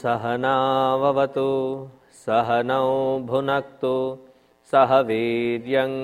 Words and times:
सहनाववतु 0.00 1.52
सहनौ 2.24 2.90
भुनक्तु 3.28 3.92
सह 4.72 4.90
वीर्यङ्करवावहै 5.08 5.94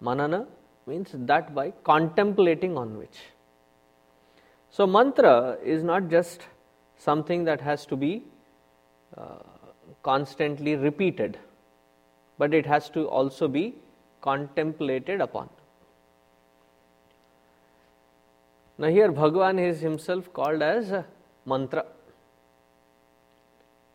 Manana 0.00 0.46
means 0.86 1.10
that 1.14 1.54
by 1.54 1.70
contemplating 1.84 2.76
on 2.76 2.98
which. 2.98 3.18
So, 4.70 4.86
mantra 4.86 5.56
is 5.62 5.84
not 5.84 6.08
just 6.08 6.42
something 6.96 7.44
that 7.44 7.60
has 7.60 7.86
to 7.86 7.96
be 7.96 8.24
uh, 9.16 9.38
constantly 10.02 10.74
repeated, 10.74 11.38
but 12.38 12.52
it 12.52 12.66
has 12.66 12.90
to 12.90 13.08
also 13.08 13.46
be 13.46 13.74
contemplated 14.20 15.20
upon. 15.20 15.48
Now, 18.76 18.88
here 18.88 19.12
Bhagwan 19.12 19.58
is 19.58 19.80
himself 19.80 20.32
called 20.32 20.60
as 20.60 21.04
mantra. 21.46 21.84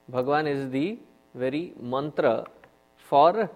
Bhagwan 0.07 0.47
is 0.47 0.69
the 0.72 0.97
very 1.35 1.73
mantra 1.79 2.47
for 2.95 3.50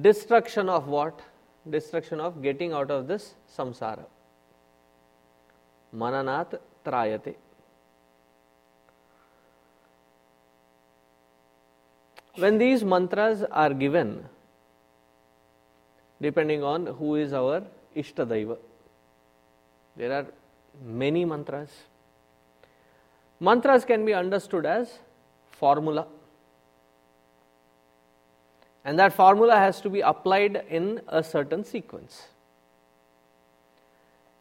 destruction 0.00 0.68
of 0.68 0.88
what? 0.88 1.20
Destruction 1.68 2.18
of 2.18 2.42
getting 2.42 2.72
out 2.72 2.90
of 2.90 3.06
this 3.06 3.34
samsara. 3.56 4.04
Mananat 5.94 6.58
trayate. 6.84 7.36
When 12.36 12.58
these 12.58 12.82
mantras 12.82 13.44
are 13.52 13.72
given, 13.72 14.24
depending 16.20 16.64
on 16.64 16.86
who 16.86 17.14
is 17.16 17.32
our 17.32 17.62
Ishtadaiva, 17.94 18.56
there 19.96 20.12
are 20.12 20.26
many 20.84 21.24
mantras. 21.24 21.70
Mantras 23.40 23.84
can 23.84 24.04
be 24.04 24.14
understood 24.14 24.64
as 24.64 24.98
formula. 25.50 26.06
And 28.84 28.98
that 28.98 29.12
formula 29.12 29.56
has 29.56 29.80
to 29.82 29.90
be 29.90 30.00
applied 30.00 30.64
in 30.68 31.00
a 31.08 31.22
certain 31.22 31.64
sequence. 31.64 32.28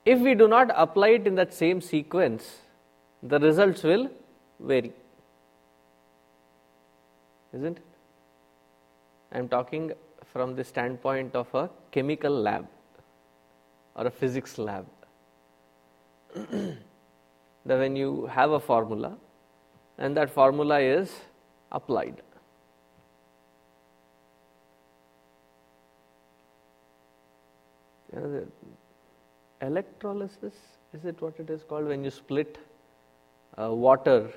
If 0.06 0.20
we 0.20 0.34
do 0.34 0.48
not 0.48 0.72
apply 0.76 1.10
it 1.10 1.28
in 1.28 1.36
that 1.36 1.54
same 1.54 1.80
sequence, 1.80 2.58
the 3.22 3.40
results 3.40 3.84
will 3.84 4.10
vary. 4.60 4.94
Isn't 7.54 7.78
it? 7.78 7.84
I 9.32 9.38
am 9.38 9.48
talking 9.48 9.92
from 10.26 10.56
the 10.56 10.64
standpoint 10.64 11.36
of 11.36 11.54
a 11.54 11.70
chemical 11.92 12.32
lab 12.32 12.68
or 13.96 14.08
a 14.08 14.12
physics 14.12 14.58
lab. 14.58 14.86
that 17.66 17.78
when 17.78 17.96
you 17.96 18.26
have 18.28 18.52
a 18.52 18.60
formula 18.60 19.18
and 19.98 20.16
that 20.18 20.30
formula 20.30 20.80
is 20.80 21.12
applied. 21.72 22.22
Electrolysis 29.62 30.54
is 30.94 31.06
it 31.06 31.22
what 31.22 31.40
it 31.40 31.50
is 31.50 31.64
called 31.64 31.88
when 31.88 32.04
you 32.04 32.10
split 32.10 32.58
uh, 33.58 33.72
water 33.72 34.30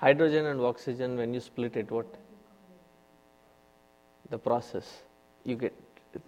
hydrogen 0.00 0.46
and 0.46 0.60
oxygen 0.60 1.16
when 1.16 1.34
you 1.34 1.40
split 1.40 1.76
it 1.76 1.90
what? 1.90 2.06
The 4.30 4.38
process 4.38 5.02
you 5.44 5.56
get 5.56 5.74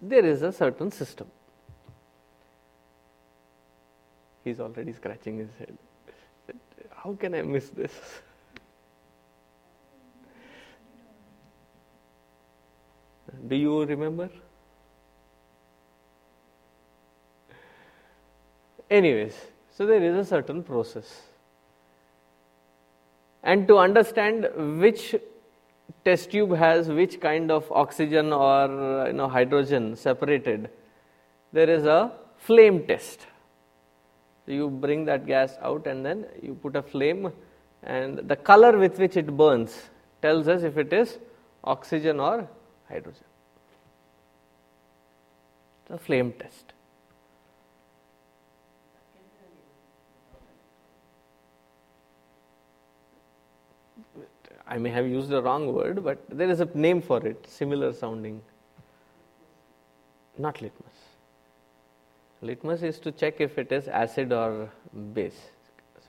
there 0.00 0.24
is 0.24 0.42
a 0.42 0.52
certain 0.52 0.90
system. 0.90 1.28
He's 4.44 4.60
already 4.60 4.92
scratching 4.92 5.38
his 5.38 5.48
head. 5.58 5.78
How 6.90 7.14
can 7.14 7.34
i 7.34 7.42
miss 7.42 7.70
this? 7.70 7.92
Do 13.48 13.56
you 13.56 13.84
remember? 13.84 14.28
Anyways 18.90 19.34
so 19.74 19.86
there 19.86 20.02
is 20.02 20.14
a 20.14 20.24
certain 20.24 20.62
process 20.62 21.31
and 23.42 23.66
to 23.68 23.78
understand 23.78 24.48
which 24.80 25.14
test 26.04 26.30
tube 26.30 26.54
has 26.56 26.88
which 26.88 27.20
kind 27.20 27.50
of 27.50 27.70
oxygen 27.70 28.32
or 28.32 29.06
you 29.06 29.12
know 29.12 29.28
hydrogen 29.28 29.94
separated 29.96 30.70
there 31.52 31.68
is 31.68 31.84
a 31.84 32.12
flame 32.38 32.86
test. 32.86 33.26
You 34.46 34.68
bring 34.68 35.04
that 35.04 35.26
gas 35.26 35.56
out 35.62 35.86
and 35.86 36.04
then 36.04 36.26
you 36.42 36.54
put 36.54 36.76
a 36.76 36.82
flame 36.82 37.32
and 37.82 38.18
the 38.28 38.36
color 38.36 38.76
with 38.78 38.98
which 38.98 39.16
it 39.16 39.36
burns 39.36 39.90
tells 40.20 40.48
us 40.48 40.62
if 40.62 40.76
it 40.76 40.92
is 40.92 41.18
oxygen 41.62 42.18
or 42.18 42.48
hydrogen. 42.88 43.24
The 45.86 45.98
flame 45.98 46.32
test 46.32 46.72
I 54.72 54.78
may 54.78 54.88
have 54.88 55.06
used 55.06 55.28
the 55.28 55.42
wrong 55.42 55.70
word, 55.74 56.02
but 56.02 56.18
there 56.30 56.48
is 56.48 56.60
a 56.60 56.64
name 56.72 57.02
for 57.02 57.18
it, 57.26 57.46
similar 57.46 57.92
sounding. 57.92 58.40
Not 60.38 60.62
litmus. 60.62 60.94
Litmus 62.40 62.82
is 62.82 62.98
to 63.00 63.12
check 63.12 63.38
if 63.38 63.58
it 63.58 63.70
is 63.70 63.86
acid 63.86 64.32
or 64.32 64.70
base. 65.12 65.38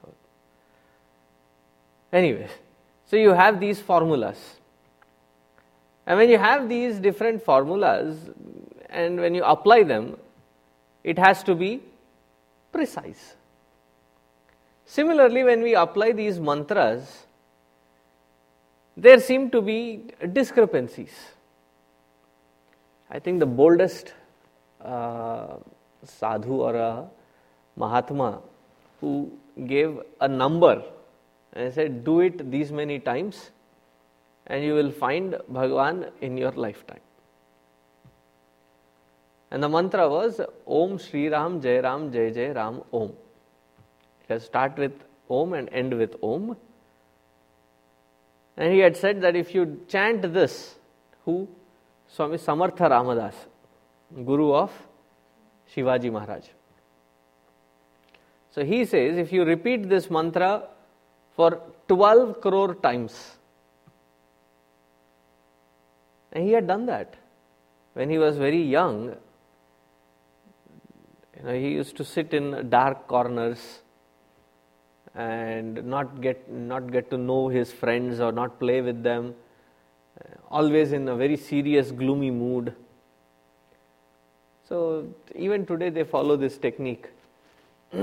So, 0.01 0.13
anyways, 2.13 2.51
so 3.05 3.17
you 3.17 3.31
have 3.31 3.59
these 3.59 3.81
formulas. 3.81 4.37
And 6.07 6.17
when 6.17 6.29
you 6.29 6.37
have 6.37 6.69
these 6.69 6.99
different 6.99 7.43
formulas 7.43 8.29
and 8.89 9.19
when 9.19 9.35
you 9.35 9.43
apply 9.43 9.83
them, 9.83 10.15
it 11.03 11.19
has 11.19 11.43
to 11.43 11.53
be 11.53 11.81
precise. 12.71 13.35
Similarly, 14.85 15.43
when 15.43 15.61
we 15.61 15.75
apply 15.75 16.13
these 16.13 16.39
mantras, 16.39 17.25
there 18.95 19.19
seem 19.19 19.49
to 19.49 19.61
be 19.61 20.11
discrepancies. 20.33 21.13
I 23.09 23.19
think 23.19 23.39
the 23.39 23.45
boldest 23.45 24.13
uh, 24.81 25.55
sadhu 26.03 26.61
or 26.61 26.75
a 26.75 27.07
mahatma 27.75 28.41
who 28.99 29.31
gave 29.67 29.99
a 30.21 30.27
number 30.27 30.83
and 31.53 31.73
said, 31.73 32.03
Do 32.03 32.21
it 32.21 32.51
these 32.51 32.71
many 32.71 32.99
times, 32.99 33.51
and 34.47 34.63
you 34.63 34.73
will 34.73 34.91
find 34.91 35.37
Bhagwan 35.47 36.05
in 36.21 36.37
your 36.37 36.51
lifetime. 36.51 37.01
And 39.51 39.61
the 39.61 39.69
mantra 39.69 40.09
was 40.09 40.41
Om 40.65 40.97
Shri 40.97 41.29
Ram 41.29 41.61
Jai 41.61 41.79
Ram 41.79 42.11
Jai 42.11 42.31
Jai 42.31 42.51
Ram 42.53 42.81
Om. 42.91 43.13
It 44.21 44.29
has 44.29 44.45
start 44.45 44.77
with 44.77 44.93
Om 45.29 45.53
and 45.53 45.69
end 45.71 45.93
with 45.93 46.15
Om. 46.23 46.57
And 48.55 48.71
he 48.71 48.79
had 48.79 48.95
said 48.95 49.21
that 49.21 49.35
if 49.35 49.53
you 49.55 49.85
chant 49.87 50.33
this, 50.33 50.75
who? 51.25 51.47
Swami 52.07 52.37
Samartha 52.37 52.89
Ramadas, 52.89 53.33
Guru 54.13 54.53
of 54.53 54.71
Shivaji 55.73 56.11
Maharaj. 56.11 56.45
So 58.51 58.63
he 58.63 58.85
says 58.85 59.17
if 59.17 59.33
you 59.33 59.43
repeat 59.43 59.89
this 59.89 60.11
mantra 60.11 60.67
for 61.35 61.59
12 61.87 62.39
crore 62.39 62.75
times, 62.75 63.37
and 66.31 66.43
he 66.43 66.51
had 66.51 66.67
done 66.67 66.85
that 66.85 67.15
when 67.93 68.09
he 68.09 68.17
was 68.17 68.37
very 68.37 68.61
young. 68.61 69.15
You 71.37 71.43
know, 71.43 71.53
he 71.53 71.69
used 71.69 71.95
to 71.97 72.03
sit 72.03 72.33
in 72.33 72.69
dark 72.69 73.07
corners 73.07 73.82
and 75.15 75.83
not 75.85 76.21
get 76.21 76.51
not 76.51 76.91
get 76.91 77.09
to 77.11 77.17
know 77.17 77.47
his 77.47 77.71
friends 77.71 78.19
or 78.19 78.31
not 78.31 78.59
play 78.59 78.81
with 78.81 79.03
them. 79.03 79.35
Always 80.49 80.91
in 80.93 81.07
a 81.07 81.15
very 81.15 81.37
serious 81.37 81.91
gloomy 81.91 82.31
mood. 82.31 82.75
So 84.67 85.07
even 85.35 85.65
today 85.65 85.89
they 85.89 86.03
follow 86.03 86.35
this 86.35 86.57
technique. 86.57 87.07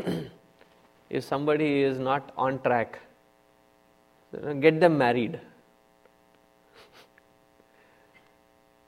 If 1.10 1.24
somebody 1.24 1.82
is 1.82 1.98
not 1.98 2.32
on 2.36 2.60
track 2.60 3.00
get 4.60 4.80
them 4.80 4.98
married. 4.98 5.40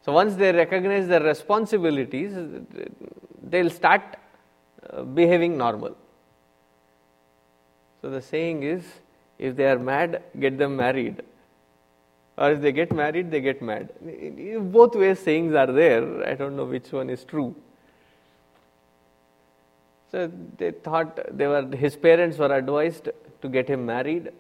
So 0.05 0.13
once 0.13 0.35
they 0.35 0.51
recognize 0.53 1.07
their 1.07 1.23
responsibilities 1.23 2.33
they'll 3.41 3.71
start 3.71 4.03
uh, 4.91 5.03
behaving 5.03 5.57
normal 5.57 5.97
so 8.03 8.11
the 8.11 8.21
saying 8.21 8.65
is 8.65 8.85
if 9.39 9.57
they 9.57 9.67
are 9.67 9.79
mad, 9.79 10.23
get 10.39 10.59
them 10.59 10.77
married. 10.77 11.23
Or 12.37 12.51
if 12.53 12.61
they 12.61 12.73
get 12.73 12.93
married, 12.93 13.31
they 13.31 13.41
get 13.41 13.63
mad. 13.63 13.91
Both 14.73 14.95
ways 14.97 15.19
sayings 15.19 15.55
are 15.55 15.67
there. 15.67 16.27
I 16.27 16.35
don't 16.35 16.57
know 16.57 16.65
which 16.65 16.91
one 16.93 17.11
is 17.11 17.25
true. 17.25 17.55
So 20.11 20.31
they 20.59 20.73
thought 20.73 21.19
they 21.37 21.47
were 21.47 21.67
his 21.75 21.97
parents 21.97 22.39
were 22.39 22.55
advised 22.55 23.09
to 23.41 23.49
get 23.49 23.69
him 23.69 23.87
married, 23.87 24.31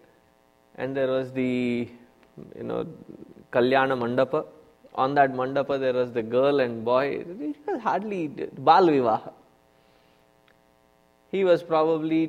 and 0.77 0.97
there 0.97 1.09
was 1.09 1.33
the 1.33 1.89
you 2.57 2.63
know 2.63 2.87
Kalyana 3.53 3.97
Mandapa. 3.99 4.45
On 4.95 5.15
that 5.15 5.33
mandapa 5.33 5.81
there 5.81 5.95
was 5.95 6.13
the 6.13 6.23
girl 6.23 6.61
and 6.61 6.85
boy. 6.85 7.25
It 7.27 7.57
was 7.67 7.81
hardly 7.81 8.29
Bal 8.29 8.89
Vivaha. 8.89 9.33
He 11.33 11.45
was 11.45 11.63
probably 11.63 12.27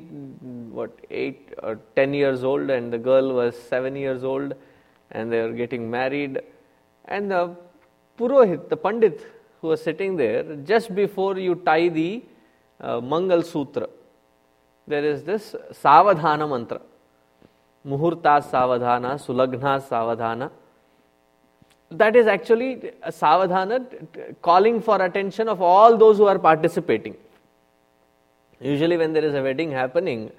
what 0.78 0.90
eight 1.10 1.52
or 1.62 1.78
ten 1.94 2.14
years 2.14 2.42
old, 2.42 2.70
and 2.70 2.92
the 2.92 2.98
girl 2.98 3.34
was 3.34 3.54
seven 3.56 3.94
years 3.94 4.24
old, 4.24 4.54
and 5.10 5.30
they 5.30 5.42
were 5.42 5.52
getting 5.52 5.90
married. 5.90 6.40
And 7.04 7.30
the 7.30 7.54
Purohit, 8.18 8.70
the 8.70 8.76
Pandit 8.78 9.20
who 9.60 9.68
was 9.68 9.82
sitting 9.82 10.16
there, 10.16 10.56
just 10.56 10.94
before 10.94 11.38
you 11.38 11.56
tie 11.66 11.88
the 11.90 12.24
uh, 12.80 13.00
Mangal 13.00 13.42
Sutra, 13.42 13.88
there 14.86 15.04
is 15.04 15.22
this 15.22 15.54
Savadhana 15.72 16.48
mantra. 16.48 16.80
Muhurta 17.86 18.42
Savadhana, 18.42 19.12
Sulagna 19.26 19.86
Savadhana. 19.86 20.50
That 21.90 22.16
is 22.16 22.26
actually 22.26 22.92
a 23.02 23.12
Savadhana 23.12 24.40
calling 24.40 24.80
for 24.80 25.02
attention 25.02 25.48
of 25.48 25.60
all 25.60 25.98
those 25.98 26.16
who 26.16 26.26
are 26.26 26.38
participating. 26.38 27.16
Usually, 28.64 28.96
when 28.96 29.12
there 29.12 29.24
is 29.24 29.34
a 29.34 29.42
wedding 29.42 29.70
happening, 29.70 30.32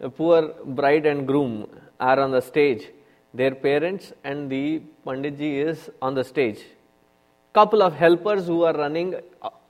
the 0.00 0.10
poor 0.10 0.52
bride 0.64 1.06
and 1.06 1.26
groom 1.26 1.68
are 2.00 2.18
on 2.18 2.32
the 2.32 2.42
stage. 2.42 2.88
Their 3.32 3.54
parents 3.54 4.12
and 4.24 4.50
the 4.50 4.82
Panditji 5.06 5.64
is 5.66 5.88
on 6.02 6.14
the 6.14 6.24
stage. 6.24 6.58
Couple 7.54 7.82
of 7.82 7.94
helpers 7.94 8.46
who 8.46 8.64
are 8.64 8.74
running 8.74 9.14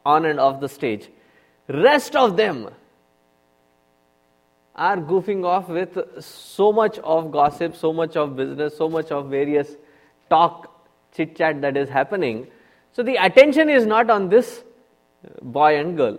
on 0.07 0.25
and 0.25 0.41
off 0.41 0.61
the 0.61 0.71
stage. 0.71 1.11
Rest 1.69 2.17
of 2.17 2.37
them 2.39 2.71
are 4.75 4.97
goofing 4.97 5.45
off 5.45 5.69
with 5.69 5.99
so 6.25 6.73
much 6.73 6.99
of 7.01 7.31
gossip, 7.31 7.77
so 7.77 7.93
much 7.93 8.17
of 8.17 8.35
business, 8.37 8.75
so 8.77 8.89
much 8.89 9.11
of 9.11 9.29
various 9.29 9.77
talk, 10.31 10.89
chit 11.15 11.37
chat 11.37 11.61
that 11.61 11.77
is 11.77 11.91
happening. 11.91 12.47
So 12.93 13.03
the 13.03 13.17
attention 13.17 13.69
is 13.69 13.85
not 13.85 14.09
on 14.09 14.31
this 14.31 14.65
boy 15.43 15.79
and 15.79 15.95
girl. 15.95 16.19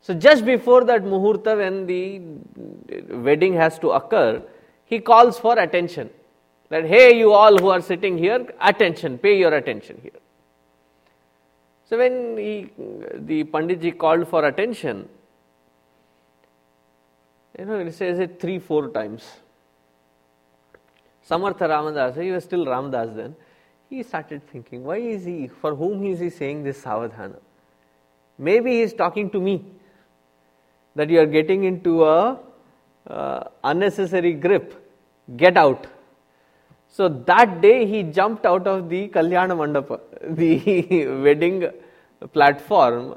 So, 0.00 0.14
just 0.14 0.44
before 0.44 0.84
that 0.84 1.02
muhurta, 1.02 1.56
when 1.56 1.86
the 1.86 3.14
wedding 3.16 3.54
has 3.54 3.78
to 3.80 3.90
occur, 3.90 4.42
he 4.84 5.00
calls 5.00 5.38
for 5.38 5.58
attention. 5.58 6.10
That, 6.70 6.84
hey, 6.86 7.18
you 7.18 7.32
all 7.32 7.58
who 7.58 7.68
are 7.68 7.80
sitting 7.80 8.16
here, 8.16 8.46
attention, 8.60 9.18
pay 9.18 9.38
your 9.38 9.54
attention 9.54 9.98
here. 10.02 10.20
So, 11.88 11.98
when 11.98 12.36
he, 12.36 12.70
the 13.14 13.44
Panditji 13.44 13.96
called 13.98 14.28
for 14.28 14.44
attention, 14.44 15.08
you 17.58 17.64
know, 17.64 17.84
he 17.84 17.90
says 17.90 18.18
it 18.18 18.40
three, 18.40 18.58
four 18.58 18.88
times. 18.88 19.24
Samartha 21.28 21.68
Ramadas, 21.68 22.16
he 22.16 22.30
was 22.30 22.44
still 22.44 22.64
Ramadas 22.64 23.14
then, 23.14 23.36
he 23.90 24.02
started 24.02 24.46
thinking, 24.48 24.84
why 24.84 24.98
is 24.98 25.24
he, 25.24 25.48
for 25.48 25.74
whom 25.74 26.04
is 26.04 26.20
he 26.20 26.30
saying 26.30 26.62
this 26.62 26.82
Savadhana? 26.82 27.38
Maybe 28.38 28.72
he 28.72 28.80
is 28.82 28.94
talking 28.94 29.30
to 29.30 29.40
me 29.40 29.64
that 30.98 31.10
you 31.14 31.20
are 31.20 31.30
getting 31.38 31.64
into 31.70 32.04
a 32.04 32.38
uh, 33.06 33.44
unnecessary 33.62 34.32
grip. 34.32 34.74
Get 35.36 35.56
out. 35.56 35.86
So 36.88 37.08
that 37.08 37.60
day 37.60 37.86
he 37.86 38.02
jumped 38.02 38.46
out 38.46 38.66
of 38.66 38.88
the 38.88 39.08
Kalyana 39.08 39.56
Mandapa, 39.60 40.00
the 40.36 41.06
wedding 41.26 41.70
platform, 42.32 43.14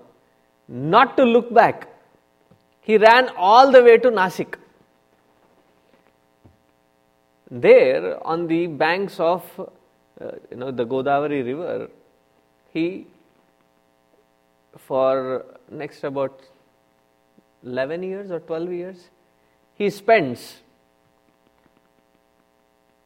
not 0.67 1.17
to 1.17 1.23
look 1.23 1.53
back. 1.53 1.87
He 2.81 2.97
ran 2.97 3.29
all 3.37 3.71
the 3.71 3.83
way 3.83 3.97
to 3.97 4.11
Nasik. 4.11 4.55
There, 7.49 8.25
on 8.25 8.47
the 8.47 8.67
banks 8.67 9.19
of 9.19 9.43
uh, 9.59 10.31
you 10.51 10.57
know 10.57 10.71
the 10.71 10.85
Godavari 10.85 11.43
river, 11.45 11.89
he 12.71 13.07
for 14.77 15.45
next 15.69 16.03
about 16.03 16.41
11 17.65 18.03
years 18.03 18.31
or 18.31 18.39
12 18.39 18.71
years, 18.71 19.09
he 19.75 19.89
spends 19.89 20.57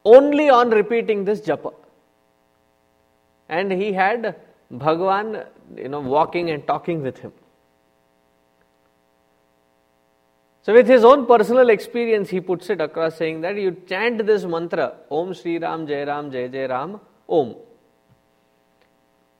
only 0.04 0.48
on 0.48 0.70
repeating 0.70 1.24
this 1.24 1.40
japa. 1.40 1.74
And 3.48 3.72
he 3.72 3.92
had 3.92 4.36
Bhagwan, 4.70 5.44
you 5.76 5.88
know, 5.88 6.00
walking 6.00 6.50
and 6.50 6.66
talking 6.66 7.02
with 7.02 7.18
him. 7.18 7.32
So, 10.62 10.72
with 10.72 10.88
his 10.88 11.04
own 11.04 11.26
personal 11.26 11.68
experience, 11.70 12.28
he 12.28 12.40
puts 12.40 12.70
it 12.70 12.80
across 12.80 13.16
saying 13.16 13.42
that 13.42 13.54
you 13.54 13.70
chant 13.88 14.26
this 14.26 14.44
mantra, 14.44 14.94
Om 15.08 15.32
Sri 15.32 15.58
Ram 15.58 15.86
Jai 15.86 16.02
Ram 16.02 16.32
Jai 16.32 16.48
Jai 16.48 16.66
Ram, 16.66 17.00
Om, 17.28 17.54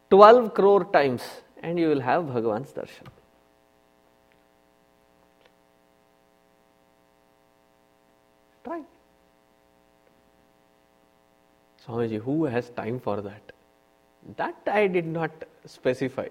12 0.08 0.54
crore 0.54 0.84
times, 0.84 1.24
and 1.60 1.80
you 1.80 1.88
will 1.88 2.00
have 2.00 2.26
Bhagwan's 2.26 2.72
darshan. 2.72 3.08
Try. 8.62 8.82
Swamiji, 11.86 12.20
who 12.20 12.44
has 12.44 12.70
time 12.70 12.98
for 12.98 13.20
that? 13.20 13.52
That 14.36 14.56
I 14.66 14.86
did 14.86 15.06
not 15.06 15.30
specify. 15.66 16.28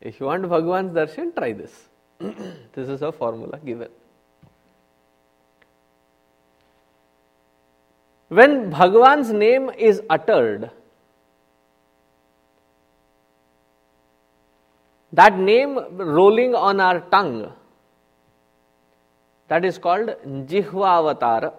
If 0.00 0.20
you 0.20 0.26
want 0.26 0.42
Bhagwan's 0.48 0.92
darshan, 0.92 1.34
try 1.34 1.52
this. 1.52 1.88
this 2.18 2.88
is 2.88 3.02
a 3.02 3.10
formula 3.10 3.58
given. 3.64 3.88
When 8.28 8.70
Bhagwan's 8.70 9.32
name 9.32 9.70
is 9.70 10.02
uttered, 10.10 10.70
that 15.12 15.38
name 15.38 15.78
rolling 15.96 16.54
on 16.54 16.78
our 16.78 17.00
tongue, 17.00 17.50
that 19.48 19.64
is 19.64 19.78
called 19.78 20.08
Jihva 20.46 21.54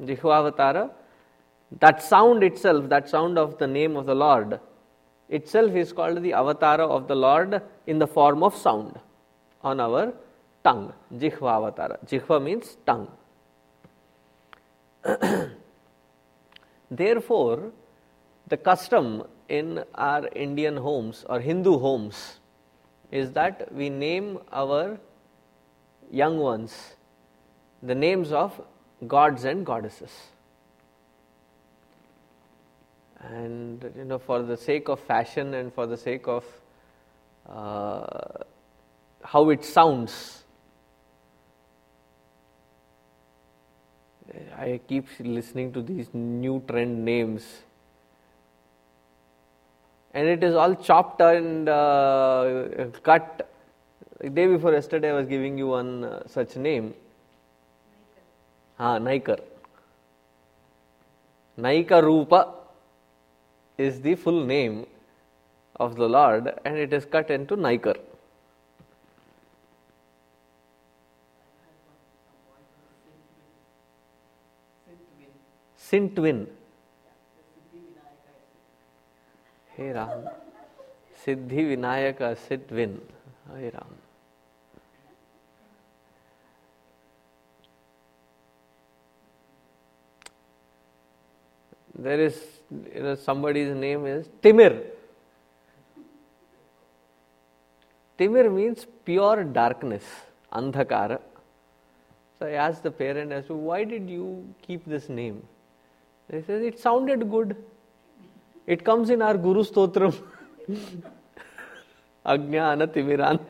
Jihvavatara, 0.00 0.90
that 1.80 2.02
sound 2.02 2.42
itself, 2.42 2.88
that 2.88 3.08
sound 3.08 3.38
of 3.38 3.58
the 3.58 3.66
name 3.66 3.96
of 3.96 4.06
the 4.06 4.14
Lord, 4.14 4.60
itself 5.28 5.74
is 5.74 5.92
called 5.92 6.22
the 6.22 6.30
avatara 6.30 6.88
of 6.88 7.08
the 7.08 7.16
Lord 7.16 7.62
in 7.86 7.98
the 7.98 8.06
form 8.06 8.42
of 8.42 8.56
sound 8.56 8.98
on 9.62 9.80
our 9.80 10.12
tongue. 10.62 10.92
Jihvavatara. 11.12 12.04
Jihva 12.06 12.42
means 12.42 12.76
tongue. 12.86 13.10
Therefore, 16.90 17.72
the 18.48 18.56
custom 18.56 19.24
in 19.48 19.84
our 19.94 20.28
Indian 20.34 20.76
homes 20.76 21.24
or 21.28 21.40
Hindu 21.40 21.78
homes 21.78 22.38
is 23.10 23.32
that 23.32 23.72
we 23.72 23.90
name 23.90 24.38
our 24.52 24.98
young 26.10 26.38
ones 26.38 26.96
the 27.82 27.94
names 27.94 28.32
of 28.32 28.60
gods 29.06 29.44
and 29.44 29.66
goddesses. 29.66 30.12
And 33.30 33.90
you 33.96 34.04
know, 34.04 34.18
for 34.18 34.42
the 34.42 34.56
sake 34.56 34.88
of 34.88 35.00
fashion 35.00 35.54
and 35.54 35.72
for 35.72 35.86
the 35.86 35.96
sake 35.96 36.26
of 36.28 36.44
uh, 37.48 38.44
how 39.22 39.50
it 39.50 39.64
sounds, 39.64 40.42
I 44.56 44.80
keep 44.88 45.06
listening 45.20 45.72
to 45.72 45.82
these 45.82 46.08
new 46.12 46.62
trend 46.68 47.04
names. 47.04 47.44
And 50.12 50.28
it 50.28 50.44
is 50.44 50.54
all 50.54 50.74
chopped 50.74 51.20
and 51.20 51.68
uh, 51.68 52.66
cut. 53.02 53.48
The 54.20 54.30
day 54.30 54.46
before 54.46 54.72
yesterday, 54.72 55.10
I 55.10 55.14
was 55.14 55.26
giving 55.26 55.58
you 55.58 55.68
one 55.68 56.04
uh, 56.04 56.26
such 56.26 56.56
name. 56.56 56.94
Ah, 58.78 58.98
Naikar. 58.98 59.40
Naika 61.58 62.02
Rupa 62.02 62.63
is 63.76 64.00
the 64.00 64.14
full 64.14 64.44
name 64.44 64.86
of 65.76 65.96
the 65.96 66.08
Lord, 66.08 66.52
and 66.64 66.76
it 66.76 66.92
is 66.92 67.04
cut 67.04 67.30
into 67.30 67.56
Naikar. 67.56 67.96
Sintwin. 75.76 76.46
Hey 79.76 79.90
Ram. 79.90 80.28
Siddhi 81.24 81.76
Vinayaka 81.76 82.36
Sitwin. 82.36 83.00
Hey 83.56 83.70
Ram. 83.70 83.94
There 91.96 92.20
is, 92.20 92.53
you 92.94 93.02
know, 93.02 93.14
somebody's 93.14 93.74
name 93.74 94.06
is 94.06 94.28
Timir. 94.42 94.82
Timir 98.18 98.52
means 98.52 98.86
pure 99.04 99.44
darkness, 99.44 100.04
andhakara. 100.52 101.20
So 102.38 102.46
I 102.46 102.52
asked 102.52 102.82
the 102.82 102.90
parent 102.90 103.32
as 103.32 103.46
to 103.46 103.54
why 103.54 103.84
did 103.84 104.08
you 104.08 104.46
keep 104.66 104.84
this 104.84 105.08
name? 105.08 105.42
They 106.28 106.42
says 106.42 106.62
it 106.62 106.78
sounded 106.78 107.30
good. 107.30 107.56
It 108.66 108.84
comes 108.84 109.10
in 109.10 109.20
our 109.20 109.36
Guru 109.36 109.62
Stotram. 109.62 110.14
Ajnana 112.26 112.86
Timiran. 112.86 113.40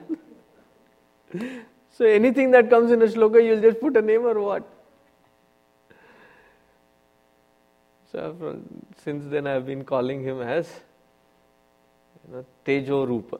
so 1.90 2.04
anything 2.04 2.50
that 2.50 2.68
comes 2.68 2.90
in 2.90 3.00
a 3.02 3.06
shloka, 3.06 3.44
you'll 3.44 3.60
just 3.60 3.80
put 3.80 3.96
a 3.96 4.02
name 4.02 4.22
or 4.22 4.40
what? 4.40 4.73
So 8.14 8.60
since 9.02 9.24
then, 9.28 9.48
I've 9.48 9.66
been 9.66 9.84
calling 9.84 10.22
him 10.22 10.40
as 10.40 10.68
you 12.24 12.36
know, 12.36 12.44
Tejo 12.64 13.08
Rupa. 13.08 13.38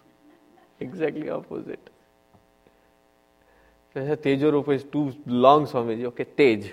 exactly 0.80 1.30
opposite. 1.30 1.88
So 3.94 4.00
Tejo 4.16 4.52
Rupa 4.52 4.72
is 4.72 4.84
too 4.84 5.16
long, 5.24 5.66
Swamiji. 5.66 6.04
Okay, 6.04 6.24
Tej. 6.24 6.72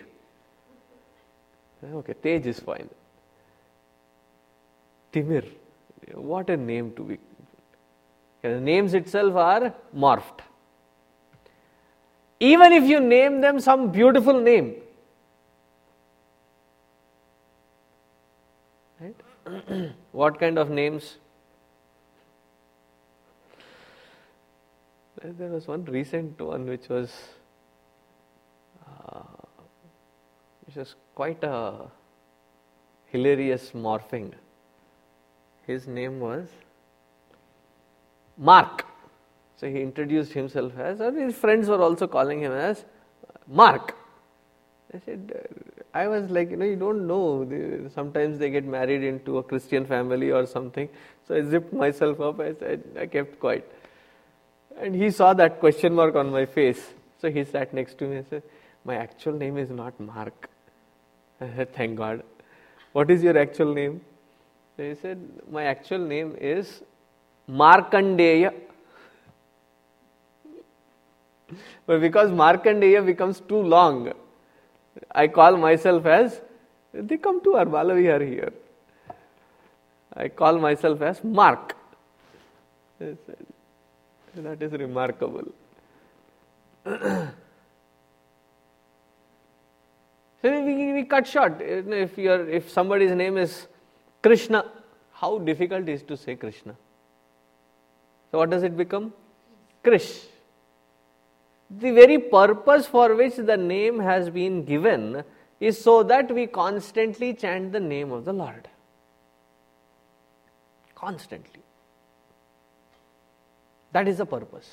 Okay, 1.94 2.14
Tej 2.14 2.50
is 2.50 2.60
fine. 2.60 2.90
Timir, 5.14 5.46
what 6.16 6.50
a 6.50 6.58
name 6.58 6.92
to 6.98 7.04
be. 7.04 7.18
The 8.42 8.60
names 8.60 8.94
itself 8.94 9.36
are 9.36 9.74
morphed. 9.96 10.42
Even 12.42 12.74
if 12.74 12.84
you 12.84 13.00
name 13.00 13.40
them 13.40 13.62
some 13.62 13.92
beautiful 13.92 14.42
name, 14.42 14.76
right? 19.00 19.16
what 20.12 20.40
kind 20.40 20.58
of 20.58 20.70
names? 20.70 21.18
There 25.22 25.50
was 25.50 25.68
one 25.68 25.86
recent 25.86 26.40
one 26.40 26.66
which 26.68 26.90
was 26.90 27.12
uh, 28.86 29.22
which 30.66 30.76
was 30.76 30.96
quite 31.16 31.44
a 31.44 31.88
hilarious 33.08 33.72
morphing. 33.72 34.34
His 35.66 35.88
name 35.88 36.20
was 36.20 36.48
Mark. 38.38 38.86
So 39.58 39.68
he 39.68 39.82
introduced 39.82 40.34
himself 40.34 40.78
as, 40.78 41.02
or 41.02 41.12
his 41.12 41.36
friends 41.36 41.70
were 41.70 41.82
also 41.82 42.08
calling 42.08 42.42
him 42.42 42.52
as 42.52 42.86
Mark. 43.48 43.96
I 44.96 45.00
said, 45.06 45.34
uh, 45.36 45.74
I 45.94 46.08
was 46.08 46.30
like, 46.30 46.52
you 46.52 46.58
know, 46.58 46.66
you 46.66 46.78
don't 46.78 47.06
know. 47.06 47.90
Sometimes 47.94 48.40
they 48.40 48.50
get 48.50 48.66
married 48.66 49.04
into 49.04 49.40
a 49.40 49.44
Christian 49.44 49.86
family 49.86 50.32
or 50.32 50.46
something. 50.46 50.88
So 51.28 51.36
I 51.36 51.42
zipped 51.42 51.74
myself 51.74 52.22
up. 52.22 52.40
I 52.40 52.54
said, 52.54 52.84
I 52.98 53.06
kept 53.08 53.40
quiet. 53.40 53.70
And 54.80 54.96
he 54.96 55.12
saw 55.12 55.34
that 55.34 55.60
question 55.60 55.94
mark 55.94 56.16
on 56.16 56.32
my 56.32 56.46
face. 56.46 56.94
So 57.22 57.30
he 57.30 57.44
sat 57.44 57.74
next 57.74 57.98
to 57.98 58.08
me 58.08 58.18
and 58.18 58.28
said, 58.30 58.44
My 58.86 58.96
actual 58.96 59.34
name 59.34 59.58
is 59.58 59.70
not 59.70 60.00
Mark. 60.00 60.50
I 61.42 61.50
said, 61.56 61.74
Thank 61.74 61.98
God. 61.98 62.24
What 62.94 63.12
is 63.12 63.22
your 63.22 63.38
actual 63.38 63.74
name? 63.74 64.00
He 64.78 64.96
said, 64.96 65.20
My 65.52 65.64
actual 65.66 66.00
name 66.00 66.38
is 66.40 66.84
Markandeya. 67.50 68.54
But 71.86 72.02
because 72.02 72.32
Markandeya 72.32 73.06
becomes 73.06 73.40
too 73.40 73.62
long, 73.62 74.14
I 75.12 75.28
call 75.28 75.58
myself 75.58 76.06
as, 76.06 76.42
they 76.94 77.18
come 77.18 77.44
to 77.44 77.56
our 77.56 77.66
Balavihar 77.66 78.26
here. 78.26 78.54
I 80.14 80.30
call 80.30 80.58
myself 80.60 81.02
as 81.02 81.24
Mark. 81.24 81.76
That 83.00 84.62
is 84.62 84.72
remarkable. 84.72 85.48
So 90.46 90.64
we, 90.64 90.94
we 90.94 91.04
cut 91.06 91.26
short. 91.26 91.60
If 91.60 92.20
if 92.20 92.70
somebody's 92.70 93.16
name 93.16 93.36
is 93.36 93.66
Krishna, 94.22 94.64
how 95.12 95.40
difficult 95.40 95.90
is 95.90 96.04
to 96.04 96.16
say 96.16 96.36
Krishna? 96.36 96.76
So 98.30 98.38
what 98.38 98.52
does 98.52 98.62
it 98.62 98.78
become? 98.78 99.12
Krish. 99.84 100.26
The 101.70 101.92
very 101.92 102.20
purpose 102.20 102.86
for 102.86 103.16
which 103.16 103.36
the 103.36 103.58
name 103.58 104.00
has 104.00 104.30
been 104.30 104.66
given 104.66 105.24
is 105.60 105.82
so 105.82 106.04
that 106.04 106.32
we 106.32 106.48
constantly 106.48 107.34
chant 107.34 107.72
the 107.72 107.80
name 107.80 108.12
of 108.12 108.26
the 108.26 108.34
Lord. 108.34 108.68
Constantly. 110.94 111.62
That 113.92 114.08
is 114.08 114.18
the 114.18 114.26
purpose. 114.26 114.70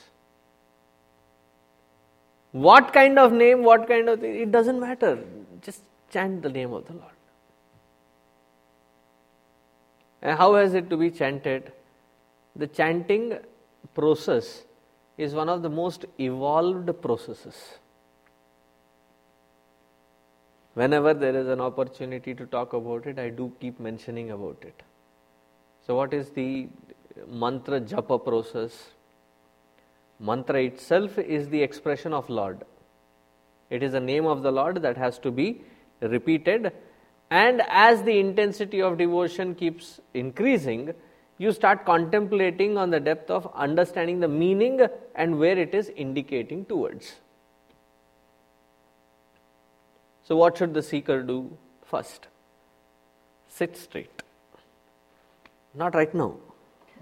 What 2.53 2.93
kind 2.93 3.19
of 3.19 3.33
name, 3.33 3.63
what 3.63 3.89
kind 3.89 4.09
of 4.09 4.21
thing, 4.21 4.37
it 4.37 4.53
doesn't 4.53 4.79
matter. 4.79 5.25
Just 5.63 5.83
chant 6.13 6.43
the 6.43 6.51
name 6.51 6.73
of 6.73 6.87
the 6.87 6.93
Lord. 6.93 7.13
And 10.21 10.39
how 10.39 10.55
has 10.55 10.75
it 10.75 10.91
to 10.91 10.97
be 10.97 11.11
chanted? 11.11 11.73
The 12.55 12.67
chanting 12.67 13.39
process 13.95 14.65
is 15.17 15.35
one 15.35 15.49
of 15.49 15.63
the 15.63 15.69
most 15.69 16.05
evolved 16.19 16.91
processes. 17.03 17.79
Whenever 20.75 21.13
there 21.13 21.37
is 21.37 21.49
an 21.49 21.61
opportunity 21.61 22.35
to 22.35 22.47
talk 22.47 22.73
about 22.73 23.07
it, 23.07 23.19
I 23.19 23.29
do 23.29 23.53
keep 23.61 23.79
mentioning 23.79 24.31
about 24.31 24.57
it. 24.63 24.83
So, 25.87 25.95
what 25.95 26.15
is 26.15 26.31
the 26.31 26.69
mantra 27.29 27.81
japa 27.81 28.25
process? 28.25 28.91
Mantra 30.19 30.63
itself 30.63 31.19
is 31.19 31.49
the 31.49 31.63
expression 31.63 32.15
of 32.15 32.31
Lord. 32.31 32.65
It 33.69 33.83
is 33.83 33.93
the 33.93 34.01
name 34.01 34.25
of 34.25 34.43
the 34.43 34.53
Lord 34.53 34.81
that 34.83 34.97
has 34.97 35.19
to 35.21 35.31
be 35.31 35.63
repeated, 36.01 36.73
and 37.31 37.63
as 37.69 38.03
the 38.03 38.19
intensity 38.19 38.81
of 38.81 38.99
devotion 38.99 39.55
keeps 39.55 40.01
increasing, 40.15 40.95
you 41.39 41.53
start 41.53 41.85
contemplating 41.85 42.77
on 42.77 42.91
the 42.91 43.01
depth 43.01 43.31
of 43.31 43.51
understanding 43.55 44.21
the 44.21 44.29
meaning 44.29 44.81
and 45.15 45.39
where 45.39 45.59
it 45.59 45.75
is 45.75 45.91
indicating 45.97 46.65
towards. 46.65 47.15
So, 50.25 50.37
what 50.37 50.57
should 50.57 50.73
the 50.73 50.83
seeker 50.83 51.23
do 51.23 51.57
first? 51.85 52.29
Sit 53.49 53.77
straight. 53.77 54.23
Not 55.75 55.95
right 55.95 56.15
now. 56.15 56.37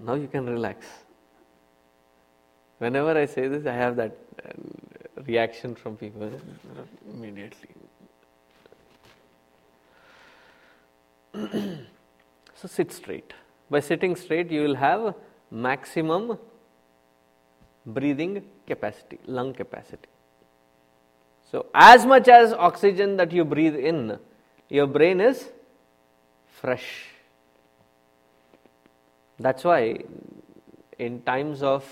Now 0.02 0.14
you 0.14 0.26
can 0.26 0.48
relax. 0.48 0.86
Whenever 2.78 3.16
I 3.16 3.26
say 3.26 3.46
this, 3.46 3.66
I 3.66 3.74
have 3.74 3.96
that 3.96 4.16
uh, 4.42 4.52
reaction 5.26 5.74
from 5.74 5.96
people 5.96 6.32
immediately. 7.12 7.68
so, 12.54 12.66
sit 12.66 12.90
straight. 12.90 13.34
By 13.70 13.80
sitting 13.80 14.16
straight, 14.16 14.50
you 14.50 14.62
will 14.62 14.74
have 14.74 15.14
maximum 15.50 16.38
breathing 17.86 18.44
capacity, 18.66 19.18
lung 19.26 19.54
capacity. 19.54 20.08
So, 21.50 21.66
as 21.74 22.04
much 22.06 22.28
as 22.28 22.52
oxygen 22.52 23.16
that 23.16 23.32
you 23.32 23.44
breathe 23.44 23.76
in, 23.76 24.18
your 24.68 24.86
brain 24.86 25.20
is 25.20 25.48
fresh. 26.46 27.06
That's 29.38 29.64
why, 29.64 29.98
in 30.98 31.22
times 31.22 31.62
of 31.62 31.84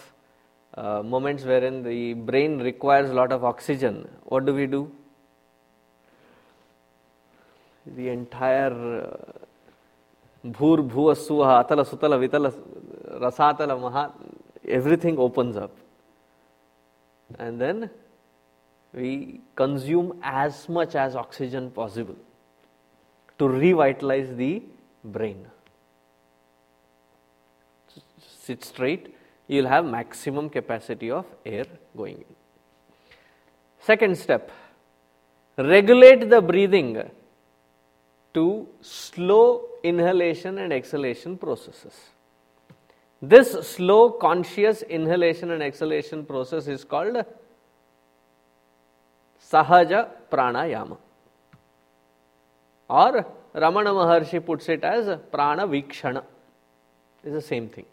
uh, 0.75 1.03
moments 1.03 1.45
wherein 1.45 1.83
the 1.83 2.15
brain 2.15 2.59
requires 2.59 3.11
a 3.11 3.15
lot 3.15 3.33
of 3.33 3.45
oxygen, 3.45 4.09
what 4.25 4.47
do 4.47 4.55
we 4.55 4.67
do? 4.67 4.93
The 7.87 8.11
entire 8.11 9.01
uh, 9.01 9.47
bhur 10.45 10.79
suha 11.15 11.61
atala 11.61 11.85
sutala 11.85 12.19
vitala 12.19 12.53
rasatala 13.21 13.81
maha 13.81 14.13
everything 14.65 15.19
opens 15.19 15.57
up 15.57 15.73
and 17.39 17.61
then 17.61 17.91
we 18.93 19.41
consume 19.55 20.19
as 20.23 20.69
much 20.69 20.95
as 20.95 21.15
oxygen 21.15 21.71
possible 21.71 22.17
to 23.39 23.49
revitalize 23.49 24.35
the 24.37 24.63
brain. 25.05 25.47
Sit 28.41 28.65
straight, 28.65 29.15
you 29.47 29.63
will 29.63 29.69
have 29.69 29.85
maximum 29.85 30.49
capacity 30.49 31.11
of 31.11 31.27
air 31.45 31.67
going 31.97 32.17
in. 32.17 32.35
Second 33.81 34.17
step 34.17 34.51
regulate 35.57 36.29
the 36.31 36.41
breathing 36.41 37.11
to 38.35 38.69
slow 38.81 39.65
inhalation 39.83 40.59
and 40.59 40.73
exhalation 40.73 41.37
processes. 41.37 41.95
This 43.21 43.53
slow 43.67 44.11
conscious 44.11 44.83
inhalation 44.83 45.51
and 45.51 45.63
exhalation 45.63 46.25
process 46.25 46.69
is 46.69 46.85
called 46.85 47.25
Sahaja 49.43 50.09
Pranayama. 50.31 50.97
Or 52.89 53.27
Ramana 53.55 53.93
Maharshi 53.93 54.45
puts 54.45 54.69
it 54.69 54.85
as 54.85 55.19
Prana 55.33 55.67
Vikshana. 55.67 56.23
It's 57.25 57.33
the 57.33 57.43
same 57.43 57.69
thing. 57.69 57.87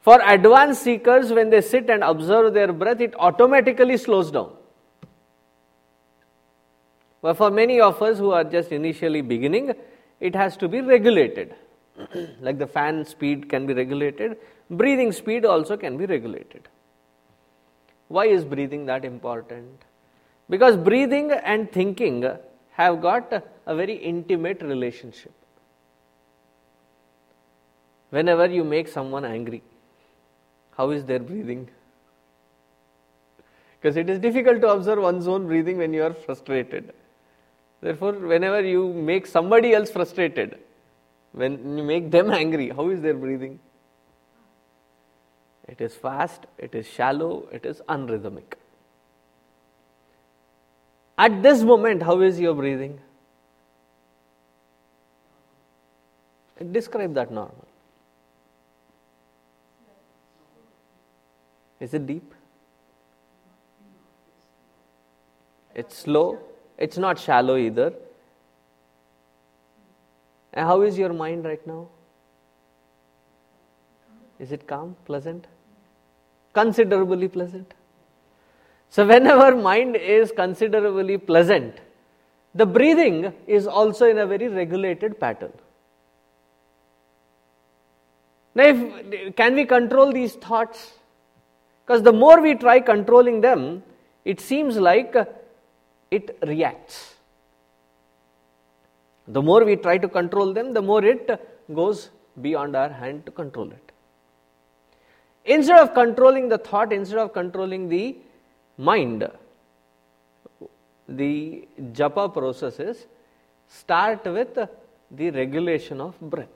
For 0.00 0.18
advanced 0.26 0.82
seekers, 0.82 1.30
when 1.30 1.50
they 1.50 1.60
sit 1.60 1.90
and 1.90 2.02
observe 2.02 2.54
their 2.54 2.72
breath, 2.72 3.00
it 3.00 3.14
automatically 3.18 3.98
slows 3.98 4.30
down. 4.30 4.52
But 7.22 7.36
for 7.36 7.50
many 7.50 7.80
of 7.80 8.00
us 8.00 8.18
who 8.18 8.30
are 8.30 8.44
just 8.44 8.72
initially 8.72 9.20
beginning, 9.20 9.74
it 10.20 10.34
has 10.34 10.56
to 10.58 10.68
be 10.68 10.80
regulated. 10.80 11.54
like 12.40 12.58
the 12.58 12.66
fan 12.66 13.04
speed 13.04 13.48
can 13.48 13.66
be 13.66 13.74
regulated, 13.74 14.38
breathing 14.70 15.12
speed 15.12 15.44
also 15.44 15.76
can 15.76 15.96
be 15.96 16.06
regulated. 16.06 16.68
Why 18.08 18.26
is 18.26 18.44
breathing 18.44 18.86
that 18.86 19.04
important? 19.04 19.82
Because 20.48 20.76
breathing 20.76 21.30
and 21.30 21.70
thinking 21.70 22.28
have 22.72 23.00
got 23.00 23.32
a 23.66 23.76
very 23.76 23.94
intimate 23.94 24.62
relationship. 24.62 25.32
Whenever 28.10 28.46
you 28.46 28.64
make 28.64 28.88
someone 28.88 29.24
angry, 29.24 29.62
how 30.76 30.90
is 30.90 31.04
their 31.04 31.20
breathing? 31.20 31.68
Because 33.80 33.96
it 33.96 34.10
is 34.10 34.18
difficult 34.18 34.60
to 34.62 34.68
observe 34.68 34.98
one's 34.98 35.28
own 35.28 35.46
breathing 35.46 35.78
when 35.78 35.94
you 35.94 36.02
are 36.02 36.12
frustrated. 36.12 36.92
Therefore, 37.80 38.12
whenever 38.12 38.62
you 38.62 38.92
make 38.92 39.26
somebody 39.26 39.72
else 39.72 39.90
frustrated, 39.90 40.58
when 41.32 41.78
you 41.78 41.84
make 41.84 42.10
them 42.10 42.30
angry, 42.42 42.70
how 42.70 42.90
is 42.90 43.00
their 43.00 43.14
breathing? 43.14 43.58
It 45.66 45.80
is 45.80 45.94
fast, 45.94 46.46
it 46.58 46.74
is 46.74 46.86
shallow, 46.86 47.46
it 47.52 47.64
is 47.64 47.80
unrhythmic. 47.88 48.54
At 51.16 51.42
this 51.42 51.62
moment, 51.62 52.02
how 52.02 52.20
is 52.22 52.40
your 52.40 52.54
breathing? 52.54 52.98
Describe 56.72 57.14
that 57.14 57.30
normal. 57.30 57.66
Is 61.78 61.94
it 61.94 62.06
deep? 62.06 62.34
It's 65.74 65.96
slow. 65.96 66.38
It's 66.80 66.98
not 66.98 67.18
shallow 67.18 67.56
either. 67.56 67.92
And 70.52 70.66
how 70.66 70.80
is 70.80 70.98
your 70.98 71.12
mind 71.12 71.44
right 71.44 71.64
now? 71.64 71.86
Is 74.40 74.50
it 74.50 74.66
calm, 74.66 74.96
pleasant? 75.04 75.46
considerably 76.52 77.28
pleasant. 77.28 77.74
So, 78.88 79.06
whenever 79.06 79.54
mind 79.54 79.96
is 79.96 80.32
considerably 80.32 81.16
pleasant, 81.16 81.76
the 82.54 82.66
breathing 82.66 83.32
is 83.46 83.66
also 83.66 84.06
in 84.06 84.18
a 84.18 84.26
very 84.26 84.48
regulated 84.48 85.20
pattern. 85.20 85.52
Now, 88.54 88.64
if, 88.64 89.36
can 89.36 89.54
we 89.54 89.64
control 89.64 90.12
these 90.12 90.34
thoughts? 90.34 90.94
Because 91.86 92.02
the 92.02 92.12
more 92.12 92.40
we 92.40 92.54
try 92.54 92.80
controlling 92.80 93.40
them, 93.40 93.84
it 94.24 94.40
seems 94.40 94.76
like 94.76 95.14
it 96.10 96.38
reacts. 96.46 97.14
The 99.28 99.40
more 99.40 99.64
we 99.64 99.76
try 99.76 99.98
to 99.98 100.08
control 100.08 100.52
them, 100.52 100.72
the 100.72 100.82
more 100.82 101.04
it 101.04 101.28
goes 101.72 102.10
beyond 102.40 102.74
our 102.74 102.88
hand 102.88 103.26
to 103.26 103.32
control 103.32 103.70
it. 103.70 103.92
Instead 105.44 105.78
of 105.78 105.94
controlling 105.94 106.48
the 106.48 106.58
thought, 106.58 106.92
instead 106.92 107.18
of 107.18 107.32
controlling 107.32 107.88
the 107.88 108.16
mind, 108.76 109.28
the 111.08 111.68
japa 111.92 112.32
processes 112.32 113.06
start 113.68 114.24
with 114.24 114.54
the 115.10 115.30
regulation 115.30 116.00
of 116.00 116.18
breath. 116.20 116.48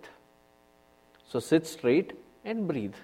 So 1.29 1.41
sit 1.41 1.67
straight 1.67 2.13
and 2.45 2.69
breathe. 2.69 2.95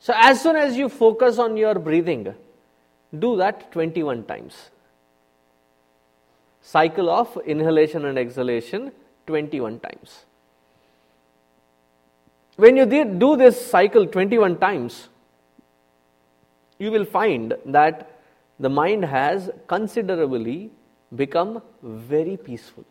So 0.00 0.12
as 0.16 0.42
soon 0.42 0.56
as 0.56 0.76
you 0.76 0.88
focus 0.88 1.38
on 1.38 1.56
your 1.56 1.76
breathing, 1.76 2.34
do 3.18 3.36
that 3.36 3.72
21 3.72 4.24
times. 4.24 4.70
Cycle 6.66 7.10
of 7.10 7.36
inhalation 7.44 8.06
and 8.06 8.18
exhalation 8.18 8.90
21 9.26 9.80
times. 9.80 10.24
When 12.56 12.78
you 12.78 12.86
do 12.86 13.36
this 13.36 13.60
cycle 13.66 14.06
21 14.06 14.58
times, 14.58 15.08
you 16.78 16.90
will 16.90 17.04
find 17.04 17.54
that 17.66 18.10
the 18.58 18.70
mind 18.70 19.04
has 19.04 19.50
considerably 19.66 20.70
become 21.14 21.62
very 21.82 22.38
peaceful. 22.38 22.84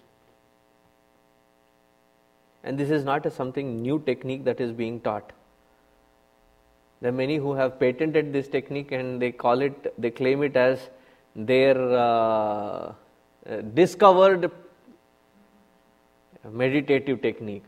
And 2.63 2.77
this 2.77 2.91
is 2.91 3.03
not 3.03 3.25
a 3.25 3.31
something 3.31 3.81
new 3.81 3.99
technique 4.05 4.43
that 4.45 4.61
is 4.61 4.71
being 4.71 4.99
taught. 5.01 5.33
There 7.01 7.09
are 7.09 7.15
many 7.15 7.37
who 7.37 7.53
have 7.53 7.79
patented 7.79 8.31
this 8.31 8.47
technique 8.47 8.91
and 8.91 9.21
they 9.21 9.31
call 9.31 9.61
it, 9.61 9.93
they 9.99 10.11
claim 10.11 10.43
it 10.43 10.55
as 10.55 10.89
their 11.35 11.77
uh, 11.97 12.93
discovered 13.73 14.51
meditative 16.51 17.21
technique. 17.21 17.63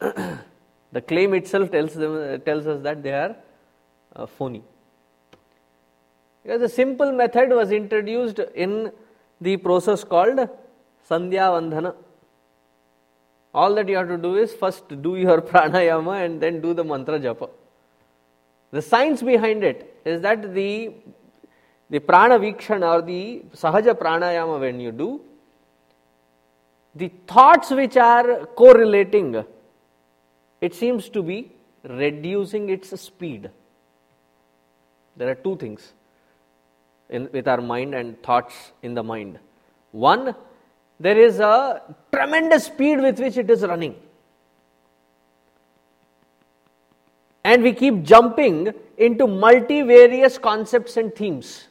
the 0.00 1.00
claim 1.06 1.34
itself 1.34 1.70
tells, 1.70 1.94
them, 1.94 2.40
tells 2.42 2.66
us 2.66 2.82
that 2.82 3.02
they 3.02 3.12
are 3.12 3.36
uh, 4.14 4.26
phony. 4.26 4.62
Because 6.42 6.62
a 6.62 6.68
simple 6.68 7.10
method 7.12 7.50
was 7.50 7.72
introduced 7.72 8.38
in 8.54 8.92
the 9.40 9.56
process 9.56 10.04
called 10.04 10.48
Sandhya 11.08 11.48
Vandana. 11.54 11.94
All 13.54 13.74
that 13.76 13.88
you 13.88 13.96
have 13.96 14.08
to 14.08 14.18
do 14.18 14.36
is 14.36 14.52
first 14.52 14.88
do 15.00 15.16
your 15.16 15.40
pranayama 15.50 16.24
and 16.24 16.40
then 16.40 16.60
do 16.60 16.74
the 16.74 16.84
mantra 16.84 17.18
japa. 17.18 17.48
The 18.72 18.82
science 18.82 19.22
behind 19.22 19.62
it 19.62 20.00
is 20.04 20.20
that 20.22 20.54
the, 20.54 20.92
the 21.94 22.00
prana 22.10 22.36
vikshana 22.44 22.88
or 22.94 23.02
the 23.02 23.42
sahaja 23.62 23.92
pranayama 24.02 24.58
when 24.58 24.80
you 24.84 24.92
do, 25.02 25.20
the 27.00 27.08
thoughts 27.32 27.70
which 27.70 27.96
are 27.96 28.46
correlating, 28.60 29.44
it 30.60 30.74
seems 30.74 31.08
to 31.08 31.22
be 31.22 31.52
reducing 31.84 32.68
its 32.68 32.98
speed. 33.00 33.50
There 35.16 35.30
are 35.30 35.36
two 35.36 35.56
things 35.56 35.92
in, 37.08 37.28
with 37.32 37.46
our 37.46 37.60
mind 37.60 37.94
and 37.94 38.20
thoughts 38.22 38.72
in 38.82 38.94
the 38.94 39.02
mind. 39.02 39.38
One, 39.92 40.34
there 40.98 41.18
is 41.18 41.38
a 41.38 41.82
tremendous 42.12 42.64
speed 42.64 43.00
with 43.00 43.20
which 43.20 43.36
it 43.36 43.50
is 43.50 43.62
running. 43.62 43.94
and 47.46 47.62
we 47.62 47.74
keep 47.74 48.02
jumping 48.02 48.72
into 48.96 49.26
multivarious 49.26 50.40
concepts 50.40 50.96
and 50.96 51.14
themes 51.14 51.68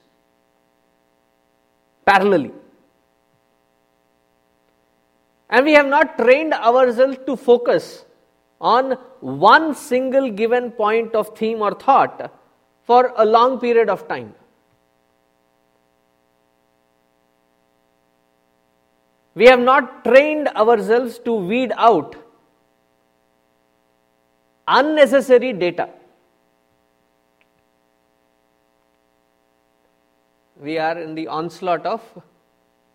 parallelly. 2.06 2.52
And 5.50 5.66
we 5.66 5.74
have 5.74 5.88
not 5.88 6.18
trained 6.18 6.54
ourselves 6.54 7.18
to 7.26 7.36
focus 7.36 8.06
on 8.60 8.94
one 9.20 9.76
single 9.76 10.32
given 10.32 10.72
point 10.72 11.14
of 11.14 11.38
theme 11.38 11.62
or 11.62 11.74
thought 11.74 12.32
for 12.84 13.14
a 13.18 13.26
long 13.26 13.60
period 13.60 13.90
of 13.90 14.08
time. 14.08 14.34
We 19.36 19.46
have 19.48 19.60
not 19.60 20.04
trained 20.04 20.48
ourselves 20.50 21.20
to 21.20 21.34
weed 21.34 21.72
out 21.76 22.16
unnecessary 24.68 25.54
data. 25.54 25.90
We 30.64 30.78
are 30.80 30.98
in 30.98 31.14
the 31.14 31.28
onslaught 31.28 31.86
of 31.86 32.02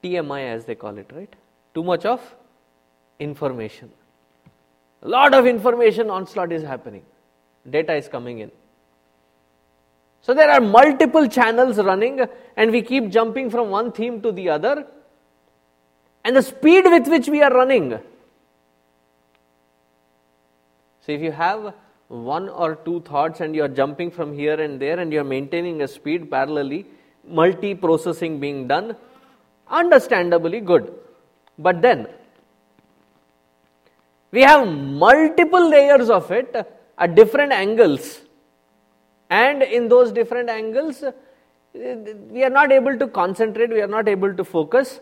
TMI, 0.02 0.54
as 0.54 0.64
they 0.64 0.74
call 0.74 0.96
it, 0.98 1.10
right? 1.14 1.32
Too 1.74 1.84
much 1.84 2.04
of 2.04 2.20
information. 3.18 3.90
A 5.02 5.08
lot 5.08 5.34
of 5.34 5.46
information 5.46 6.10
onslaught 6.10 6.50
is 6.50 6.62
happening. 6.62 7.04
Data 7.68 7.94
is 7.94 8.08
coming 8.08 8.38
in. 8.38 8.50
So 10.22 10.34
there 10.34 10.50
are 10.50 10.60
multiple 10.60 11.28
channels 11.28 11.78
running, 11.78 12.26
and 12.56 12.72
we 12.72 12.82
keep 12.82 13.10
jumping 13.10 13.50
from 13.50 13.70
one 13.70 13.92
theme 13.92 14.22
to 14.22 14.32
the 14.32 14.48
other. 14.48 14.86
And 16.24 16.36
the 16.36 16.42
speed 16.42 16.84
with 16.84 17.06
which 17.06 17.28
we 17.28 17.42
are 17.42 17.52
running 17.52 17.98
so 21.08 21.12
if 21.12 21.22
you 21.22 21.32
have 21.32 21.72
one 22.08 22.50
or 22.50 22.74
two 22.74 23.00
thoughts 23.00 23.40
and 23.40 23.56
you 23.56 23.64
are 23.64 23.74
jumping 23.80 24.10
from 24.10 24.34
here 24.34 24.60
and 24.60 24.78
there 24.78 25.00
and 25.00 25.10
you 25.10 25.20
are 25.20 25.24
maintaining 25.24 25.80
a 25.80 25.88
speed 25.88 26.30
parallelly, 26.30 26.84
multi 27.28 27.74
processing 27.74 28.40
being 28.40 28.66
done, 28.68 28.96
understandably 29.68 30.60
good. 30.60 30.92
But 31.58 31.82
then 31.82 32.06
we 34.30 34.42
have 34.42 34.68
multiple 34.68 35.68
layers 35.68 36.10
of 36.10 36.30
it 36.30 36.54
at 36.98 37.14
different 37.14 37.52
angles, 37.52 38.20
and 39.30 39.62
in 39.62 39.88
those 39.88 40.12
different 40.12 40.48
angles, 40.48 41.04
we 41.74 42.42
are 42.44 42.50
not 42.50 42.72
able 42.72 42.98
to 42.98 43.06
concentrate, 43.08 43.70
we 43.70 43.80
are 43.80 43.88
not 43.88 44.08
able 44.08 44.34
to 44.34 44.44
focus, 44.44 45.00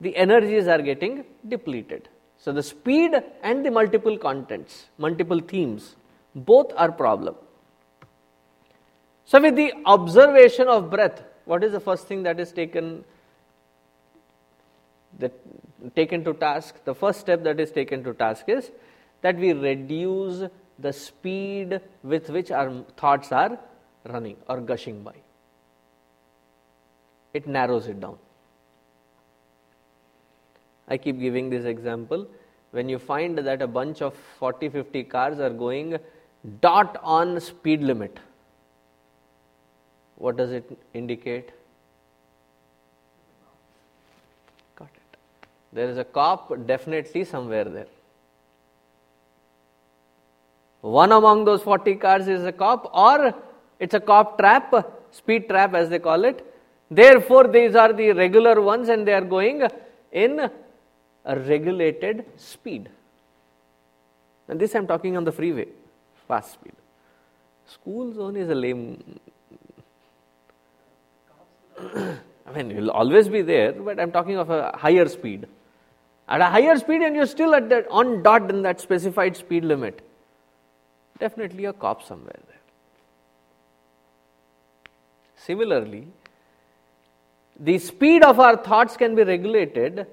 the 0.00 0.16
energies 0.16 0.66
are 0.68 0.80
getting 0.80 1.24
depleted. 1.48 2.08
So 2.38 2.52
the 2.52 2.62
speed 2.62 3.12
and 3.42 3.64
the 3.64 3.70
multiple 3.70 4.16
contents, 4.16 4.86
multiple 4.98 5.40
themes, 5.40 5.96
both 6.34 6.72
are 6.76 6.92
problem. 6.92 7.34
So 9.24 9.40
with 9.40 9.56
the 9.56 9.72
observation 9.84 10.68
of 10.68 10.90
breath, 10.90 11.22
what 11.46 11.64
is 11.64 11.72
the 11.72 11.80
first 11.80 12.06
thing 12.06 12.22
that 12.24 12.38
is 12.38 12.52
taken 12.52 13.04
that 15.18 15.32
taken 15.94 16.24
to 16.24 16.34
task? 16.34 16.84
The 16.84 16.94
first 16.94 17.20
step 17.20 17.42
that 17.44 17.58
is 17.58 17.70
taken 17.70 18.04
to 18.04 18.12
task 18.12 18.48
is 18.48 18.70
that 19.22 19.36
we 19.36 19.52
reduce 19.52 20.42
the 20.78 20.92
speed 20.92 21.80
with 22.02 22.28
which 22.30 22.50
our 22.50 22.70
thoughts 22.96 23.32
are 23.32 23.58
running 24.08 24.36
or 24.48 24.60
gushing 24.60 25.02
by. 25.02 25.14
It 27.32 27.46
narrows 27.46 27.86
it 27.86 28.00
down. 28.00 28.18
I 30.88 30.98
keep 30.98 31.18
giving 31.18 31.48
this 31.50 31.64
example. 31.64 32.26
When 32.72 32.88
you 32.88 32.98
find 32.98 33.38
that 33.38 33.62
a 33.62 33.66
bunch 33.66 34.02
of 34.02 34.14
40 34.38 34.68
50 34.68 35.04
cars 35.04 35.38
are 35.38 35.50
going 35.50 35.98
dot 36.60 36.98
on 37.02 37.40
speed 37.40 37.82
limit, 37.82 38.18
what 40.16 40.36
does 40.36 40.50
it 40.52 40.78
indicate? 40.94 41.50
Got 44.76 44.88
it. 44.94 45.18
There 45.72 45.88
is 45.88 45.98
a 45.98 46.04
cop 46.04 46.52
definitely 46.66 47.24
somewhere 47.24 47.64
there. 47.64 47.86
One 50.80 51.12
among 51.12 51.44
those 51.44 51.62
40 51.62 51.96
cars 51.96 52.28
is 52.28 52.44
a 52.44 52.52
cop, 52.52 52.90
or 52.94 53.34
it's 53.78 53.94
a 53.94 54.00
cop 54.00 54.38
trap, 54.38 54.72
speed 55.10 55.48
trap 55.48 55.74
as 55.74 55.88
they 55.88 55.98
call 55.98 56.24
it. 56.24 56.44
Therefore, 56.90 57.48
these 57.48 57.74
are 57.74 57.92
the 57.92 58.12
regular 58.12 58.60
ones 58.60 58.88
and 58.88 59.06
they 59.06 59.12
are 59.12 59.24
going 59.24 59.68
in 60.12 60.50
a 61.24 61.38
regulated 61.40 62.24
speed. 62.36 62.88
And 64.48 64.60
this 64.60 64.74
I'm 64.74 64.86
talking 64.86 65.16
on 65.16 65.24
the 65.24 65.32
freeway, 65.32 65.66
fast 66.28 66.52
speed. 66.52 66.74
School 67.66 68.14
zone 68.14 68.36
is 68.36 68.48
a 68.48 68.54
lame. 68.54 69.18
I 71.78 72.52
mean, 72.54 72.70
you'll 72.70 72.90
always 72.90 73.28
be 73.28 73.42
there, 73.42 73.72
but 73.72 74.00
I'm 74.00 74.12
talking 74.12 74.36
of 74.36 74.50
a 74.50 74.76
higher 74.76 75.08
speed. 75.08 75.46
At 76.28 76.40
a 76.40 76.46
higher 76.46 76.76
speed, 76.78 77.02
and 77.02 77.14
you're 77.14 77.26
still 77.26 77.54
at 77.54 77.68
that 77.68 77.86
on 77.90 78.22
dot 78.22 78.50
in 78.50 78.62
that 78.62 78.80
specified 78.80 79.36
speed 79.36 79.64
limit. 79.64 80.00
Definitely 81.18 81.64
a 81.66 81.72
cop 81.72 82.02
somewhere 82.02 82.38
there. 82.46 82.56
Similarly, 85.36 86.08
the 87.58 87.78
speed 87.78 88.22
of 88.22 88.40
our 88.40 88.56
thoughts 88.56 88.96
can 88.96 89.14
be 89.14 89.22
regulated 89.22 90.06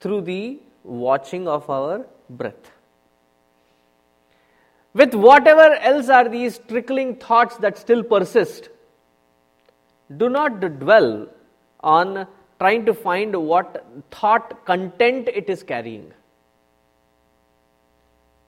through 0.00 0.22
the 0.22 0.60
watching 0.84 1.48
of 1.48 1.68
our 1.70 2.06
breath. 2.28 2.70
With 4.94 5.14
whatever 5.14 5.74
else 5.76 6.08
are 6.08 6.28
these 6.28 6.58
trickling 6.68 7.16
thoughts 7.16 7.56
that 7.58 7.78
still 7.78 8.02
persist, 8.02 8.68
do 10.18 10.28
not 10.28 10.60
dwell 10.80 11.28
on 11.80 12.26
trying 12.58 12.84
to 12.86 12.94
find 12.94 13.34
what 13.34 13.84
thought 14.10 14.64
content 14.64 15.28
it 15.28 15.48
is 15.50 15.62
carrying. 15.62 16.12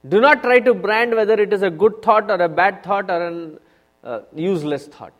Do 0.07 0.21
not 0.21 0.43
try 0.43 0.59
to 0.59 0.73
brand 0.73 1.15
whether 1.15 1.33
it 1.33 1.51
is 1.51 1.63
a 1.63 1.69
good 1.69 2.01
thought 2.01 2.29
or 2.29 2.41
a 2.41 2.47
bad 2.47 2.83
thought 2.83 3.09
or 3.09 3.27
an 3.27 3.59
uh, 4.03 4.19
useless 4.35 4.87
thought. 4.87 5.19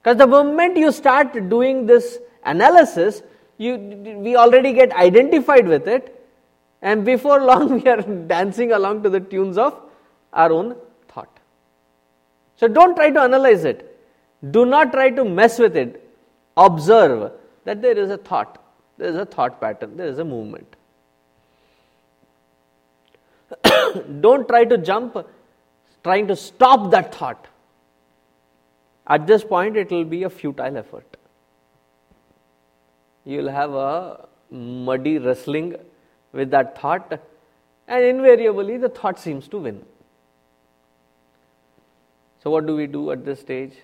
Because 0.00 0.16
the 0.18 0.26
moment 0.26 0.76
you 0.76 0.90
start 0.92 1.48
doing 1.48 1.86
this 1.86 2.18
analysis, 2.44 3.22
you, 3.58 3.76
we 3.76 4.36
already 4.36 4.72
get 4.72 4.92
identified 4.92 5.66
with 5.68 5.86
it, 5.86 6.24
and 6.80 7.04
before 7.04 7.42
long 7.50 7.80
we 7.80 7.90
are 7.90 8.02
dancing 8.02 8.72
along 8.72 9.02
to 9.02 9.10
the 9.10 9.20
tunes 9.20 9.58
of 9.58 9.78
our 10.32 10.52
own 10.52 10.76
thought. 11.08 11.38
So 12.56 12.68
don't 12.68 12.94
try 12.94 13.10
to 13.10 13.20
analyze 13.20 13.64
it. 13.64 13.91
Do 14.50 14.64
not 14.66 14.92
try 14.92 15.10
to 15.10 15.24
mess 15.24 15.58
with 15.58 15.76
it. 15.76 15.98
Observe 16.56 17.32
that 17.64 17.80
there 17.80 17.96
is 17.96 18.10
a 18.10 18.18
thought, 18.18 18.62
there 18.98 19.08
is 19.08 19.16
a 19.16 19.24
thought 19.24 19.60
pattern, 19.60 19.96
there 19.96 20.08
is 20.08 20.18
a 20.18 20.24
movement. 20.24 20.76
don't 24.20 24.48
try 24.48 24.64
to 24.64 24.78
jump 24.78 25.16
trying 26.02 26.26
to 26.26 26.36
stop 26.36 26.90
that 26.90 27.14
thought. 27.14 27.46
At 29.06 29.26
this 29.26 29.44
point, 29.44 29.76
it 29.76 29.90
will 29.90 30.04
be 30.04 30.24
a 30.24 30.30
futile 30.30 30.76
effort 30.76 31.16
you 33.24 33.38
will 33.38 33.50
have 33.50 33.72
a 33.72 34.28
muddy 34.50 35.18
wrestling 35.18 35.76
with 36.32 36.50
that 36.50 36.80
thought, 36.80 37.20
and 37.86 38.04
invariably 38.04 38.76
the 38.76 38.88
thought 38.88 39.18
seems 39.18 39.48
to 39.48 39.58
win. 39.58 39.84
So, 42.42 42.50
what 42.50 42.66
do 42.66 42.74
we 42.74 42.86
do 42.86 43.10
at 43.12 43.24
this 43.24 43.40
stage? 43.40 43.74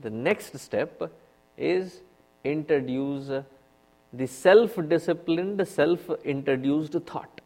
The 0.00 0.10
next 0.10 0.58
step 0.58 1.10
is 1.56 2.00
introduce 2.44 3.30
the 4.12 4.26
self 4.26 4.78
disciplined, 4.88 5.66
self 5.68 6.10
introduced 6.24 6.94
thought. 7.06 7.40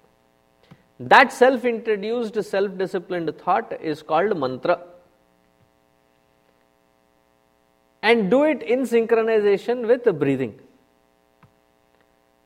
That 1.01 1.33
self 1.33 1.65
introduced, 1.65 2.43
self 2.45 2.77
disciplined 2.79 3.37
thought 3.39 3.81
is 3.81 4.03
called 4.03 4.39
mantra. 4.39 4.81
and 8.09 8.31
do 8.31 8.43
it 8.53 8.63
in 8.63 8.81
synchronization 8.93 9.87
with 9.91 10.05
the 10.05 10.13
breathing. 10.13 10.55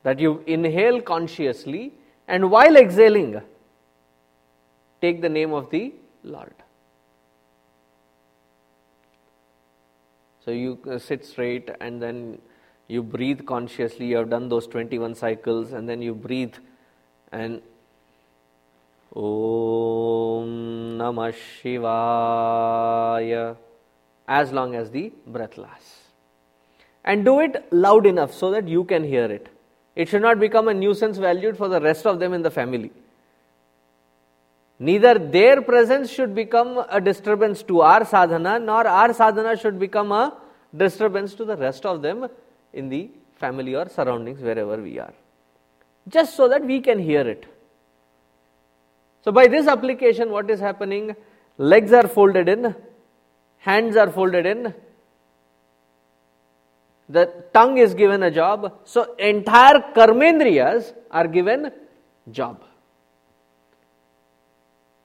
That 0.03 0.19
you 0.25 0.41
inhale 0.47 1.01
consciously 1.01 1.91
and 2.27 2.49
while 2.49 2.77
exhaling, 2.77 3.41
take 5.01 5.21
the 5.21 5.27
name 5.27 5.51
of 5.51 5.69
the 5.69 5.93
Lord. 6.23 6.55
So 10.49 10.53
you 10.53 10.79
uh, 10.89 10.97
sit 10.97 11.23
straight 11.23 11.69
and 11.79 12.01
then 12.01 12.39
you 12.87 13.03
breathe 13.03 13.45
consciously. 13.45 14.07
You 14.07 14.17
have 14.17 14.31
done 14.31 14.49
those 14.49 14.65
21 14.65 15.13
cycles 15.13 15.73
and 15.73 15.87
then 15.87 16.01
you 16.01 16.15
breathe 16.15 16.55
and 17.31 17.61
Om 19.15 20.47
Namah 20.97 21.35
Shivaya 21.61 23.57
as 24.27 24.51
long 24.51 24.73
as 24.73 24.89
the 24.89 25.13
breath 25.27 25.55
lasts. 25.59 26.07
And 27.05 27.23
do 27.23 27.41
it 27.41 27.71
loud 27.71 28.07
enough 28.07 28.33
so 28.33 28.49
that 28.49 28.67
you 28.67 28.85
can 28.85 29.03
hear 29.03 29.25
it. 29.25 29.49
It 29.95 30.09
should 30.09 30.23
not 30.23 30.39
become 30.39 30.67
a 30.67 30.73
nuisance 30.73 31.19
valued 31.19 31.57
for 31.57 31.67
the 31.67 31.79
rest 31.79 32.07
of 32.07 32.19
them 32.19 32.33
in 32.33 32.41
the 32.41 32.49
family. 32.49 32.91
Neither 34.79 35.19
their 35.19 35.61
presence 35.61 36.09
should 36.09 36.33
become 36.33 36.85
a 36.89 37.01
disturbance 37.01 37.61
to 37.63 37.81
our 37.81 38.05
sadhana, 38.05 38.59
nor 38.59 38.87
our 38.87 39.13
sadhana 39.13 39.57
should 39.57 39.77
become 39.77 40.11
a 40.13 40.37
disturbance 40.75 41.33
to 41.35 41.43
the 41.43 41.57
rest 41.57 41.85
of 41.85 42.01
them 42.01 42.27
in 42.73 42.87
the 42.87 43.09
family 43.35 43.75
or 43.75 43.89
surroundings 43.89 44.39
wherever 44.39 44.77
we 44.77 44.97
are. 44.97 45.13
Just 46.07 46.35
so 46.35 46.47
that 46.47 46.63
we 46.63 46.79
can 46.79 46.97
hear 46.97 47.27
it. 47.27 47.45
So, 49.21 49.33
by 49.33 49.47
this 49.47 49.67
application, 49.67 50.31
what 50.31 50.49
is 50.49 50.61
happening? 50.61 51.15
Legs 51.57 51.91
are 51.91 52.07
folded 52.07 52.47
in, 52.47 52.73
hands 53.57 53.97
are 53.97 54.09
folded 54.09 54.45
in, 54.45 54.73
the 57.09 57.25
tongue 57.53 57.79
is 57.79 57.93
given 57.93 58.23
a 58.23 58.31
job. 58.31 58.79
So, 58.85 59.15
entire 59.15 59.83
karmendriyas 59.93 60.93
are 61.11 61.27
given 61.27 61.71
job. 62.31 62.63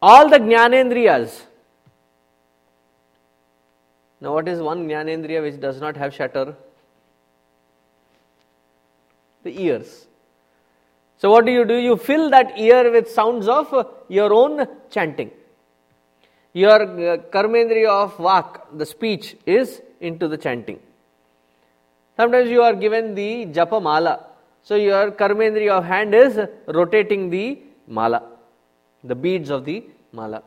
All 0.08 0.28
the 0.28 0.38
jnanendriyas. 0.38 1.40
Now, 4.20 4.34
what 4.34 4.48
is 4.48 4.60
one 4.60 4.86
jnanendriya 4.86 5.40
which 5.40 5.58
does 5.58 5.80
not 5.80 5.96
have 5.96 6.12
shutter? 6.12 6.54
The 9.44 9.62
ears. 9.62 10.06
So, 11.16 11.30
what 11.30 11.46
do 11.46 11.52
you 11.52 11.64
do? 11.64 11.76
You 11.76 11.96
fill 11.96 12.28
that 12.34 12.58
ear 12.58 12.92
with 12.92 13.10
sounds 13.10 13.48
of 13.48 13.72
your 14.08 14.34
own 14.34 14.66
chanting. 14.90 15.30
Your 16.52 16.82
uh, 16.82 17.16
karmendriya 17.36 17.88
of 17.88 18.14
vak, 18.18 18.60
the 18.76 18.84
speech, 18.84 19.36
is 19.46 19.80
into 20.02 20.28
the 20.28 20.36
chanting. 20.36 20.80
Sometimes 22.18 22.50
you 22.50 22.60
are 22.60 22.74
given 22.74 23.14
the 23.14 23.46
japa 23.46 23.82
mala. 23.82 24.26
So, 24.64 24.74
your 24.74 25.12
karmendriya 25.12 25.78
of 25.78 25.84
hand 25.86 26.14
is 26.14 26.38
rotating 26.66 27.30
the 27.30 27.58
mala, 27.88 28.22
the 29.02 29.14
beads 29.14 29.48
of 29.48 29.64
the 29.64 29.82
mala. 30.14 30.42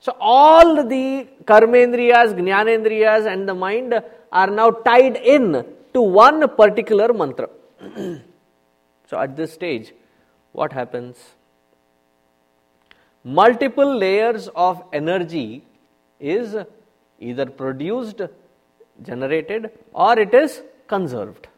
So, 0.00 0.14
all 0.20 0.84
the 0.84 1.26
karmendriyas, 1.44 2.34
jnanendriyas, 2.38 3.26
and 3.32 3.48
the 3.48 3.54
mind 3.54 3.94
are 4.30 4.50
now 4.50 4.70
tied 4.70 5.16
in 5.16 5.64
to 5.94 6.00
one 6.00 6.48
particular 6.56 7.12
mantra. 7.12 7.48
So, 9.08 9.18
at 9.18 9.36
this 9.36 9.52
stage, 9.52 9.94
what 10.52 10.72
happens? 10.72 11.16
Multiple 13.24 13.96
layers 13.96 14.48
of 14.48 14.82
energy 14.92 15.64
is 16.20 16.56
either 17.20 17.46
produced, 17.46 18.20
generated, 19.02 19.70
or 19.92 20.18
it 20.18 20.34
is 20.34 20.62
conserved. 20.86 21.48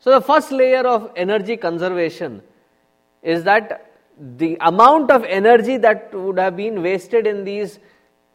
So, 0.00 0.10
the 0.10 0.20
first 0.20 0.50
layer 0.50 0.86
of 0.86 1.10
energy 1.14 1.56
conservation 1.56 2.42
is 3.22 3.44
that 3.44 3.91
the 4.18 4.56
amount 4.60 5.10
of 5.10 5.24
energy 5.24 5.76
that 5.78 6.14
would 6.14 6.38
have 6.38 6.56
been 6.56 6.82
wasted 6.82 7.26
in 7.26 7.44
these 7.44 7.78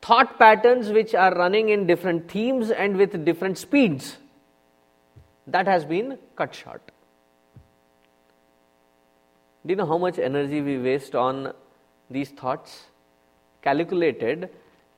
thought 0.02 0.38
patterns 0.38 0.90
which 0.90 1.14
are 1.16 1.34
running 1.36 1.70
in 1.70 1.88
different 1.88 2.30
themes 2.30 2.72
and 2.72 2.98
with 2.98 3.26
different 3.26 3.58
speeds 3.58 4.18
that 5.48 5.68
has 5.68 5.86
been 5.86 6.18
cut 6.36 6.54
short. 6.54 6.82
Do 9.66 9.72
you 9.72 9.76
know 9.76 9.86
how 9.86 9.98
much 9.98 10.20
energy 10.20 10.62
we 10.62 10.78
waste 10.78 11.16
on 11.16 11.54
these 12.10 12.30
thoughts? 12.30 12.86
Calculated, 13.62 14.50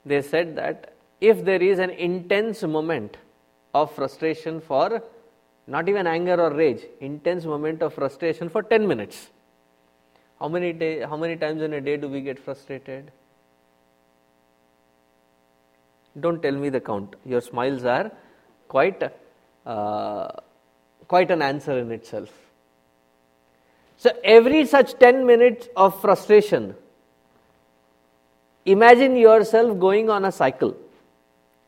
they 0.05 0.21
said 0.21 0.55
that 0.57 0.93
if 1.21 1.43
there 1.43 1.61
is 1.61 1.79
an 1.79 1.89
intense 1.89 2.63
moment 2.63 3.17
of 3.73 3.91
frustration 3.93 4.59
for 4.61 5.03
not 5.67 5.87
even 5.87 6.07
anger 6.07 6.39
or 6.41 6.51
rage, 6.53 6.81
intense 6.99 7.45
moment 7.45 7.81
of 7.81 7.93
frustration 7.93 8.49
for 8.49 8.63
10 8.63 8.87
minutes. 8.87 9.29
How 10.39 10.47
many, 10.47 10.71
day, 10.71 11.01
how 11.01 11.17
many 11.17 11.35
times 11.35 11.61
in 11.61 11.73
a 11.73 11.81
day 11.81 11.97
do 11.97 12.07
we 12.07 12.21
get 12.21 12.39
frustrated? 12.39 13.11
Don't 16.19 16.41
tell 16.41 16.53
me 16.53 16.69
the 16.69 16.79
count. 16.79 17.15
Your 17.25 17.41
smiles 17.41 17.83
are 17.83 18.11
quite, 18.67 19.03
uh, 19.65 20.27
quite 21.07 21.29
an 21.31 21.41
answer 21.41 21.77
in 21.77 21.91
itself. 21.91 22.29
So, 23.97 24.11
every 24.23 24.65
such 24.65 24.97
10 24.97 25.25
minutes 25.25 25.67
of 25.75 25.99
frustration, 25.99 26.73
imagine 28.65 29.17
yourself 29.17 29.77
going 29.77 30.09
on 30.09 30.23
a 30.23 30.31
cycle, 30.31 30.77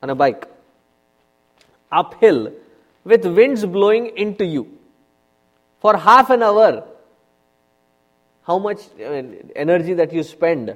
on 0.02 0.10
a 0.12 0.16
bike, 0.16 0.48
uphill 1.92 2.54
with 3.04 3.26
winds 3.26 3.66
blowing 3.66 4.16
into 4.16 4.46
you 4.46 4.78
for 5.82 5.98
half 5.98 6.30
an 6.30 6.42
hour. 6.42 6.88
How 8.44 8.58
much 8.58 8.80
uh, 9.00 9.24
energy 9.56 9.94
that 9.94 10.12
you 10.12 10.24
spend, 10.24 10.76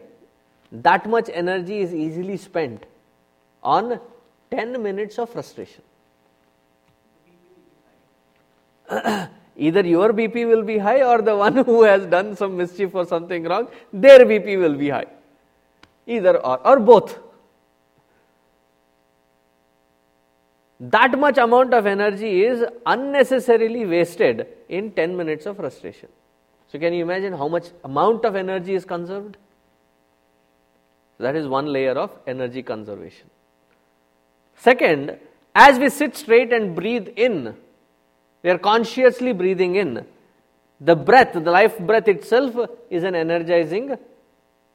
that 0.72 1.10
much 1.10 1.30
energy 1.34 1.80
is 1.80 1.94
easily 1.94 2.38
spent 2.38 2.86
on 3.64 4.00
10 4.52 4.82
minutes 4.82 5.18
of 5.18 5.30
frustration. 5.30 5.82
Either 9.58 9.82
your 9.82 10.14
BP 10.14 10.48
will 10.48 10.64
be 10.64 10.78
high 10.78 11.02
or 11.02 11.22
the 11.22 11.36
one 11.36 11.56
who 11.66 11.84
has 11.84 12.06
done 12.06 12.36
some 12.36 12.58
mischief 12.58 12.94
or 12.94 13.06
something 13.06 13.44
wrong, 13.44 13.68
their 13.92 14.20
BP 14.20 14.60
will 14.60 14.76
be 14.76 14.90
high. 14.90 15.06
Either 16.06 16.38
or, 16.38 16.68
or 16.68 16.80
both. 16.80 17.20
That 20.80 21.18
much 21.18 21.38
amount 21.38 21.74
of 21.74 21.86
energy 21.86 22.44
is 22.44 22.66
unnecessarily 22.86 23.86
wasted 23.86 24.48
in 24.68 24.92
10 24.92 25.16
minutes 25.16 25.46
of 25.46 25.56
frustration. 25.56 26.10
So, 26.76 26.80
can 26.80 26.94
you 26.94 27.04
imagine 27.04 27.32
how 27.32 27.48
much 27.48 27.68
amount 27.86 28.26
of 28.26 28.36
energy 28.36 28.74
is 28.76 28.84
conserved? 28.84 29.38
That 31.20 31.34
is 31.38 31.48
one 31.48 31.68
layer 31.68 31.94
of 31.94 32.12
energy 32.28 32.64
conservation. 32.64 33.30
Second, 34.58 35.18
as 35.56 35.80
we 35.80 35.88
sit 35.88 36.18
straight 36.18 36.52
and 36.52 36.76
breathe 36.76 37.08
in, 37.16 37.56
we 38.44 38.50
are 38.50 38.58
consciously 38.58 39.32
breathing 39.32 39.78
in. 39.78 40.06
The 40.82 40.98
breath, 40.98 41.32
the 41.32 41.50
life 41.50 41.80
breath 41.80 42.10
itself, 42.10 42.70
is 42.90 43.06
an 43.06 43.16
energizing 43.16 43.98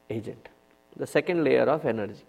agent. 0.09 0.49
The 0.97 1.07
second 1.07 1.45
layer 1.45 1.65
of 1.65 1.85
energy. 1.85 2.25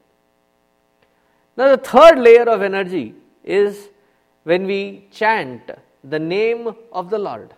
Now, 1.56 1.74
the 1.74 1.82
third 1.82 2.20
layer 2.20 2.50
of 2.50 2.62
energy 2.62 3.16
is 3.42 3.88
when 4.44 4.66
we 4.66 5.08
chant 5.12 5.72
the 6.04 6.20
name 6.20 6.76
of 6.92 7.10
the 7.10 7.20
Lord. 7.20 7.54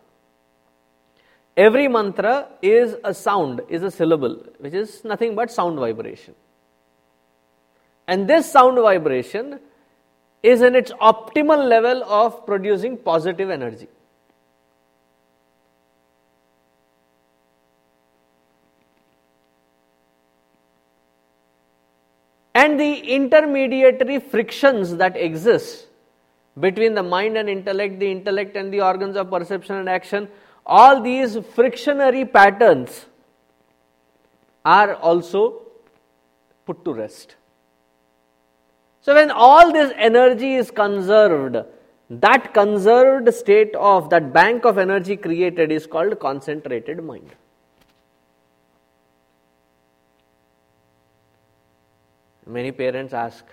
Every 1.55 1.87
mantra 1.87 2.47
is 2.61 2.95
a 3.03 3.13
sound, 3.13 3.61
is 3.69 3.83
a 3.83 3.91
syllable, 3.91 4.43
which 4.57 4.73
is 4.73 5.03
nothing 5.03 5.35
but 5.35 5.51
sound 5.51 5.77
vibration. 5.77 6.33
And 8.07 8.27
this 8.27 8.51
sound 8.51 8.77
vibration 8.77 9.59
is 10.41 10.61
in 10.61 10.75
its 10.75 10.91
optimal 10.93 11.69
level 11.69 12.03
of 12.03 12.45
producing 12.45 12.97
positive 12.97 13.49
energy. 13.49 13.87
And 22.55 22.79
the 22.79 22.99
intermediary 22.99 24.19
frictions 24.19 24.97
that 24.97 25.17
exist 25.17 25.87
between 26.59 26.93
the 26.93 27.03
mind 27.03 27.37
and 27.37 27.49
intellect, 27.49 27.99
the 27.99 28.11
intellect 28.11 28.55
and 28.55 28.71
the 28.71 28.81
organs 28.81 29.15
of 29.15 29.29
perception 29.29 29.75
and 29.75 29.89
action, 29.89 30.29
all 30.65 31.01
these 31.01 31.35
frictionary 31.35 32.31
patterns 32.31 33.05
are 34.65 34.95
also 34.95 35.61
put 36.65 36.83
to 36.85 36.93
rest. 36.93 37.35
So, 39.01 39.13
when 39.13 39.31
all 39.31 39.73
this 39.73 39.91
energy 39.97 40.55
is 40.55 40.71
conserved, 40.71 41.57
that 42.09 42.53
conserved 42.53 43.33
state 43.33 43.75
of 43.75 44.09
that 44.09 44.31
bank 44.31 44.65
of 44.65 44.77
energy 44.77 45.17
created 45.17 45.71
is 45.71 45.85
called 45.85 46.19
concentrated 46.19 47.03
mind. 47.03 47.29
Many 52.45 52.71
parents 52.71 53.13
ask, 53.13 53.45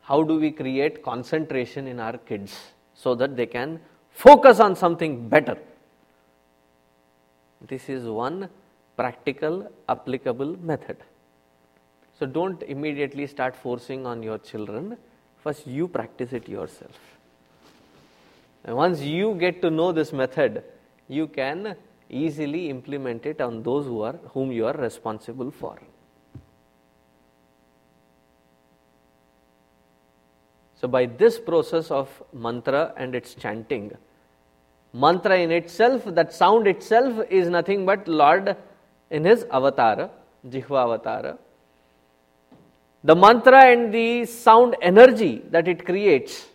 how 0.00 0.22
do 0.22 0.38
we 0.40 0.50
create 0.50 1.02
concentration 1.02 1.86
in 1.86 2.00
our 2.00 2.16
kids 2.16 2.58
so 2.94 3.14
that 3.14 3.36
they 3.36 3.46
can 3.46 3.80
focus 4.10 4.58
on 4.58 4.74
something 4.74 5.28
better. 5.28 5.56
This 7.60 7.88
is 7.88 8.06
one 8.06 8.48
practical, 8.96 9.70
applicable 9.88 10.56
method. 10.62 10.98
So 12.18 12.26
don't 12.26 12.62
immediately 12.64 13.26
start 13.26 13.54
forcing 13.54 14.06
on 14.06 14.22
your 14.22 14.38
children. 14.38 14.96
First, 15.36 15.66
you 15.66 15.86
practice 15.88 16.32
it 16.32 16.48
yourself. 16.48 16.98
And 18.64 18.76
once 18.76 19.00
you 19.00 19.34
get 19.34 19.62
to 19.62 19.70
know 19.70 19.92
this 19.92 20.12
method, 20.12 20.64
you 21.08 21.28
can 21.28 21.76
easily 22.10 22.70
implement 22.70 23.26
it 23.26 23.40
on 23.40 23.62
those 23.62 23.86
who 23.86 24.02
are 24.02 24.14
whom 24.34 24.50
you 24.50 24.66
are 24.66 24.72
responsible 24.72 25.50
for. 25.50 25.78
So 30.80 30.86
by 30.86 31.06
this 31.06 31.38
process 31.38 31.90
of 31.90 32.22
mantra 32.32 32.94
and 32.96 33.14
its 33.14 33.34
chanting, 33.34 33.96
mantra 34.98 35.38
in 35.38 35.50
itself, 35.50 36.04
that 36.06 36.32
sound 36.32 36.66
itself 36.66 37.24
is 37.30 37.48
nothing 37.48 37.86
but 37.86 38.08
Lord 38.08 38.56
in 39.10 39.24
his 39.24 39.44
avatar, 39.50 40.10
Jihva 40.46 40.82
avatar. 40.84 41.38
The 43.04 43.14
mantra 43.14 43.64
and 43.72 43.94
the 43.94 44.24
sound 44.26 44.76
energy 44.82 45.42
that 45.50 45.68
it 45.68 45.84
creates. 45.86 46.46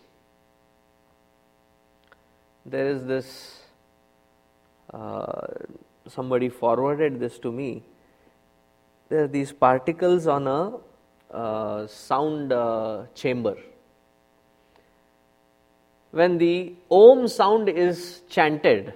There 2.66 2.88
is 2.88 3.04
this, 3.04 3.62
uh, 4.92 5.46
somebody 6.06 6.48
forwarded 6.48 7.18
this 7.18 7.38
to 7.40 7.50
me. 7.50 7.82
There 9.08 9.24
are 9.24 9.28
these 9.28 9.52
particles 9.52 10.26
on 10.26 10.46
a 10.46 10.72
uh, 11.34 11.86
sound 11.86 12.52
uh, 12.52 13.04
chamber 13.14 13.56
when 16.14 16.38
the 16.38 16.74
Om 16.90 17.26
sound 17.26 17.68
is 17.68 18.22
chanted, 18.30 18.94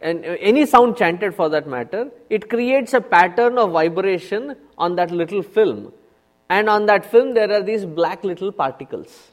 and 0.00 0.24
uh, 0.24 0.36
any 0.40 0.64
sound 0.66 0.96
chanted 0.96 1.34
for 1.34 1.48
that 1.48 1.66
matter, 1.66 2.08
it 2.30 2.48
creates 2.48 2.94
a 2.94 3.00
pattern 3.00 3.58
of 3.58 3.72
vibration 3.72 4.56
on 4.78 4.96
that 4.96 5.10
little 5.10 5.42
film. 5.42 5.92
And 6.48 6.68
on 6.68 6.86
that 6.86 7.04
film, 7.10 7.34
there 7.34 7.50
are 7.52 7.62
these 7.62 7.84
black 7.84 8.24
little 8.24 8.52
particles. 8.52 9.30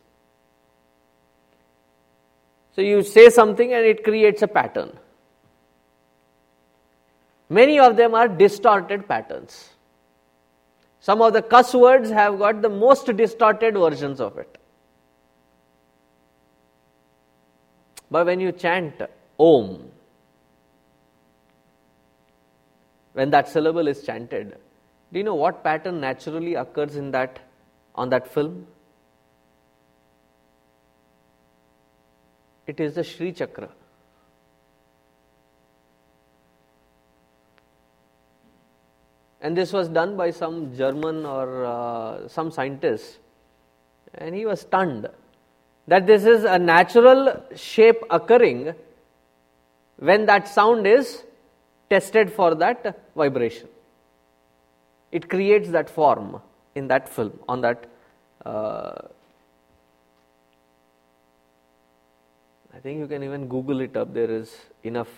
So 2.76 2.82
you 2.82 3.02
say 3.04 3.30
something 3.30 3.74
and 3.74 3.86
it 3.86 4.04
creates 4.04 4.42
a 4.42 4.48
pattern. 4.48 4.98
Many 7.50 7.80
of 7.80 7.98
them 7.98 8.16
are 8.16 8.28
distorted 8.28 9.08
patterns. 9.08 9.70
Some 11.00 11.22
of 11.22 11.34
the 11.34 11.42
cuss 11.42 11.74
words 11.74 12.10
have 12.10 12.40
got 12.40 12.62
the 12.62 12.70
most 12.70 13.06
distorted 13.18 13.74
versions 13.74 14.22
of 14.22 14.38
it. 14.38 14.58
But 18.12 18.26
when 18.26 18.40
you 18.40 18.52
chant 18.52 19.02
Om, 19.40 19.92
when 23.14 23.30
that 23.30 23.48
syllable 23.48 23.88
is 23.88 24.04
chanted, 24.04 24.58
do 25.12 25.20
you 25.20 25.24
know 25.24 25.36
what 25.36 25.64
pattern 25.64 26.00
naturally 26.02 26.56
occurs 26.56 26.96
in 26.96 27.12
that 27.12 27.40
on 27.96 28.10
that 28.10 28.28
film? 28.28 28.68
It 32.68 32.80
is 32.80 32.96
the 32.96 33.04
Sri 33.04 33.32
Chakra. 33.32 33.70
And 39.42 39.58
this 39.58 39.72
was 39.72 39.88
done 39.88 40.18
by 40.18 40.32
some 40.32 40.76
German 40.76 41.26
or 41.26 41.66
uh, 41.66 42.28
some 42.28 42.52
scientist, 42.52 43.20
and 44.14 44.36
he 44.36 44.46
was 44.46 44.62
stunned 44.62 45.08
that 45.90 46.06
this 46.06 46.26
is 46.26 46.44
a 46.44 46.58
natural 46.60 47.44
shape 47.56 48.04
occurring 48.12 48.74
when 49.98 50.26
that 50.28 50.48
sound 50.48 50.86
is 50.86 51.24
tested 51.90 52.32
for 52.32 52.54
that 52.56 53.00
vibration. 53.16 53.68
It 55.12 55.28
creates 55.28 55.70
that 55.72 55.90
form 55.90 56.42
in 56.76 56.88
that 56.90 57.10
film, 57.10 57.40
on 57.50 57.62
that. 57.62 57.88
Uh, 58.46 59.02
I 62.72 62.80
think 62.80 63.00
you 63.00 63.08
can 63.08 63.24
even 63.24 63.48
Google 63.48 63.82
it 63.82 63.98
up. 63.98 64.14
There 64.14 64.30
is 64.30 64.56
enough 64.84 65.10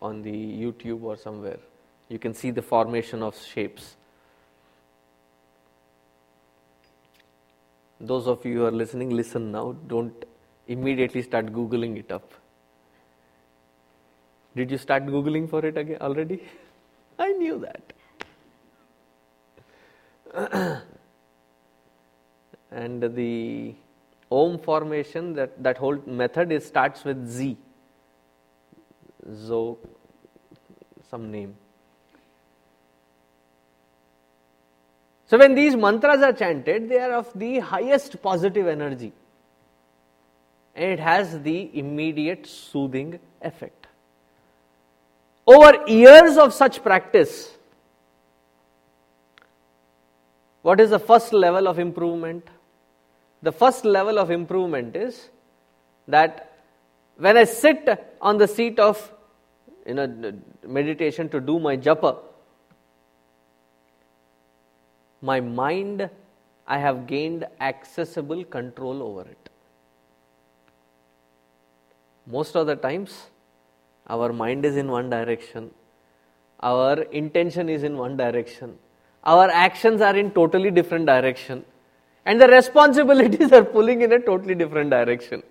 on 0.00 0.22
the 0.22 0.32
YouTube 0.32 1.02
or 1.02 1.18
somewhere. 1.18 1.58
You 2.08 2.18
can 2.18 2.32
see 2.32 2.50
the 2.50 2.62
formation 2.62 3.22
of 3.22 3.38
shapes. 3.38 3.96
Those 8.00 8.26
of 8.26 8.44
you 8.44 8.58
who 8.58 8.66
are 8.66 8.70
listening, 8.70 9.10
listen 9.10 9.50
now. 9.52 9.74
Don't 9.86 10.24
immediately 10.66 11.22
start 11.22 11.46
Googling 11.46 11.96
it 11.98 12.12
up. 12.12 12.32
Did 14.54 14.70
you 14.70 14.78
start 14.78 15.06
Googling 15.06 15.48
for 15.48 15.64
it 15.64 15.76
again 15.76 15.98
already? 16.00 16.42
I 17.18 17.32
knew 17.32 17.64
that. 17.66 17.92
and 22.70 23.02
the 23.14 23.74
Om 24.30 24.58
formation, 24.58 25.34
that, 25.34 25.62
that 25.62 25.78
whole 25.78 25.96
method 26.06 26.62
starts 26.62 27.04
with 27.04 27.28
Z. 27.28 27.56
Zo, 29.34 29.78
some 31.10 31.30
name. 31.30 31.56
So, 35.26 35.38
when 35.38 35.54
these 35.54 35.74
mantras 35.74 36.22
are 36.22 36.32
chanted, 36.32 36.88
they 36.88 36.98
are 36.98 37.12
of 37.12 37.30
the 37.34 37.58
highest 37.58 38.22
positive 38.22 38.66
energy 38.68 39.12
and 40.76 40.92
it 40.92 41.00
has 41.00 41.40
the 41.40 41.70
immediate 41.76 42.46
soothing 42.46 43.18
effect. 43.40 43.86
Over 45.46 45.88
years 45.88 46.36
of 46.36 46.52
such 46.52 46.82
practice, 46.82 47.50
what 50.62 50.80
is 50.80 50.90
the 50.90 50.98
first 50.98 51.32
level 51.32 51.66
of 51.66 51.78
improvement? 51.78 52.46
The 53.42 53.52
first 53.52 53.84
level 53.84 54.18
of 54.18 54.30
improvement 54.30 54.96
is 54.96 55.30
that 56.08 56.52
when 57.16 57.36
I 57.36 57.44
sit 57.44 57.88
on 58.20 58.36
the 58.36 58.46
seat 58.48 58.78
of 58.78 59.12
you 59.86 59.94
know, 59.94 60.34
meditation 60.66 61.28
to 61.30 61.40
do 61.40 61.58
my 61.58 61.76
japa, 61.76 62.18
my 65.22 65.40
mind, 65.40 66.08
I 66.66 66.78
have 66.78 67.06
gained 67.06 67.46
accessible 67.60 68.44
control 68.44 69.02
over 69.02 69.22
it. 69.22 69.50
Most 72.26 72.56
of 72.56 72.66
the 72.66 72.76
times, 72.76 73.26
our 74.08 74.32
mind 74.32 74.64
is 74.64 74.76
in 74.76 74.90
one 74.90 75.08
direction, 75.10 75.70
our 76.60 77.02
intention 77.02 77.68
is 77.68 77.82
in 77.84 77.96
one 77.96 78.16
direction, 78.16 78.78
our 79.24 79.48
actions 79.50 80.00
are 80.00 80.16
in 80.16 80.30
totally 80.32 80.70
different 80.70 81.06
direction, 81.06 81.64
and 82.24 82.40
the 82.40 82.48
responsibilities 82.48 83.52
are 83.58 83.64
pulling 83.64 84.02
in 84.02 84.12
a 84.12 84.18
totally 84.18 84.54
different 84.54 84.90
direction. 84.90 85.42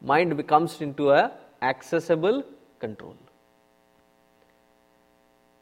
Mind 0.00 0.36
becomes 0.36 0.80
into 0.80 1.10
a 1.10 1.30
accessible 1.60 2.42
control. 2.80 3.16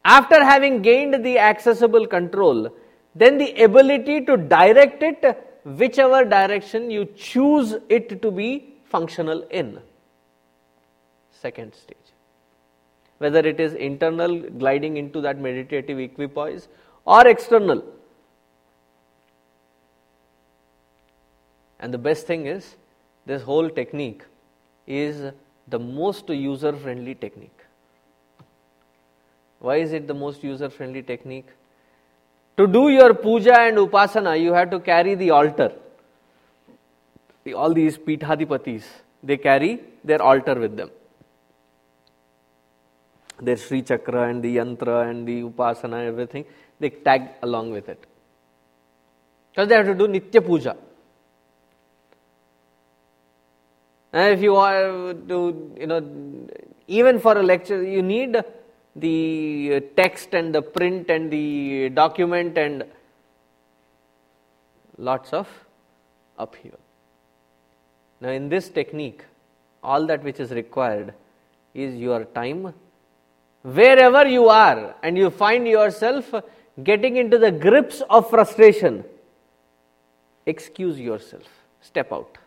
After 0.03 0.43
having 0.43 0.81
gained 0.81 1.23
the 1.23 1.37
accessible 1.37 2.07
control, 2.07 2.69
then 3.15 3.37
the 3.37 3.63
ability 3.63 4.25
to 4.25 4.37
direct 4.37 5.03
it 5.03 5.23
whichever 5.63 6.25
direction 6.25 6.89
you 6.89 7.05
choose 7.15 7.75
it 7.89 8.21
to 8.21 8.31
be 8.31 8.75
functional 8.85 9.41
in. 9.51 9.79
Second 11.31 11.75
stage. 11.75 11.97
Whether 13.19 13.39
it 13.39 13.59
is 13.59 13.73
internal, 13.73 14.39
gliding 14.39 14.97
into 14.97 15.21
that 15.21 15.37
meditative 15.37 15.99
equipoise, 15.99 16.67
or 17.05 17.27
external. 17.27 17.83
And 21.79 21.93
the 21.93 21.97
best 21.97 22.25
thing 22.25 22.47
is, 22.47 22.75
this 23.25 23.43
whole 23.43 23.69
technique 23.69 24.23
is 24.87 25.31
the 25.67 25.79
most 25.79 26.29
user 26.29 26.73
friendly 26.73 27.13
technique. 27.13 27.60
Why 29.61 29.77
is 29.77 29.93
it 29.93 30.07
the 30.07 30.13
most 30.13 30.43
user 30.43 30.69
friendly 30.69 31.03
technique? 31.03 31.45
To 32.57 32.67
do 32.67 32.89
your 32.89 33.13
puja 33.13 33.59
and 33.59 33.77
upasana, 33.77 34.39
you 34.41 34.53
have 34.53 34.71
to 34.71 34.79
carry 34.79 35.15
the 35.15 35.29
altar. 35.29 35.71
All 37.55 37.73
these 37.73 37.97
Pithadipatis, 37.97 38.83
they 39.23 39.37
carry 39.37 39.79
their 40.03 40.21
altar 40.21 40.55
with 40.55 40.75
them. 40.75 40.89
Their 43.39 43.57
Sri 43.57 43.81
Chakra 43.81 44.29
and 44.29 44.43
the 44.43 44.57
Yantra 44.57 45.09
and 45.09 45.27
the 45.27 45.43
Upasana 45.43 45.99
and 46.01 46.07
everything, 46.07 46.45
they 46.79 46.89
tag 46.89 47.29
along 47.41 47.71
with 47.71 47.89
it. 47.89 48.03
Because 49.51 49.67
they 49.67 49.75
have 49.75 49.87
to 49.87 49.95
do 49.95 50.07
Nitya 50.07 50.45
Puja. 50.45 50.75
And 54.13 54.33
if 54.33 54.41
you 54.41 54.53
want 54.53 55.27
to, 55.29 55.75
you 55.79 55.87
know, 55.87 56.47
even 56.87 57.19
for 57.19 57.37
a 57.37 57.43
lecture, 57.43 57.81
you 57.81 58.01
need 58.01 58.43
the 58.95 59.73
uh, 59.75 59.79
text 59.95 60.33
and 60.33 60.53
the 60.53 60.61
print 60.61 61.09
and 61.09 61.31
the 61.31 61.89
document 61.89 62.57
and 62.57 62.83
lots 64.97 65.33
of 65.33 65.47
upheaval. 66.37 66.79
Now, 68.19 68.29
in 68.29 68.49
this 68.49 68.69
technique, 68.69 69.23
all 69.83 70.05
that 70.05 70.23
which 70.23 70.39
is 70.39 70.51
required 70.51 71.13
is 71.73 71.95
your 71.95 72.25
time. 72.25 72.73
Wherever 73.63 74.27
you 74.27 74.49
are 74.49 74.95
and 75.01 75.17
you 75.17 75.29
find 75.29 75.67
yourself 75.67 76.33
getting 76.83 77.17
into 77.17 77.37
the 77.37 77.51
grips 77.51 78.01
of 78.09 78.29
frustration, 78.29 79.03
excuse 80.45 80.99
yourself, 80.99 81.47
step 81.81 82.11
out. 82.11 82.37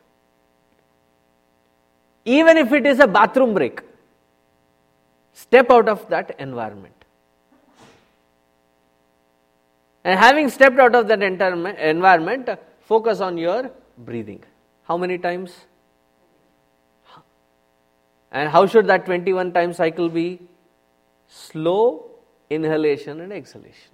Even 2.24 2.56
if 2.56 2.72
it 2.72 2.86
is 2.86 3.00
a 3.00 3.06
bathroom 3.06 3.54
break, 3.54 3.80
step 5.34 5.70
out 5.70 5.88
of 5.88 6.08
that 6.08 6.34
environment. 6.38 6.94
And 10.04 10.18
having 10.18 10.48
stepped 10.48 10.78
out 10.78 10.94
of 10.94 11.08
that 11.08 11.22
environment, 11.22 12.48
focus 12.80 13.20
on 13.20 13.38
your 13.38 13.70
breathing. 13.98 14.42
How 14.84 14.96
many 14.96 15.18
times? 15.18 15.54
And 18.30 18.50
how 18.50 18.66
should 18.66 18.86
that 18.88 19.06
21 19.06 19.52
time 19.52 19.72
cycle 19.72 20.08
be? 20.08 20.40
Slow 21.28 22.10
inhalation 22.50 23.20
and 23.20 23.32
exhalation. 23.32 23.92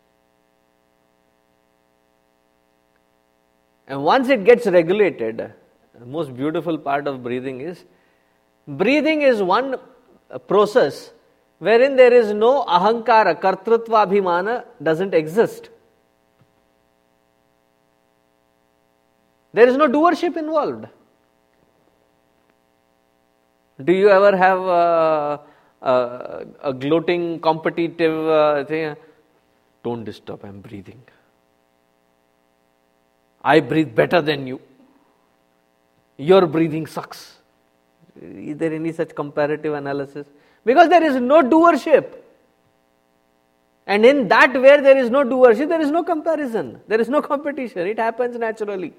And 3.86 4.02
once 4.02 4.28
it 4.28 4.44
gets 4.44 4.66
regulated, 4.66 5.52
the 5.98 6.06
most 6.06 6.34
beautiful 6.34 6.78
part 6.78 7.06
of 7.06 7.22
breathing 7.22 7.60
is 7.60 7.84
breathing 8.66 9.22
is 9.22 9.42
one 9.42 9.76
process 10.46 11.12
wherein 11.60 11.94
there 11.94 12.12
is 12.12 12.32
no 12.32 12.64
ahankara, 12.64 13.40
kartrutva 13.40 14.06
abhimana 14.06 14.64
doesn't 14.82 15.14
exist. 15.14 15.68
There 19.52 19.68
is 19.68 19.76
no 19.76 19.86
doership 19.88 20.36
involved. 20.36 20.86
Do 23.84 23.92
you 23.92 24.08
ever 24.08 24.36
have 24.36 24.60
a, 24.60 25.40
a, 25.82 26.46
a 26.64 26.72
gloating, 26.72 27.40
competitive 27.40 28.28
uh, 28.28 28.64
thing? 28.64 28.96
Don't 29.82 30.04
disturb, 30.04 30.44
I'm 30.44 30.60
breathing. 30.60 31.02
I 33.42 33.60
breathe 33.60 33.94
better 33.94 34.20
than 34.20 34.46
you. 34.46 34.60
Your 36.18 36.46
breathing 36.46 36.86
sucks. 36.86 37.38
Is 38.20 38.58
there 38.58 38.72
any 38.72 38.92
such 38.92 39.14
comparative 39.14 39.72
analysis? 39.72 40.26
Because 40.64 40.88
there 40.88 41.02
is 41.02 41.16
no 41.16 41.42
doership. 41.42 42.16
And 43.86 44.04
in 44.04 44.28
that, 44.28 44.52
where 44.52 44.80
there 44.80 44.98
is 44.98 45.10
no 45.10 45.24
doership, 45.24 45.68
there 45.68 45.80
is 45.80 45.90
no 45.90 46.04
comparison, 46.04 46.80
there 46.86 47.00
is 47.00 47.08
no 47.08 47.22
competition. 47.22 47.86
It 47.86 47.98
happens 47.98 48.36
naturally. 48.38 48.92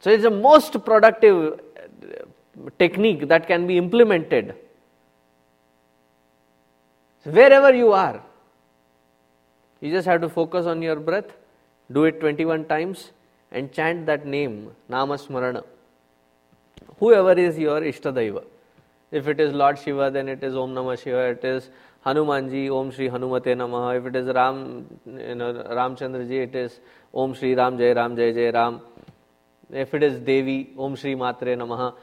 So 0.00 0.10
it's 0.10 0.22
the 0.22 0.30
most 0.30 0.84
productive 0.84 1.60
uh, 1.76 2.70
technique 2.78 3.26
that 3.28 3.46
can 3.46 3.66
be 3.66 3.76
implemented. 3.76 4.54
So 7.24 7.30
wherever 7.30 7.74
you 7.74 7.92
are, 7.92 8.22
you 9.80 9.90
just 9.90 10.06
have 10.06 10.20
to 10.20 10.28
focus 10.28 10.66
on 10.66 10.82
your 10.82 10.96
breath, 10.96 11.32
do 11.90 12.04
it 12.04 12.20
21 12.20 12.66
times, 12.66 13.10
and 13.50 13.72
chant 13.72 14.06
that 14.06 14.26
name, 14.26 14.70
Namasmarana. 14.90 15.64
Whoever 16.98 17.32
is 17.32 17.58
your 17.58 17.80
Ishtadaiva. 17.80 18.44
If 19.10 19.26
it 19.26 19.40
is 19.40 19.52
Lord 19.52 19.78
Shiva, 19.78 20.10
then 20.10 20.28
it 20.28 20.42
is 20.42 20.54
Om 20.54 20.74
Namah 20.74 21.02
Shiva. 21.02 21.30
It 21.30 21.44
is 21.44 21.70
Hanumanji, 22.04 22.70
Om 22.70 22.90
Shri 22.90 23.08
Hanumate 23.08 23.56
Namah. 23.56 23.98
If 23.98 24.06
it 24.06 24.16
is 24.16 24.26
Ram, 24.34 24.86
you 25.06 25.34
know, 25.34 25.52
Ramchandraji, 25.54 26.42
it 26.48 26.54
is 26.54 26.80
Om 27.14 27.34
Shri 27.34 27.54
Ram 27.54 27.78
Jai 27.78 27.92
Ram 27.92 28.16
Jai 28.16 28.32
Jai 28.32 28.50
Ram. 28.50 28.80
If 29.70 29.94
it 29.94 30.02
is 30.02 30.18
Devi, 30.20 30.74
Om 30.76 30.96
Shri 30.96 31.14
Matre 31.14 31.56
Namaha, 31.56 31.94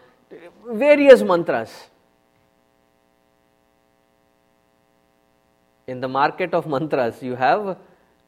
various 0.68 1.22
mantras. 1.22 1.72
In 5.88 6.00
the 6.02 6.08
market 6.08 6.56
of 6.56 6.66
mantras, 6.66 7.22
you 7.22 7.36
have 7.36 7.78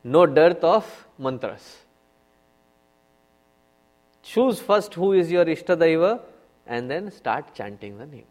no 0.04 0.28
dearth 0.28 0.64
of 0.64 1.08
mantras. 1.18 1.87
Choose 4.28 4.60
first 4.60 4.94
who 4.94 5.14
is 5.14 5.32
your 5.32 5.46
Ishtadaiva 5.46 6.20
and 6.66 6.92
then 6.92 7.10
start 7.12 7.56
chanting 7.56 7.98
the 7.98 8.06
name. 8.06 8.26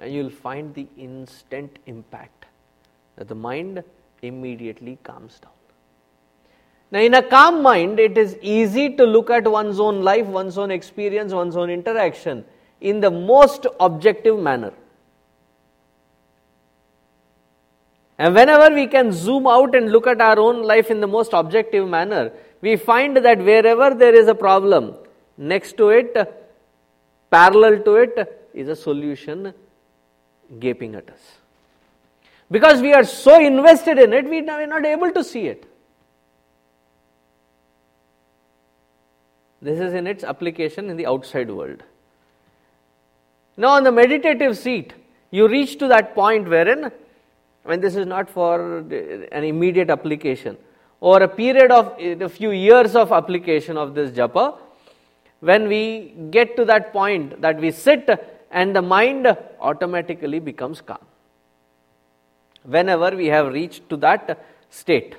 And 0.00 0.12
you 0.12 0.24
will 0.24 0.30
find 0.30 0.74
the 0.74 0.88
instant 0.96 1.78
impact 1.86 2.46
that 3.14 3.28
the 3.28 3.34
mind 3.36 3.84
immediately 4.22 4.98
calms 5.04 5.38
down. 5.38 5.52
Now, 6.90 6.98
in 6.98 7.14
a 7.14 7.22
calm 7.22 7.62
mind, 7.62 8.00
it 8.00 8.18
is 8.18 8.36
easy 8.42 8.96
to 8.96 9.04
look 9.04 9.30
at 9.30 9.46
one's 9.46 9.78
own 9.78 10.02
life, 10.02 10.26
one's 10.26 10.58
own 10.58 10.72
experience, 10.72 11.32
one's 11.32 11.56
own 11.56 11.70
interaction 11.70 12.44
in 12.80 12.98
the 12.98 13.10
most 13.10 13.68
objective 13.78 14.36
manner. 14.36 14.72
And 18.18 18.34
whenever 18.34 18.74
we 18.74 18.88
can 18.88 19.12
zoom 19.12 19.46
out 19.46 19.76
and 19.76 19.92
look 19.92 20.08
at 20.08 20.20
our 20.20 20.40
own 20.40 20.64
life 20.64 20.90
in 20.90 21.00
the 21.00 21.06
most 21.06 21.32
objective 21.32 21.88
manner, 21.88 22.32
we 22.60 22.76
find 22.76 23.16
that 23.16 23.38
wherever 23.38 23.94
there 23.94 24.14
is 24.14 24.28
a 24.28 24.34
problem, 24.34 24.94
next 25.36 25.76
to 25.78 25.88
it, 25.90 26.14
parallel 27.30 27.82
to 27.82 27.96
it, 27.96 28.48
is 28.52 28.68
a 28.68 28.76
solution 28.76 29.54
gaping 30.58 30.94
at 30.94 31.08
us. 31.08 31.38
Because 32.50 32.82
we 32.82 32.92
are 32.92 33.04
so 33.04 33.40
invested 33.40 33.98
in 33.98 34.12
it, 34.12 34.28
we 34.28 34.40
are 34.48 34.66
not 34.66 34.84
able 34.84 35.12
to 35.12 35.22
see 35.22 35.46
it. 35.46 35.64
This 39.62 39.78
is 39.78 39.92
in 39.92 40.06
its 40.06 40.24
application 40.24 40.90
in 40.90 40.96
the 40.96 41.06
outside 41.06 41.50
world. 41.50 41.82
Now, 43.56 43.68
on 43.68 43.84
the 43.84 43.92
meditative 43.92 44.56
seat, 44.56 44.94
you 45.30 45.46
reach 45.46 45.78
to 45.78 45.88
that 45.88 46.14
point 46.14 46.48
wherein, 46.48 46.90
when 47.62 47.80
this 47.80 47.94
is 47.94 48.06
not 48.06 48.28
for 48.28 48.78
an 48.78 49.44
immediate 49.44 49.90
application, 49.90 50.56
or 51.00 51.22
a 51.22 51.28
period 51.28 51.70
of 51.70 51.98
a 51.98 52.28
few 52.28 52.50
years 52.50 52.94
of 52.94 53.12
application 53.12 53.76
of 53.76 53.94
this 53.94 54.10
japa, 54.10 54.58
when 55.40 55.68
we 55.68 56.14
get 56.30 56.56
to 56.56 56.64
that 56.66 56.92
point 56.92 57.40
that 57.40 57.58
we 57.58 57.70
sit 57.70 58.08
and 58.50 58.76
the 58.76 58.82
mind 58.82 59.26
automatically 59.60 60.38
becomes 60.38 60.80
calm. 60.80 60.98
Whenever 62.62 63.16
we 63.16 63.26
have 63.26 63.52
reached 63.52 63.88
to 63.88 63.96
that 63.96 64.44
state. 64.68 65.14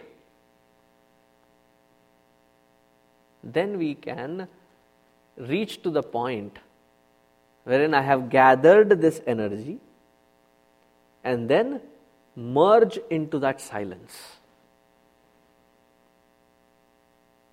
then 3.44 3.78
we 3.78 3.96
can 3.96 4.48
reach 5.38 5.82
to 5.84 5.90
the 5.90 6.04
point 6.04 6.60
wherein 7.64 7.94
I 7.94 8.02
have 8.02 8.30
gathered 8.30 9.02
this 9.02 9.22
energy 9.26 9.80
and 11.24 11.50
then 11.50 11.82
merge 12.36 13.00
into 13.10 13.40
that 13.40 13.62
silence. 13.62 14.38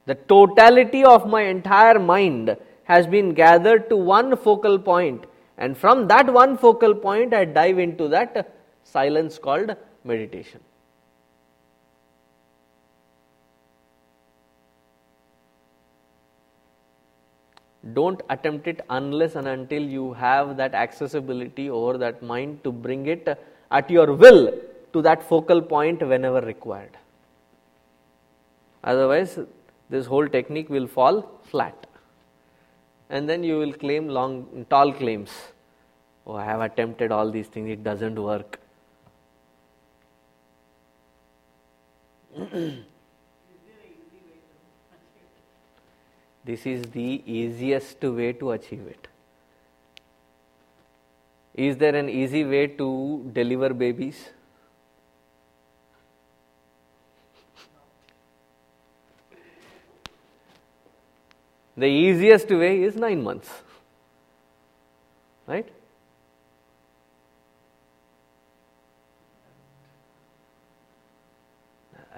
The 0.08 0.14
totality 0.14 1.04
of 1.04 1.26
my 1.28 1.42
entire 1.42 1.98
mind 1.98 2.56
has 2.84 3.06
been 3.06 3.34
gathered 3.34 3.90
to 3.90 3.96
one 3.96 4.36
focal 4.36 4.78
point, 4.78 5.26
and 5.58 5.76
from 5.76 6.08
that 6.08 6.32
one 6.32 6.56
focal 6.56 6.94
point, 6.94 7.34
I 7.34 7.44
dive 7.44 7.78
into 7.78 8.08
that 8.08 8.54
silence 8.84 9.38
called 9.38 9.76
meditation. 10.04 10.60
don't 17.94 18.20
attempt 18.28 18.66
it 18.70 18.80
unless 18.90 19.34
and 19.34 19.48
until 19.48 19.82
you 19.82 20.12
have 20.12 20.56
that 20.56 20.74
accessibility 20.74 21.70
over 21.70 21.96
that 21.96 22.22
mind 22.22 22.62
to 22.64 22.70
bring 22.70 23.06
it 23.06 23.28
at 23.70 23.90
your 23.90 24.12
will 24.12 24.52
to 24.92 25.02
that 25.02 25.22
focal 25.22 25.62
point 25.62 26.06
whenever 26.06 26.40
required. 26.40 26.96
Otherwise, 28.84 29.38
this 29.90 30.06
whole 30.06 30.28
technique 30.28 30.68
will 30.68 30.86
fall 30.86 31.40
flat. 31.44 31.86
And 33.10 33.28
then 33.28 33.42
you 33.42 33.58
will 33.58 33.72
claim 33.72 34.08
long, 34.08 34.66
tall 34.68 34.92
claims. 34.92 35.30
Oh, 36.26 36.34
I 36.34 36.44
have 36.44 36.60
attempted 36.60 37.10
all 37.10 37.30
these 37.30 37.46
things, 37.46 37.70
it 37.70 37.82
doesn't 37.82 38.22
work. 38.22 38.60
This 46.48 46.64
is 46.64 46.84
the 46.92 47.22
easiest 47.26 48.02
way 48.02 48.32
to 48.32 48.52
achieve 48.52 48.86
it. 48.86 49.08
Is 51.54 51.76
there 51.76 51.94
an 51.94 52.08
easy 52.08 52.42
way 52.42 52.68
to 52.68 53.30
deliver 53.34 53.74
babies? 53.74 54.30
The 61.78 61.86
easiest 61.86 62.50
way 62.50 62.82
is 62.82 62.96
nine 62.96 63.22
months. 63.22 63.48
Right? 65.46 65.68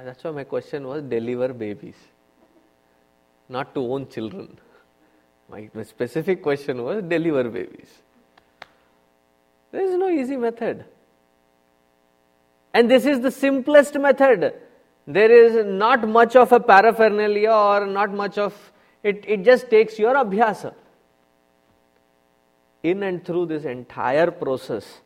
That's 0.02 0.24
why 0.24 0.30
my 0.30 0.44
question 0.44 0.86
was 0.86 1.02
deliver 1.02 1.52
babies, 1.52 1.96
not 3.50 3.74
to 3.74 3.80
own 3.80 4.08
children. 4.08 4.56
My, 5.50 5.68
my 5.74 5.82
specific 5.82 6.42
question 6.42 6.82
was 6.82 7.02
deliver 7.02 7.44
babies. 7.50 7.90
There 9.72 9.82
is 9.82 9.94
no 9.98 10.08
easy 10.08 10.38
method. 10.38 10.86
And 12.72 12.90
this 12.90 13.04
is 13.04 13.20
the 13.20 13.30
simplest 13.30 13.94
method. 13.98 14.54
There 15.06 15.30
is 15.30 15.66
not 15.66 16.08
much 16.08 16.34
of 16.34 16.50
a 16.50 16.60
paraphernalia 16.60 17.52
or 17.52 17.86
not 17.86 18.10
much 18.10 18.38
of 18.38 18.54
it, 19.02 19.24
it 19.26 19.44
just 19.44 19.70
takes 19.70 19.98
your 19.98 20.14
abhyasa. 20.14 20.74
In 22.82 23.02
and 23.02 23.24
through 23.24 23.46
this 23.46 23.64
entire 23.64 24.30
process, 24.30 25.00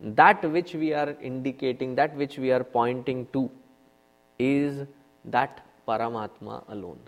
that 0.00 0.48
which 0.50 0.74
we 0.74 0.92
are 0.92 1.16
indicating, 1.20 1.94
that 1.94 2.14
which 2.16 2.38
we 2.38 2.52
are 2.52 2.64
pointing 2.64 3.26
to, 3.32 3.50
is 4.38 4.86
that 5.24 5.64
Paramatma 5.86 6.64
alone. 6.68 6.98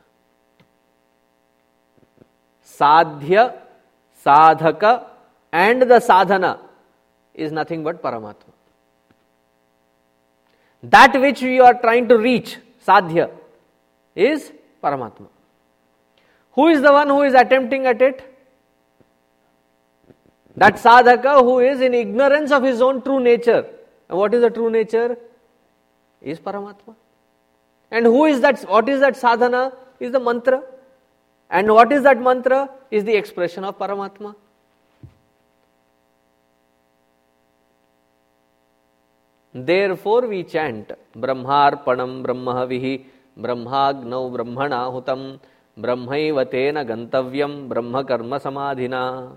Sadhya, 2.65 3.55
Sadhaka, 4.25 5.05
and 5.53 5.83
the 5.83 6.01
sadhana 6.01 6.61
is 7.35 7.51
nothing 7.51 7.83
but 7.83 8.03
Paramatma. 8.03 8.53
That 10.83 11.21
which 11.21 11.43
we 11.43 11.59
are 11.61 11.75
trying 11.75 12.09
to 12.09 12.17
reach, 12.17 12.59
sadhya, 12.87 13.31
is 14.15 14.53
Paramatma. 14.83 15.29
Who 16.59 16.67
is 16.67 16.81
the 16.83 16.93
one 16.93 17.09
who 17.09 17.23
is 17.23 17.35
attempting 17.35 17.87
at 17.87 18.01
it? 18.03 18.23
That 20.57 20.75
sadhaka 20.85 21.35
who 21.49 21.61
is 21.61 21.81
in 21.81 21.95
ignorance 21.95 22.51
of 22.51 22.65
his 22.65 22.81
own 22.83 23.01
true 23.03 23.21
nature. 23.21 23.65
And 24.09 24.19
what 24.19 24.35
is 24.35 24.41
the 24.41 24.51
true 24.51 24.69
nature? 24.69 25.17
Is 26.21 26.41
Paramatma. 26.41 26.97
And 27.93 28.07
who 28.07 28.25
is 28.25 28.41
that? 28.41 28.63
What 28.69 28.89
is 28.89 28.99
that 28.99 29.17
sadhana? 29.17 29.73
Is 30.01 30.11
the 30.11 30.19
mantra. 30.19 30.65
And 31.49 31.73
what 31.73 31.93
is 31.93 32.03
that 32.03 32.21
mantra? 32.21 32.69
Is 32.91 33.05
the 33.05 33.15
expression 33.15 33.63
of 33.63 33.79
Paramatma. 33.79 34.35
Therefore, 39.55 40.23
we 40.27 40.43
chant 40.43 40.91
Brahmarpanam 41.17 42.25
Brahmahavihi 42.27 43.05
Brahmagnau 43.39 44.33
Brahmana 44.33 44.81
Hutam 44.97 45.39
Tena 45.81 46.85
Gantavyam 46.87 48.07
Karma 48.07 48.41
Samadhina. 48.41 49.37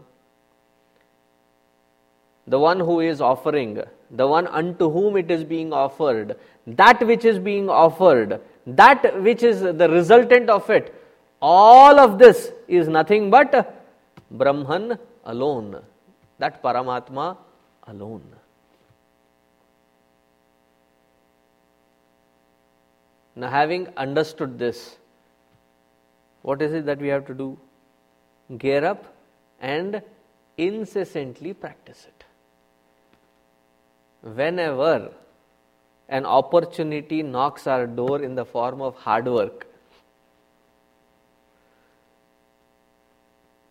The 2.47 2.59
one 2.59 2.79
who 2.79 2.99
is 2.99 3.21
offering, 3.21 3.81
the 4.09 4.27
one 4.27 4.47
unto 4.47 4.89
whom 4.89 5.15
it 5.15 5.29
is 5.29 5.43
being 5.43 5.71
offered, 5.71 6.37
that 6.65 7.05
which 7.05 7.23
is 7.23 7.37
being 7.37 7.69
offered, 7.69 8.41
that 8.65 9.21
which 9.21 9.43
is 9.43 9.61
the 9.61 9.87
resultant 9.89 10.49
of 10.49 10.69
it, 10.69 10.93
all 11.41 11.99
of 11.99 12.17
this 12.17 12.51
is 12.67 12.87
nothing 12.87 13.29
but 13.29 13.85
Brahman 14.29 14.97
alone, 15.25 15.81
that 16.39 16.61
Paramatma 16.63 17.37
alone. 17.87 18.23
Now, 23.35 23.49
having 23.49 23.87
understood 23.95 24.59
this, 24.59 24.97
what 26.41 26.61
is 26.61 26.73
it 26.73 26.85
that 26.85 26.99
we 26.99 27.07
have 27.09 27.25
to 27.27 27.33
do? 27.33 27.57
Gear 28.57 28.83
up 28.85 29.05
and 29.59 30.01
incessantly 30.57 31.53
practice 31.53 32.07
it. 32.07 32.23
Whenever 34.21 35.11
an 36.09 36.25
opportunity 36.25 37.23
knocks 37.23 37.67
our 37.67 37.87
door 37.87 38.21
in 38.21 38.35
the 38.35 38.45
form 38.45 38.81
of 38.81 38.95
hard 38.95 39.25
work, 39.25 39.67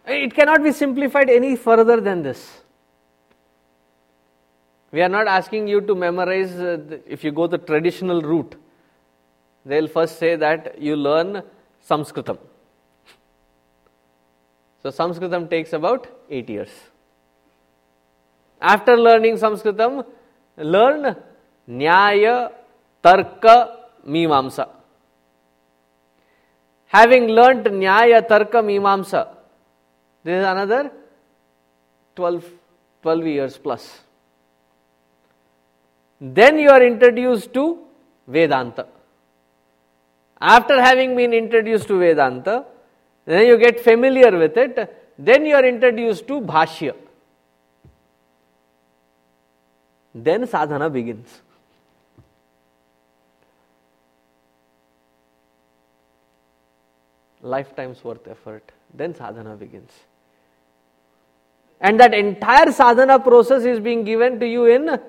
it 0.06 0.34
cannot 0.34 0.62
be 0.62 0.72
simplified 0.72 1.30
any 1.30 1.56
further 1.56 2.00
than 2.00 2.22
this. 2.22 2.62
We 4.92 5.02
are 5.02 5.08
not 5.08 5.28
asking 5.28 5.68
you 5.68 5.80
to 5.82 5.94
memorize, 5.94 6.52
uh, 6.52 6.98
if 7.06 7.22
you 7.22 7.30
go 7.30 7.46
the 7.46 7.58
traditional 7.58 8.22
route, 8.22 8.56
they'll 9.64 9.86
first 9.86 10.18
say 10.18 10.34
that 10.36 10.80
you 10.80 10.96
learn 10.96 11.42
Sanskritam. 11.88 12.38
So, 14.82 14.90
Sanskritam 14.90 15.48
takes 15.50 15.72
about 15.72 16.06
8 16.30 16.48
years. 16.48 16.70
After 18.60 18.96
learning 18.96 19.36
Sanskritam, 19.36 20.04
learn 20.56 21.16
Nyaya, 21.68 22.52
Tarka, 23.02 23.76
Mimamsa. 24.06 24.68
Having 26.86 27.28
learnt 27.28 27.64
Nyaya, 27.66 28.26
Tarka, 28.26 28.62
Mimamsa, 28.62 29.28
this 30.24 30.40
is 30.40 30.44
another 30.44 30.90
12, 32.16 32.44
12 33.02 33.26
years 33.26 33.56
plus. 33.56 34.00
Then 36.20 36.58
you 36.58 36.70
are 36.70 36.82
introduced 36.82 37.54
to 37.54 37.78
Vedanta. 38.26 38.86
After 40.40 40.80
having 40.80 41.16
been 41.16 41.32
introduced 41.32 41.88
to 41.88 41.98
Vedanta, 41.98 42.64
then 43.26 43.46
you 43.46 43.58
get 43.58 43.80
familiar 43.80 44.36
with 44.36 44.56
it, 44.56 44.96
then 45.18 45.44
you 45.46 45.54
are 45.54 45.64
introduced 45.64 46.26
to 46.28 46.40
Bhashya. 46.40 46.94
Then 50.14 50.46
sadhana 50.46 50.90
begins. 50.90 51.40
Lifetime's 57.42 58.02
worth 58.04 58.26
effort. 58.28 58.72
Then 58.92 59.14
sadhana 59.14 59.56
begins. 59.56 59.90
And 61.80 61.98
that 62.00 62.12
entire 62.12 62.72
sadhana 62.72 63.18
process 63.18 63.64
is 63.64 63.80
being 63.80 64.04
given 64.04 64.38
to 64.40 64.46
you 64.46 64.66
in 64.66 65.00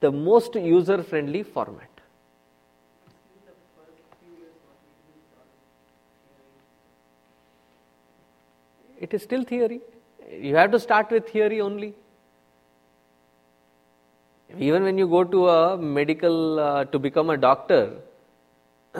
the 0.00 0.10
most 0.10 0.54
user 0.54 1.02
friendly 1.02 1.42
format. 1.42 1.87
It 9.00 9.14
is 9.14 9.22
still 9.22 9.44
theory. 9.44 9.80
You 10.30 10.56
have 10.56 10.72
to 10.72 10.80
start 10.80 11.10
with 11.10 11.28
theory 11.28 11.60
only. 11.60 11.94
Even 14.58 14.82
when 14.82 14.98
you 14.98 15.06
go 15.06 15.24
to 15.24 15.48
a 15.48 15.76
medical 15.76 16.58
uh, 16.58 16.84
to 16.86 16.98
become 16.98 17.30
a 17.30 17.36
doctor, 17.36 17.96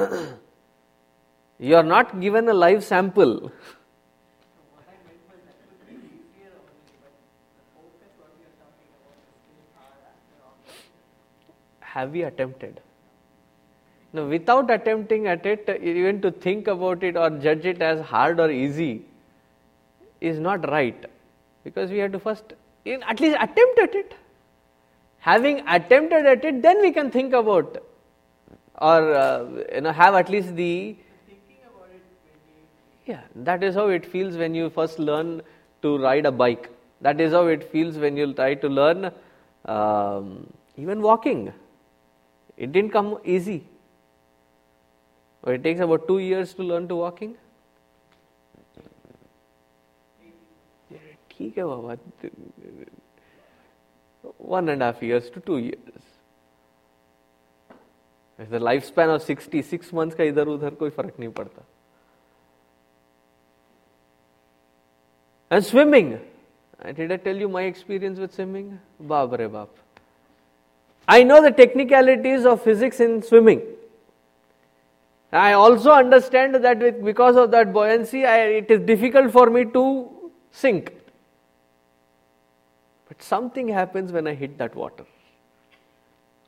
you 1.59 1.75
are 1.75 1.83
not 1.83 2.21
given 2.21 2.49
a 2.49 2.55
live 2.55 2.85
sample. 2.85 3.51
Have 11.81 12.13
we 12.13 12.23
attempted? 12.23 12.81
Now, 14.13 14.27
without 14.27 14.71
attempting 14.71 15.27
at 15.27 15.45
it, 15.45 15.69
even 15.83 16.21
to 16.23 16.31
think 16.31 16.69
about 16.69 17.03
it 17.03 17.17
or 17.17 17.31
judge 17.31 17.65
it 17.67 17.83
as 17.83 18.01
hard 18.01 18.39
or 18.39 18.51
easy, 18.51 19.05
is 20.21 20.39
not 20.39 20.69
right 20.71 21.05
because 21.64 21.91
we 21.91 21.99
have 21.99 22.12
to 22.12 22.19
first 22.19 22.55
at 22.87 23.21
least 23.21 23.37
attempt 23.41 23.79
at 23.79 23.95
it. 23.95 24.14
Having 25.19 25.66
attempted 25.69 26.27
at 26.27 26.45
it, 26.45 26.62
then 26.62 26.81
we 26.81 26.93
can 26.93 27.11
think 27.11 27.33
about 27.33 27.83
or 28.81 29.14
uh, 29.14 29.45
you 29.75 29.81
know 29.81 29.93
have 29.93 30.14
at 30.14 30.29
least 30.29 30.55
the 30.55 30.97
yeah 33.07 33.23
that 33.35 33.64
is 33.64 33.75
how 33.75 33.89
it 33.89 34.07
feels 34.07 34.37
when 34.37 34.55
you 34.55 34.71
first 34.71 34.99
learn 34.99 35.43
to 35.83 35.99
ride 35.99 36.27
a 36.27 36.33
bike. 36.33 36.71
That 37.01 37.21
is 37.21 37.33
how 37.33 37.47
it 37.47 37.71
feels 37.71 37.97
when 37.97 38.16
you 38.16 38.33
try 38.33 38.55
to 38.55 38.69
learn 38.69 39.11
um, 39.64 40.53
even 40.77 41.03
walking. 41.03 41.53
It 42.57 42.73
didn't 42.73 42.91
come 42.91 43.19
easy. 43.25 43.64
It 45.47 45.62
takes 45.62 45.81
about 45.81 46.09
two 46.09 46.19
years 46.19 46.55
to 46.55 46.62
learn 46.62 46.89
to 46.89 46.97
walking 46.97 47.37
ठीक 51.39 51.59
है 51.59 51.64
बाबा 51.64 51.97
one 54.47 54.68
and 54.68 54.82
half 54.82 55.05
years 55.05 55.32
two 55.34 55.41
two 55.41 55.59
years 55.59 56.07
life 58.61 58.84
span 58.84 59.09
of 59.09 59.22
sixty 59.22 59.62
six 59.64 59.93
month 59.95 60.11
का 60.11 60.24
इधर 60.24 60.49
उधर 60.49 60.74
कोई 60.74 60.91
फ़र्क 60.91 61.14
नहीं 61.18 61.30
पड़ता 61.32 61.64
and 65.51 65.62
swimming 65.62 66.12
I 66.14 66.93
did 66.93 67.12
I 67.12 67.18
tell 67.18 67.41
you 67.41 67.49
my 67.49 67.66
experience 67.66 68.18
with 68.18 68.30
swimming 68.30 68.70
बाप 69.09 69.34
रे 69.34 69.47
बाप 69.49 69.74
I 71.09 71.24
know 71.24 71.41
the 71.41 71.53
technicalities 71.55 72.47
of 72.47 72.64
physics 72.64 73.01
in 73.01 73.20
swimming 73.22 73.61
I 75.32 75.53
also 75.55 75.91
understand 75.93 76.57
that 76.59 76.82
with 76.82 77.01
because 77.03 77.39
of 77.39 77.51
that 77.51 77.68
buoyancy 77.72 78.22
I 78.24 78.57
it 78.57 78.70
is 78.70 78.82
difficult 78.84 79.30
for 79.32 79.51
me 79.51 79.64
to 79.72 79.84
sink 80.55 80.89
But 83.09 83.23
something 83.23 83.69
happens 83.69 84.13
when 84.13 84.27
I 84.27 84.35
hit 84.35 84.59
that 84.59 84.75
water. 84.75 85.05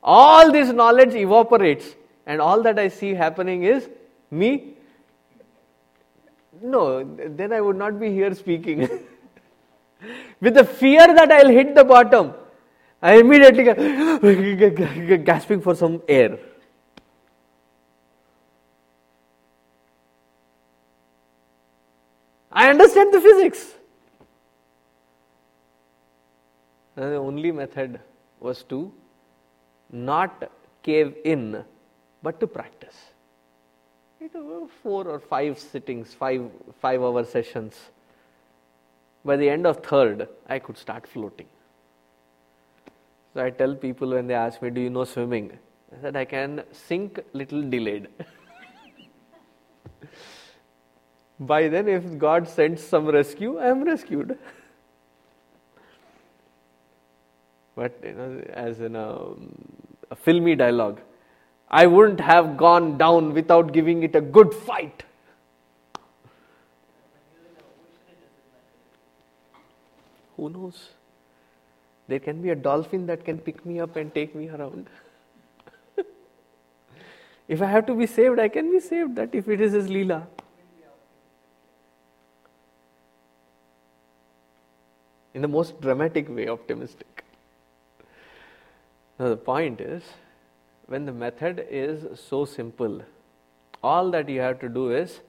All 0.03 0.51
this 0.51 0.71
knowledge 0.71 1.15
evaporates 1.15 1.95
and 2.25 2.39
all 2.39 2.61
that 2.63 2.77
I 2.79 2.87
see 2.87 3.13
happening 3.13 3.63
is 3.63 3.89
me. 4.29 4.75
No, 6.61 7.03
then 7.03 7.51
I 7.51 7.61
would 7.61 7.75
not 7.75 7.99
be 7.99 8.11
here 8.11 8.33
speaking. 8.35 8.81
With 10.41 10.53
the 10.53 10.63
fear 10.63 11.07
that 11.07 11.31
I'll 11.31 11.49
hit 11.49 11.75
the 11.75 11.83
bottom, 11.83 12.33
I 13.01 13.17
immediately 13.17 13.63
get 13.63 15.25
gasping 15.25 15.61
for 15.61 15.75
some 15.75 16.01
air. 16.07 16.37
I 22.51 22.69
understand 22.69 23.13
the 23.13 23.21
physics. 23.21 23.73
And 26.95 27.11
the 27.11 27.17
only 27.17 27.51
method 27.51 27.99
was 28.39 28.63
to 28.63 28.91
not 29.91 30.51
cave 30.83 31.15
in, 31.23 31.63
but 32.23 32.39
to 32.39 32.47
practice. 32.47 32.95
It 34.19 34.31
was 34.35 34.69
four 34.83 35.07
or 35.07 35.19
five 35.19 35.57
sittings, 35.57 36.13
five 36.13 36.43
five 36.79 37.01
hour 37.01 37.23
sessions. 37.25 37.75
By 39.25 39.35
the 39.35 39.49
end 39.49 39.65
of 39.65 39.83
third, 39.83 40.27
I 40.47 40.59
could 40.59 40.77
start 40.77 41.07
floating. 41.07 41.47
So 43.33 43.43
I 43.43 43.49
tell 43.49 43.75
people 43.75 44.09
when 44.09 44.27
they 44.27 44.33
ask 44.33 44.61
me, 44.61 44.69
"Do 44.69 44.81
you 44.81 44.89
know 44.89 45.05
swimming?" 45.05 45.57
I 45.95 46.01
said, 46.01 46.15
"I 46.15 46.25
can 46.25 46.63
sink 46.71 47.19
little 47.33 47.63
delayed." 47.69 48.07
By 51.39 51.67
then, 51.67 51.87
if 51.87 52.17
God 52.19 52.47
sends 52.47 52.83
some 52.83 53.07
rescue, 53.07 53.57
I 53.57 53.69
am 53.69 53.83
rescued. 53.83 54.37
but 57.75 57.99
you 58.03 58.13
know, 58.13 58.43
as 58.53 58.79
in 58.79 58.95
a, 58.95 59.17
a 60.09 60.15
filmy 60.15 60.55
dialogue, 60.55 60.99
I 61.69 61.87
wouldn't 61.87 62.19
have 62.19 62.57
gone 62.57 62.97
down 62.97 63.33
without 63.33 63.71
giving 63.71 64.03
it 64.03 64.15
a 64.15 64.21
good 64.21 64.53
fight. 64.53 65.03
Who 70.35 70.49
knows? 70.49 70.89
There 72.07 72.19
can 72.19 72.41
be 72.41 72.49
a 72.49 72.55
dolphin 72.55 73.05
that 73.05 73.23
can 73.23 73.37
pick 73.37 73.65
me 73.65 73.79
up 73.79 73.95
and 73.95 74.13
take 74.13 74.35
me 74.35 74.49
around. 74.49 74.89
if 77.47 77.61
I 77.61 77.67
have 77.67 77.85
to 77.85 77.95
be 77.95 78.05
saved, 78.05 78.37
I 78.37 78.49
can 78.49 78.69
be 78.69 78.81
saved. 78.81 79.15
That 79.15 79.33
if 79.33 79.47
it 79.47 79.61
is 79.61 79.71
his 79.71 79.87
Leela. 79.87 80.27
In 85.33 85.41
the 85.41 85.47
most 85.47 85.79
dramatic 85.79 86.27
way, 86.27 86.49
optimistic. 86.49 87.23
Now, 89.21 89.29
the 89.29 89.37
point 89.37 89.79
is 89.79 90.01
when 90.87 91.05
the 91.05 91.11
method 91.11 91.63
is 91.69 92.19
so 92.19 92.43
simple, 92.43 93.03
all 93.83 94.09
that 94.09 94.27
you 94.27 94.39
have 94.39 94.59
to 94.61 94.67
do 94.67 94.89
is 94.89 95.19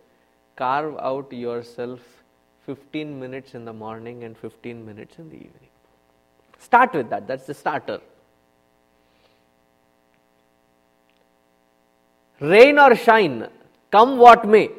carve 0.57 0.97
out 0.99 1.31
yourself 1.31 2.01
15 2.65 3.21
minutes 3.21 3.55
in 3.55 3.67
the 3.67 3.73
morning 3.75 4.25
and 4.25 4.35
15 4.39 4.87
minutes 4.87 5.19
in 5.19 5.29
the 5.29 5.37
evening. 5.37 5.69
Start 6.59 6.95
with 6.95 7.11
that, 7.11 7.27
that's 7.27 7.45
the 7.45 7.53
starter. 7.53 8.01
Rain 12.41 12.79
or 12.79 12.97
shine, 12.97 13.47
come 13.91 14.17
what 14.17 14.49
may, 14.49 14.71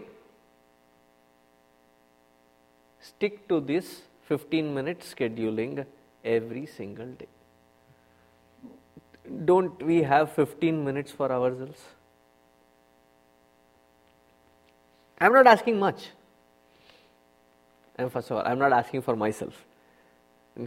stick 2.99 3.47
to 3.47 3.59
this 3.59 4.01
15 4.23 4.73
minute 4.73 5.01
scheduling 5.01 5.85
every 6.25 6.65
single 6.65 7.05
day. 7.05 7.27
Don't 9.45 9.81
we 9.81 10.03
have 10.03 10.31
15 10.31 10.83
minutes 10.83 11.11
for 11.11 11.31
ourselves? 11.31 11.79
I'm 15.19 15.33
not 15.33 15.47
asking 15.47 15.79
much. 15.79 16.09
And 17.95 18.11
first 18.11 18.29
of 18.31 18.37
all, 18.37 18.43
I'm 18.45 18.59
not 18.59 18.73
asking 18.73 19.01
for 19.01 19.15
myself, 19.15 19.53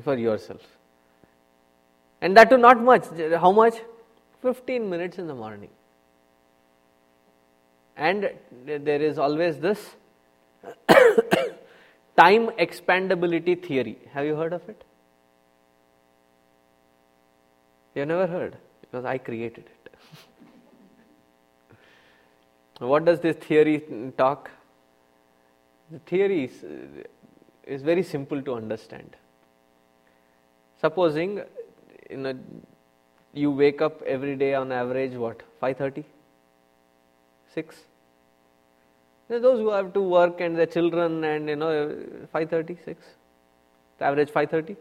for 0.02 0.16
yourself. 0.16 0.62
And 2.20 2.36
that 2.36 2.48
too, 2.48 2.56
not 2.56 2.82
much. 2.82 3.04
How 3.38 3.52
much? 3.52 3.74
15 4.42 4.88
minutes 4.88 5.18
in 5.18 5.26
the 5.26 5.34
morning. 5.34 5.70
And 7.96 8.30
there 8.64 9.02
is 9.02 9.18
always 9.18 9.58
this 9.58 9.96
time 12.16 12.48
expandability 12.66 13.66
theory. 13.66 13.98
Have 14.12 14.24
you 14.24 14.36
heard 14.36 14.52
of 14.52 14.68
it? 14.68 14.82
You 17.96 18.00
have 18.00 18.08
never 18.08 18.26
heard 18.26 18.56
because 18.82 19.06
I 19.06 19.16
created 19.16 19.64
it. 19.74 19.94
what 22.78 23.06
does 23.06 23.20
this 23.20 23.36
theory 23.36 23.82
talk? 24.18 24.50
The 25.90 25.98
theory 26.00 26.44
is, 26.44 26.62
uh, 26.62 27.04
is 27.66 27.80
very 27.80 28.02
simple 28.02 28.42
to 28.42 28.54
understand. 28.54 29.16
Supposing 30.78 31.40
in 32.10 32.26
a, 32.26 32.34
you 33.32 33.50
wake 33.50 33.80
up 33.80 34.02
every 34.02 34.36
day 34.36 34.52
on 34.52 34.72
average 34.72 35.14
what 35.14 35.42
5:30 35.62 36.04
6 37.54 37.76
those 39.28 39.58
who 39.58 39.70
have 39.70 39.94
to 39.94 40.02
work 40.02 40.42
and 40.42 40.58
their 40.58 40.66
children 40.66 41.24
and 41.24 41.48
you 41.48 41.56
know 41.56 41.70
5:30 42.34 42.76
6 42.84 43.06
the 43.98 44.04
average 44.04 44.30
5:30 44.30 44.76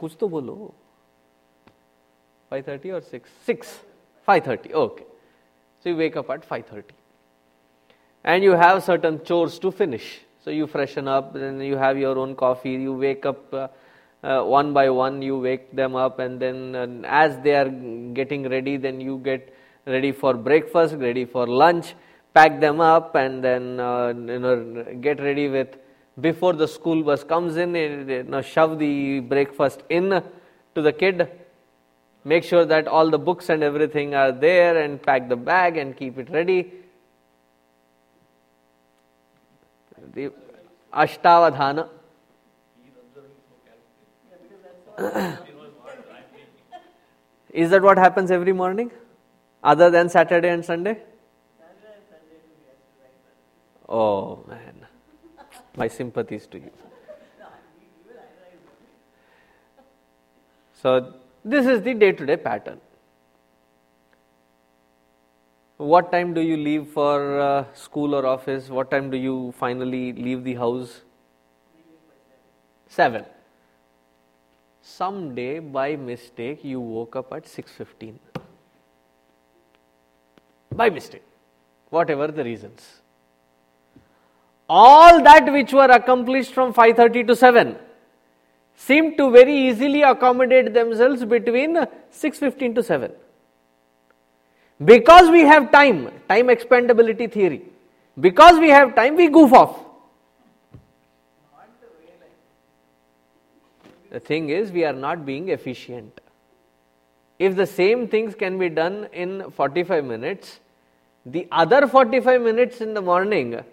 कुछ 0.00 0.16
तो 0.20 0.28
बोलो 0.28 0.74
5:30 2.50 2.92
or 2.96 3.00
6 3.00 3.28
6 3.46 3.74
5:30 4.26 4.72
okay 4.72 5.04
so 5.80 5.90
you 5.90 5.96
wake 5.96 6.16
up 6.16 6.30
at 6.30 6.44
5:30 6.44 6.94
and 8.24 8.44
you 8.44 8.52
have 8.52 8.82
certain 8.82 9.20
chores 9.24 9.58
to 9.58 9.70
finish 9.70 10.08
so 10.44 10.50
you 10.50 10.66
freshen 10.66 11.08
up 11.08 11.32
then 11.34 11.60
you 11.60 11.76
have 11.76 11.98
your 11.98 12.18
own 12.18 12.34
coffee 12.34 12.74
you 12.86 12.92
wake 12.92 13.26
up 13.26 13.54
uh, 13.54 13.68
uh, 14.22 14.42
one 14.42 14.72
by 14.72 14.88
one 14.90 15.20
you 15.22 15.38
wake 15.38 15.70
them 15.80 15.94
up 15.94 16.18
and 16.18 16.40
then 16.40 16.74
uh, 16.74 16.86
as 17.06 17.38
they 17.38 17.54
are 17.54 17.68
getting 18.20 18.48
ready 18.48 18.76
then 18.76 19.00
you 19.00 19.18
get 19.18 19.54
ready 19.86 20.12
for 20.12 20.34
breakfast 20.34 20.94
ready 20.94 21.24
for 21.24 21.46
lunch 21.46 21.94
pack 22.34 22.60
them 22.60 22.80
up 22.80 23.14
and 23.14 23.44
then 23.44 23.78
uh, 23.80 24.08
you 24.08 24.38
know 24.38 24.84
get 25.00 25.20
ready 25.20 25.48
with 25.48 25.76
before 26.19 26.53
the 26.53 26.67
school 26.67 27.03
bus 27.03 27.23
comes 27.23 27.57
in 27.57 27.75
eh, 27.75 27.79
eh, 27.79 28.17
you 28.17 28.23
know, 28.23 28.41
shove 28.41 28.77
the 28.79 29.19
breakfast 29.19 29.81
in 29.89 30.23
to 30.75 30.81
the 30.81 30.93
kid 30.93 31.29
make 32.23 32.43
sure 32.43 32.65
that 32.65 32.87
all 32.87 33.09
the 33.09 33.19
books 33.19 33.49
and 33.49 33.63
everything 33.63 34.13
are 34.15 34.31
there 34.31 34.77
and 34.77 35.01
pack 35.01 35.27
the 35.27 35.35
bag 35.35 35.77
and 35.77 35.97
keep 35.97 36.17
it 36.17 36.29
ready 36.29 36.71
the 40.13 40.31
ashtavadhana 40.93 41.89
Is 47.53 47.69
that 47.69 47.81
what 47.81 47.97
happens 47.97 48.31
every 48.31 48.53
morning? 48.53 48.91
Other 49.63 49.89
than 49.89 50.09
Saturday 50.09 50.49
and 50.49 50.65
Sunday? 50.65 50.97
Oh 53.87 54.43
man, 54.47 54.82
my 55.75 55.87
sympathies 55.87 56.47
to 56.47 56.59
you. 56.59 56.71
So, 60.81 61.13
this 61.43 61.65
is 61.65 61.81
the 61.81 61.93
day 61.93 62.11
to 62.11 62.25
day 62.25 62.37
pattern. 62.37 62.79
What 65.77 66.11
time 66.11 66.33
do 66.33 66.41
you 66.41 66.57
leave 66.57 66.87
for 66.87 67.39
uh, 67.39 67.65
school 67.73 68.15
or 68.15 68.25
office? 68.25 68.69
What 68.69 68.91
time 68.91 69.09
do 69.09 69.17
you 69.17 69.53
finally 69.57 70.13
leave 70.13 70.43
the 70.43 70.55
house? 70.55 71.01
7 72.87 73.25
someday 74.83 75.59
by 75.59 75.95
mistake 75.95 76.63
you 76.63 76.79
woke 76.79 77.15
up 77.15 77.31
at 77.33 77.45
6:15 77.45 78.19
by 80.81 80.89
mistake 80.89 81.23
whatever 81.97 82.27
the 82.39 82.43
reasons 82.43 82.89
all 84.81 85.21
that 85.29 85.51
which 85.55 85.73
were 85.79 85.89
accomplished 85.97 86.53
from 86.59 86.73
5:30 86.79 87.25
to 87.31 87.35
7 87.41 87.75
seemed 88.85 89.17
to 89.17 89.29
very 89.35 89.57
easily 89.65 90.01
accommodate 90.13 90.73
themselves 90.79 91.25
between 91.35 91.77
6:15 92.21 92.75
to 92.79 92.83
7 92.89 93.13
because 94.91 95.29
we 95.37 95.43
have 95.51 95.71
time 95.71 96.01
time 96.33 96.47
expandability 96.47 97.31
theory. 97.31 97.61
Because 98.19 98.59
we 98.59 98.69
have 98.69 98.95
time 98.95 99.15
we 99.15 99.27
goof 99.27 99.53
off. 99.53 99.79
The 104.11 104.19
thing 104.19 104.49
is, 104.49 104.71
we 104.71 104.85
are 104.85 104.93
not 104.93 105.25
being 105.25 105.49
efficient. 105.49 106.21
If 107.39 107.55
the 107.55 107.65
same 107.65 108.07
things 108.07 108.35
can 108.35 108.59
be 108.59 108.69
done 108.69 109.07
in 109.11 109.49
45 109.49 110.05
minutes, 110.05 110.59
the 111.25 111.47
other 111.51 111.87
45 111.87 112.41
minutes 112.41 112.81
in 112.81 112.93
the 112.93 113.01
morning 113.01 113.63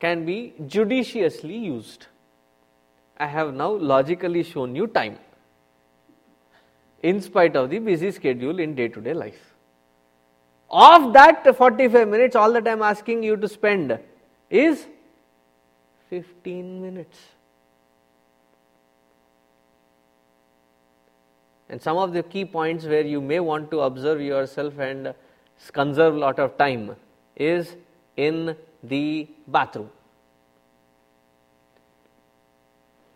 can 0.00 0.24
be 0.24 0.54
judiciously 0.66 1.56
used. 1.56 2.06
I 3.16 3.26
have 3.26 3.54
now 3.54 3.70
logically 3.70 4.42
shown 4.42 4.76
you 4.76 4.86
time. 4.86 5.18
in 7.02 7.20
spite 7.20 7.56
of 7.56 7.70
the 7.70 7.78
busy 7.78 8.10
schedule 8.10 8.58
in 8.58 8.74
day 8.74 8.88
to 8.88 9.00
day 9.00 9.14
life. 9.14 9.54
Of 10.70 11.12
that 11.12 11.56
45 11.56 12.08
minutes, 12.08 12.36
all 12.36 12.52
that 12.52 12.66
I 12.68 12.72
am 12.72 12.82
asking 12.82 13.22
you 13.22 13.36
to 13.36 13.48
spend 13.48 13.98
is 14.50 14.86
15 16.10 16.82
minutes. 16.82 17.18
And 21.70 21.80
some 21.80 21.98
of 21.98 22.12
the 22.12 22.22
key 22.22 22.44
points 22.44 22.84
where 22.84 23.02
you 23.02 23.20
may 23.20 23.40
want 23.40 23.70
to 23.70 23.80
observe 23.80 24.20
yourself 24.20 24.78
and 24.78 25.14
conserve 25.72 26.14
a 26.14 26.18
lot 26.18 26.38
of 26.38 26.56
time 26.56 26.96
is 27.36 27.76
in 28.16 28.56
the 28.82 29.28
bathroom. 29.46 29.90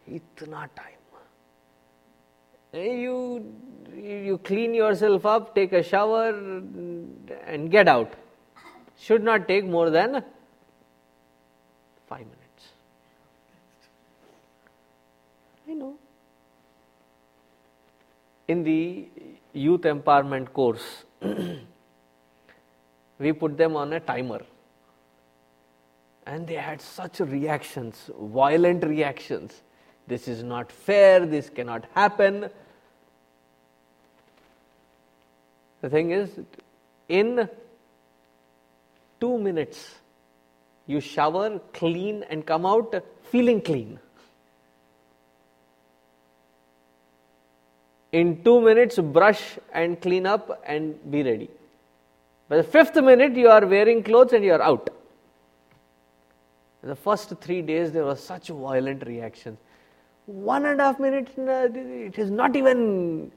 Itna 0.08 0.68
time. 0.74 1.02
Eh, 2.74 2.94
you, 3.02 3.54
you 3.94 4.38
clean 4.38 4.72
yourself 4.74 5.26
up, 5.26 5.54
take 5.54 5.72
a 5.74 5.82
shower, 5.82 6.30
and 6.30 7.70
get 7.70 7.86
out. 7.86 8.14
Should 8.98 9.22
not 9.22 9.46
take 9.46 9.66
more 9.66 9.90
than 9.90 10.24
five 12.08 12.20
minutes. 12.20 12.68
I 15.68 15.74
know. 15.74 15.96
In 18.48 18.64
the 18.64 19.08
youth 19.52 19.82
empowerment 19.82 20.52
course, 20.52 21.04
we 23.18 23.32
put 23.32 23.58
them 23.58 23.76
on 23.76 23.92
a 23.92 24.00
timer. 24.00 24.40
And 26.26 26.46
they 26.46 26.54
had 26.54 26.80
such 26.80 27.20
reactions, 27.20 28.10
violent 28.18 28.84
reactions. 28.84 29.62
This 30.06 30.28
is 30.28 30.42
not 30.42 30.70
fair, 30.70 31.26
this 31.26 31.50
cannot 31.50 31.84
happen. 31.94 32.48
The 35.80 35.90
thing 35.90 36.12
is, 36.12 36.30
in 37.08 37.48
two 39.20 39.38
minutes, 39.38 39.96
you 40.86 41.00
shower, 41.00 41.58
clean, 41.72 42.24
and 42.28 42.46
come 42.46 42.66
out 42.66 42.94
feeling 43.24 43.60
clean. 43.60 43.98
In 48.12 48.44
two 48.44 48.60
minutes, 48.60 48.98
brush 48.98 49.58
and 49.72 50.00
clean 50.00 50.26
up 50.26 50.62
and 50.66 50.98
be 51.10 51.22
ready. 51.22 51.50
By 52.48 52.58
the 52.58 52.64
fifth 52.64 52.94
minute, 52.96 53.34
you 53.36 53.48
are 53.48 53.66
wearing 53.66 54.02
clothes 54.02 54.34
and 54.34 54.44
you 54.44 54.52
are 54.52 54.60
out. 54.60 54.90
In 56.82 56.88
the 56.88 56.96
first 56.96 57.32
three 57.40 57.62
days, 57.62 57.92
there 57.92 58.04
was 58.04 58.22
such 58.22 58.48
violent 58.48 59.06
reactions. 59.06 59.58
One 60.26 60.66
and 60.66 60.80
a 60.80 60.84
half 60.84 61.00
minutes, 61.00 61.36
uh, 61.38 61.68
it 61.72 62.18
is 62.18 62.30
not 62.30 62.56
even 62.56 63.30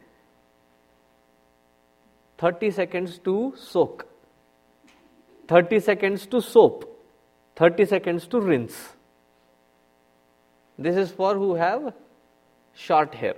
30 2.37 2.71
seconds 2.71 3.19
to 3.19 3.53
soak, 3.57 4.07
30 5.47 5.79
seconds 5.79 6.25
to 6.27 6.41
soap, 6.41 6.91
30 7.55 7.85
seconds 7.85 8.27
to 8.27 8.41
rinse. 8.41 8.93
This 10.77 10.95
is 10.95 11.11
for 11.11 11.35
who 11.35 11.55
have 11.55 11.93
short 12.73 13.15
hair. 13.15 13.35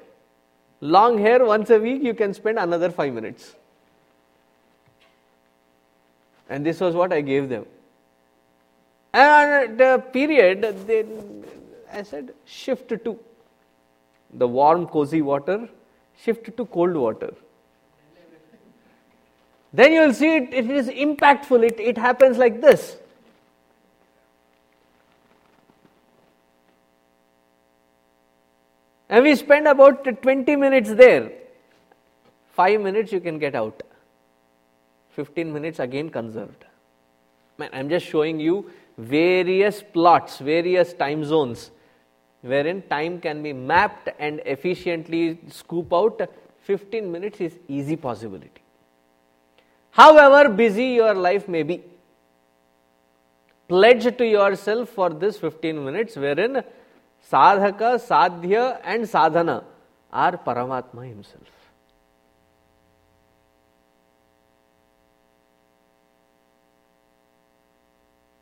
Long 0.79 1.17
hair, 1.17 1.43
once 1.45 1.69
a 1.69 1.79
week, 1.79 2.03
you 2.03 2.13
can 2.13 2.33
spend 2.33 2.59
another 2.59 2.89
5 2.89 3.13
minutes. 3.13 3.55
And 6.49 6.65
this 6.65 6.79
was 6.79 6.95
what 6.95 7.11
I 7.11 7.21
gave 7.21 7.49
them. 7.49 7.65
And 9.17 9.79
the 9.79 10.03
period, 10.13 10.61
they, 10.85 11.03
I 11.91 12.03
said, 12.03 12.35
shift 12.45 12.89
to 12.89 13.19
the 14.31 14.47
warm, 14.47 14.85
cozy 14.85 15.23
water, 15.23 15.67
shift 16.23 16.55
to 16.55 16.65
cold 16.65 16.95
water. 16.95 17.33
Then 19.73 19.93
you 19.93 20.01
will 20.01 20.13
see 20.13 20.35
it, 20.35 20.53
it 20.53 20.69
is 20.69 20.87
impactful, 20.87 21.65
it, 21.65 21.79
it 21.79 21.97
happens 21.97 22.37
like 22.37 22.61
this. 22.61 22.97
And 29.09 29.23
we 29.23 29.35
spend 29.35 29.67
about 29.67 30.03
20 30.21 30.55
minutes 30.57 30.93
there. 30.93 31.31
5 32.51 32.81
minutes 32.81 33.11
you 33.11 33.19
can 33.19 33.39
get 33.39 33.55
out. 33.55 33.81
15 35.13 35.51
minutes 35.51 35.79
again 35.79 36.11
conserved. 36.11 36.65
Man, 37.57 37.71
I'm 37.73 37.89
just 37.89 38.05
showing 38.05 38.39
you 38.39 38.69
various 38.97 39.83
plots, 39.83 40.39
various 40.39 40.93
time 40.93 41.23
zones 41.23 41.71
wherein 42.41 42.81
time 42.83 43.19
can 43.19 43.43
be 43.43 43.53
mapped 43.53 44.09
and 44.19 44.41
efficiently 44.45 45.39
scoop 45.49 45.93
out. 45.93 46.21
15 46.61 47.11
minutes 47.11 47.39
is 47.39 47.53
easy 47.67 47.95
possibility. 47.95 48.61
However 49.91 50.49
busy 50.49 50.85
your 50.85 51.13
life 51.13 51.47
may 51.47 51.63
be, 51.63 51.83
pledge 53.67 54.17
to 54.17 54.25
yourself 54.25 54.89
for 54.89 55.09
this 55.09 55.37
15 55.37 55.83
minutes 55.83 56.15
wherein 56.15 56.63
sadhaka, 57.31 57.99
sadhya 57.99 58.79
and 58.83 59.07
sadhana 59.07 59.63
are 60.11 60.37
Paramatma 60.37 61.07
himself. 61.07 61.56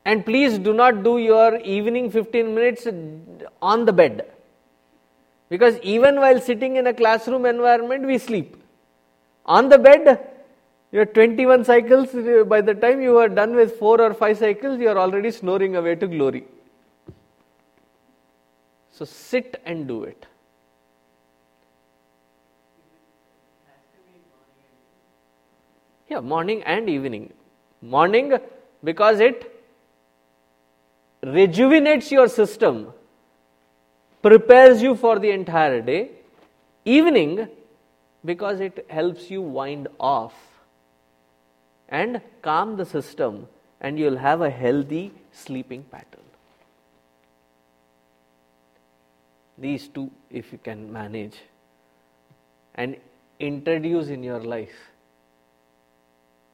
And 0.06 0.24
please 0.24 0.60
do 0.60 0.72
not 0.72 1.04
do 1.04 1.18
your 1.18 1.58
evening 1.58 2.12
15 2.12 2.54
minutes 2.54 2.88
on 3.62 3.86
the 3.86 3.92
bed. 3.92 4.32
Because 5.50 5.80
even 5.80 6.18
while 6.18 6.40
sitting 6.40 6.76
in 6.76 6.88
a 6.88 6.94
classroom 6.94 7.46
environment, 7.46 8.06
we 8.06 8.18
sleep. 8.20 8.56
On 9.46 9.70
the 9.70 9.78
bed, 9.78 10.28
you 10.92 11.00
have 11.00 11.14
21 11.14 11.66
cycles. 11.66 12.10
By 12.48 12.62
the 12.62 12.74
time 12.74 13.02
you 13.02 13.18
are 13.18 13.30
done 13.30 13.56
with 13.56 13.78
4 13.78 14.02
or 14.02 14.14
5 14.14 14.38
cycles, 14.38 14.80
you 14.80 14.90
are 14.90 14.98
already 14.98 15.32
snoring 15.32 15.76
away 15.76 15.96
to 15.96 16.08
glory. 16.08 16.46
So 18.92 19.06
sit 19.06 19.62
and 19.66 19.88
do 19.88 20.04
it. 20.04 20.26
Yeah, 26.08 26.20
morning 26.20 26.62
and 26.64 26.88
evening. 26.88 27.34
Morning 27.82 28.38
because 28.84 29.20
it 29.20 29.52
rejuvenates 31.26 32.12
your 32.12 32.28
system, 32.28 32.94
prepares 34.22 34.82
you 34.82 34.96
for 34.96 35.18
the 35.20 35.32
entire 35.32 35.82
day. 35.82 36.12
Evening, 36.86 37.48
because 38.24 38.60
it 38.60 38.86
helps 38.90 39.32
you 39.32 39.42
wind 39.42 39.88
off 40.00 40.34
and 41.90 42.22
calm 42.42 42.78
the 42.78 42.86
system, 42.86 43.48
and 43.82 43.98
you'll 43.98 44.18
have 44.18 44.42
a 44.42 44.50
healthy 44.50 45.12
sleeping 45.32 45.84
pattern. 45.84 46.22
These 49.58 49.88
two, 49.88 50.12
if 50.30 50.52
you 50.52 50.58
can 50.58 50.92
manage 50.92 51.38
and 52.76 52.98
introduce 53.40 54.10
in 54.10 54.24
your 54.24 54.42
life, 54.42 54.76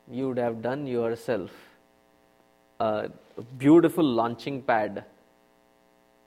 you 0.09 0.30
would 0.30 0.38
have 0.38 0.61
done 0.61 0.88
yourself 0.88 1.51
beautiful 3.58 4.04
launching 4.04 4.62
pad 4.62 5.04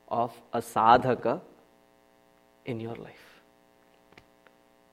of 0.09 0.33
a 0.53 0.61
sadhaka 0.61 1.41
in 2.65 2.81
your 2.81 2.95
life. 2.97 3.41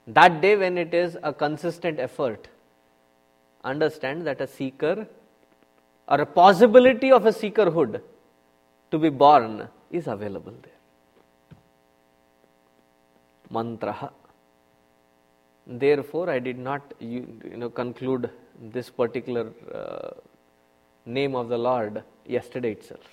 That 0.07 0.41
day, 0.41 0.55
when 0.55 0.77
it 0.77 0.93
is 0.93 1.17
a 1.23 1.31
consistent 1.31 1.99
effort, 1.99 2.47
understand 3.63 4.25
that 4.27 4.41
a 4.41 4.47
seeker 4.47 5.07
or 6.07 6.21
a 6.21 6.25
possibility 6.25 7.11
of 7.11 7.25
a 7.25 7.31
seekerhood 7.31 8.01
to 8.89 8.99
be 8.99 9.09
born 9.09 9.67
is 9.91 10.07
available 10.07 10.53
there. 10.61 10.79
Mantra. 13.49 14.11
Therefore, 15.67 16.29
I 16.29 16.39
did 16.39 16.57
not 16.57 16.93
you, 16.99 17.39
you 17.49 17.57
know 17.57 17.69
conclude 17.69 18.29
this 18.59 18.89
particular 18.89 19.51
uh, 19.73 20.11
name 21.04 21.34
of 21.34 21.48
the 21.48 21.58
Lord 21.58 22.02
yesterday 22.26 22.72
itself 22.72 23.06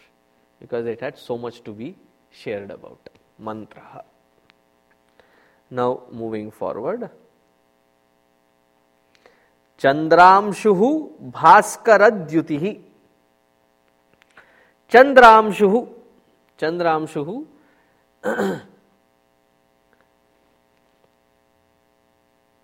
because 0.60 0.86
it 0.86 1.00
had 1.00 1.18
so 1.18 1.38
much 1.38 1.64
to 1.64 1.72
be 1.72 1.96
shared 2.32 2.72
about. 2.72 3.10
Mantra. 3.40 4.04
Now, 5.70 6.04
moving 6.12 6.52
forward. 6.52 7.10
Chandranshu 9.84 10.74
Bhaskar 11.36 12.10
द्युति 12.10 12.58
Chandranshu 14.92 15.88
Chandranshu 16.60 17.24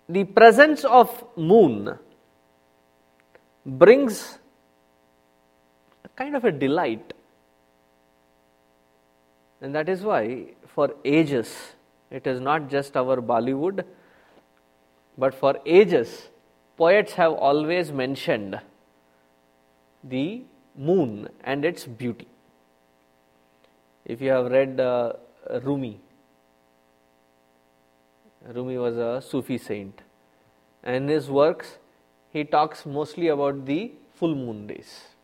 the 0.08 0.24
presence 0.24 0.84
of 0.84 1.24
moon 1.36 1.98
brings 3.66 4.38
kind 6.15 6.35
of 6.35 6.45
a 6.45 6.51
delight. 6.51 7.13
And 9.61 9.73
that 9.73 9.89
is 9.89 10.01
why, 10.01 10.47
for 10.67 10.93
ages, 11.03 11.73
it 12.11 12.27
is 12.27 12.39
not 12.39 12.69
just 12.69 12.95
our 12.95 13.17
Bollywood, 13.17 13.83
But 15.17 15.33
for 15.33 15.59
ages, 15.65 16.27
poets 16.77 17.13
have 17.13 17.33
always 17.33 17.91
mentioned 17.91 18.59
the 20.03 20.43
moon 20.77 21.29
and 21.43 21.63
its 21.63 21.85
beauty. 21.85 22.27
If 24.05 24.21
you 24.21 24.29
have 24.31 24.51
read 24.51 24.79
uh, 24.79 25.13
Rumi, 25.63 25.99
Rumi 28.47 28.77
was 28.77 28.97
a 28.97 29.21
Sufi 29.21 29.57
saint, 29.57 30.01
and 30.83 30.95
in 30.95 31.07
his 31.07 31.29
works 31.29 31.77
he 32.31 32.43
talks 32.43 32.85
mostly 32.85 33.29
about 33.29 33.65
the 33.65 33.93
full 34.13 34.35
moon 34.35 34.67
days 34.67 35.14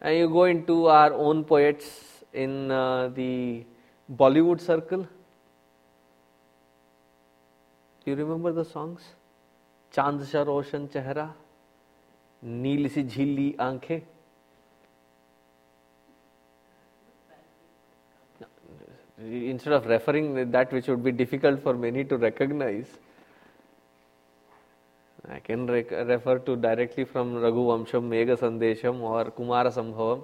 and 0.00 0.16
you 0.16 0.28
go 0.28 0.44
into 0.44 0.86
our 0.86 1.12
own 1.12 1.44
poets 1.44 2.24
in 2.32 2.70
uh, 2.70 3.08
the 3.08 3.64
Bollywood 4.14 4.60
circle. 4.60 5.06
Do 8.04 8.10
you 8.10 8.16
remember 8.16 8.52
the 8.52 8.64
songs? 8.64 9.02
Chand 9.90 10.24
sa 10.24 10.42
roshan 10.42 10.88
chehra, 10.88 11.32
neel 12.42 12.88
si 12.90 13.04
jhili 13.04 13.56
aankhe. 13.56 14.02
Instead 19.18 19.72
of 19.72 19.86
referring 19.86 20.50
that 20.50 20.70
which 20.72 20.88
would 20.88 21.02
be 21.02 21.10
difficult 21.10 21.62
for 21.62 21.72
many 21.74 22.04
to 22.04 22.18
recognize, 22.18 22.86
I 25.30 25.40
can 25.40 25.66
rec- 25.66 25.90
refer 25.90 26.38
to 26.38 26.56
directly 26.56 27.04
from 27.04 27.34
Raghu 27.34 27.66
Vamsham, 27.66 28.08
Megha 28.08 28.38
Sandesham 28.38 29.00
or 29.00 29.30
Kumara 29.30 29.72
Sambhavam 29.72 30.22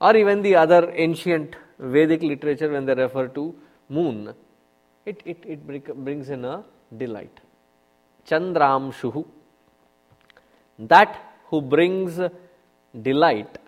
or 0.00 0.16
even 0.16 0.42
the 0.42 0.54
other 0.54 0.92
ancient 0.94 1.56
Vedic 1.78 2.22
literature 2.22 2.70
when 2.70 2.86
they 2.86 2.94
refer 2.94 3.28
to 3.28 3.54
moon, 3.88 4.34
it, 5.06 5.22
it, 5.24 5.38
it 5.46 6.04
brings 6.04 6.28
in 6.28 6.44
a 6.44 6.64
delight. 6.96 7.40
Chandramshuhu, 8.26 9.24
that 10.80 11.16
who 11.46 11.60
brings 11.62 12.20
delight 13.00 13.58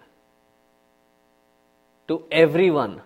to 2.09 2.25
everyone 2.31 3.01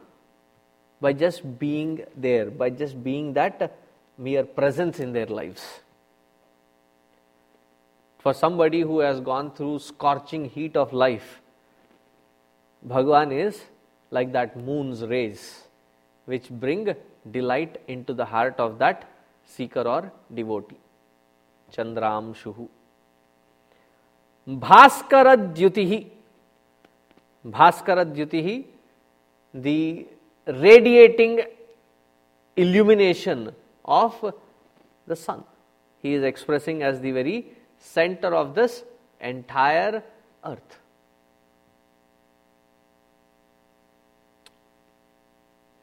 by 1.00 1.12
just 1.12 1.58
being 1.58 2.02
there, 2.16 2.50
by 2.50 2.70
just 2.70 3.02
being 3.04 3.34
that 3.34 3.76
mere 4.16 4.44
presence 4.44 5.00
in 5.00 5.12
their 5.12 5.26
lives. 5.26 5.80
For 8.24 8.32
somebody 8.32 8.80
who 8.80 9.00
has 9.00 9.20
gone 9.20 9.50
through 9.50 9.80
scorching 9.80 10.46
heat 10.48 10.78
of 10.78 10.94
life, 10.94 11.42
Bhagwan 12.82 13.32
is 13.32 13.60
like 14.10 14.32
that 14.32 14.56
moon's 14.56 15.02
rays 15.02 15.64
which 16.24 16.48
bring 16.48 16.94
delight 17.30 17.82
into 17.86 18.14
the 18.14 18.24
heart 18.24 18.54
of 18.58 18.78
that 18.78 19.04
seeker 19.44 19.82
or 19.82 20.10
devotee. 20.34 20.78
Chandram 21.70 22.34
Shuhu. 22.34 22.66
Bhaskaradyutihi. 24.48 26.06
Bhaskaradyutihi, 27.46 28.64
the 29.52 30.06
radiating 30.46 31.42
illumination 32.56 33.54
of 33.84 34.32
the 35.06 35.14
sun. 35.14 35.44
He 36.00 36.14
is 36.14 36.24
expressing 36.24 36.82
as 36.82 37.02
the 37.02 37.10
very 37.10 37.52
center 37.78 38.34
of 38.34 38.54
this 38.54 38.84
entire 39.20 40.02
earth. 40.44 40.78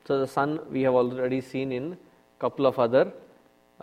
So 0.06 0.20
the 0.20 0.28
sun 0.28 0.60
we 0.70 0.82
have 0.84 0.94
already 0.94 1.42
seen 1.42 1.72
in 1.72 1.98
couple 2.40 2.66
of 2.66 2.80
other 2.80 3.14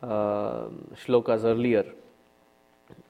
uh, 0.03 0.67
shlokas 1.03 1.45
earlier, 1.45 1.85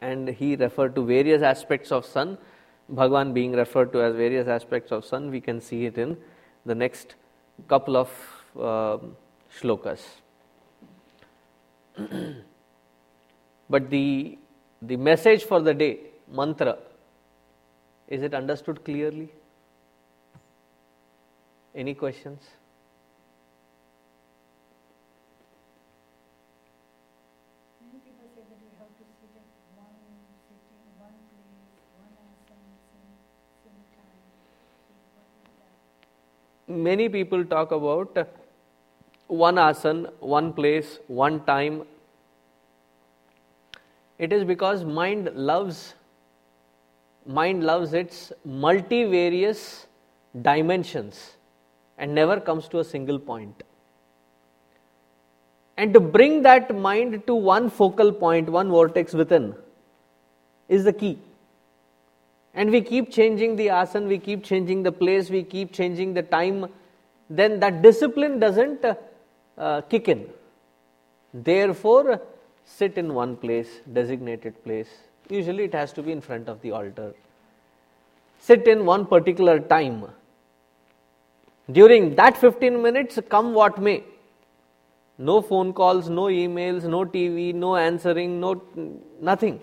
and 0.01 0.29
he 0.29 0.57
referred 0.57 0.95
to 0.95 1.05
various 1.05 1.43
aspects 1.43 1.91
of 1.91 2.05
sun. 2.05 2.39
Bhagwan 2.89 3.33
being 3.33 3.53
referred 3.53 3.93
to 3.93 4.03
as 4.03 4.15
various 4.15 4.47
aspects 4.49 4.93
of 4.93 5.05
sun, 5.05 5.31
we 5.31 5.41
can 5.41 5.61
see 5.61 5.87
it 5.87 5.99
in 5.99 6.17
the 6.65 6.75
next 6.75 7.15
couple 7.67 7.97
of 7.97 8.11
uh, 8.59 8.99
shlokas. 9.59 10.01
but 13.71 13.91
the 13.91 14.39
the 14.81 14.97
message 14.97 15.45
for 15.45 15.61
the 15.61 15.75
day, 15.75 15.99
mantra, 16.31 16.79
is 18.07 18.23
it 18.23 18.35
understood 18.35 18.85
clearly? 18.85 19.29
Any 21.75 21.95
questions? 21.95 22.41
many 27.81 28.01
people 28.01 28.27
say 28.35 28.43
that 28.49 28.59
we 28.63 28.71
have 28.79 28.89
to 28.99 29.05
sit 29.21 29.31
at 29.37 29.47
one 29.77 29.95
place, 30.49 30.65
one 31.99 32.15
asana, 32.25 32.65
same 32.95 33.19
same 33.65 33.83
time, 33.99 34.19
what 35.15 35.29
we 35.35 35.51
done. 36.75 36.83
Many 36.83 37.09
people 37.09 37.45
talk 37.45 37.73
about 37.73 38.29
one 39.27 39.59
asan, 39.59 40.09
one 40.21 40.53
place, 40.53 40.99
one 41.07 41.45
time. 41.45 41.83
It 44.19 44.33
is 44.33 44.45
because 44.45 44.85
mind 44.85 45.31
loves 45.35 45.95
mind 47.27 47.63
loves 47.63 47.93
its 47.93 48.33
multivarious 48.45 49.87
dimensions 50.43 51.37
and 51.99 52.15
never 52.15 52.41
comes 52.41 52.69
to 52.69 52.79
a 52.79 52.85
single 52.85 53.19
point. 53.19 53.63
And 55.77 55.95
to 55.95 56.01
bring 56.01 56.43
that 56.43 56.75
mind 56.75 57.27
to 57.27 57.35
one 57.35 57.71
focal 57.71 58.13
point, 58.13 58.49
one 58.49 58.69
vortex 58.69 59.13
within, 59.13 59.55
is 60.69 60.85
the 60.85 60.93
key. 60.93 61.19
And 62.55 62.71
we 62.71 62.81
keep 62.81 63.13
changing 63.13 63.57
the 63.57 63.69
asan, 63.69 64.09
we 64.09 64.19
keep 64.19 64.43
changing 64.43 64.83
the 64.83 64.91
place, 64.91 65.31
we 65.31 65.43
keep 65.45 65.73
changing 65.73 66.15
the 66.15 66.23
time, 66.23 66.67
then 67.31 67.61
that 67.61 67.83
discipline 67.83 68.41
doesn't 68.41 68.85
uh, 69.57 69.83
kick 69.83 70.09
in. 70.09 70.29
Therefore, 71.33 72.21
sit 72.77 72.99
in 72.99 73.15
one 73.15 73.37
place, 73.37 73.81
designated 73.93 74.63
place. 74.63 74.89
Usually 75.31 75.65
it 75.65 75.75
has 75.75 75.93
to 75.95 76.03
be 76.03 76.13
in 76.13 76.21
front 76.21 76.49
of 76.49 76.61
the 76.61 76.71
altar. 76.73 77.15
Sit 78.39 78.69
in 78.69 78.85
one 78.85 79.07
particular 79.07 79.59
time. 79.59 80.05
During 81.71 82.15
that 82.15 82.37
15 82.37 82.81
minutes, 82.81 83.19
come 83.29 83.53
what 83.53 83.81
may. 83.81 84.05
No 85.19 85.41
phone 85.43 85.73
calls, 85.73 86.09
no 86.09 86.25
emails, 86.25 86.85
no 86.85 87.05
TV, 87.05 87.53
no 87.53 87.75
answering, 87.77 88.39
no 88.39 88.63
nothing. 89.21 89.61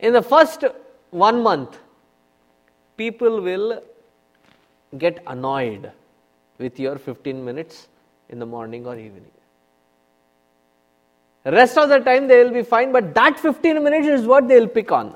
In 0.00 0.12
the 0.12 0.22
first 0.22 0.64
one 1.10 1.42
month, 1.42 1.78
people 2.96 3.40
will 3.40 3.82
get 4.98 5.22
annoyed 5.26 5.92
with 6.58 6.78
your 6.80 6.98
15 6.98 7.44
minutes 7.44 7.86
in 8.32 8.38
the 8.38 8.46
morning 8.46 8.86
or 8.86 8.98
evening. 8.98 9.30
Rest 11.44 11.76
of 11.76 11.88
the 11.88 11.98
time 11.98 12.28
they 12.28 12.42
will 12.42 12.52
be 12.52 12.62
fine, 12.62 12.92
but 12.92 13.14
that 13.14 13.38
15 13.38 13.82
minutes 13.82 14.06
is 14.08 14.26
what 14.26 14.48
they 14.48 14.58
will 14.58 14.68
pick 14.68 14.90
on. 14.90 15.14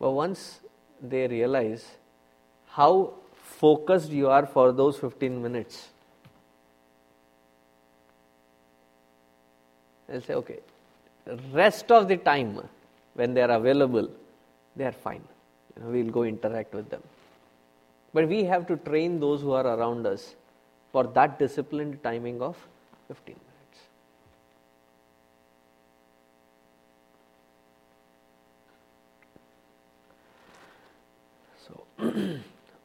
But 0.00 0.10
once 0.10 0.60
they 1.00 1.26
realize 1.26 1.84
how 2.68 3.14
focused 3.34 4.10
you 4.10 4.28
are 4.28 4.46
for 4.46 4.72
those 4.72 4.98
15 4.98 5.42
minutes, 5.42 5.88
they'll 10.08 10.20
say, 10.20 10.34
okay, 10.34 10.60
rest 11.52 11.90
of 11.90 12.08
the 12.08 12.16
time 12.16 12.60
when 13.14 13.34
they 13.34 13.42
are 13.42 13.50
available, 13.50 14.08
they 14.76 14.84
are 14.84 14.92
fine. 14.92 15.22
You 15.76 15.82
know, 15.82 15.90
we'll 15.90 16.10
go 16.10 16.22
interact 16.22 16.74
with 16.74 16.88
them. 16.88 17.02
But 18.14 18.28
we 18.28 18.44
have 18.44 18.66
to 18.68 18.76
train 18.76 19.18
those 19.18 19.42
who 19.42 19.50
are 19.52 19.66
around 19.66 20.06
us 20.06 20.36
for 20.92 21.04
that 21.14 21.38
disciplined 21.38 22.02
timing 22.04 22.40
of 22.40 22.56
15 23.08 23.34
minutes. 23.34 23.80
So, 31.66 31.74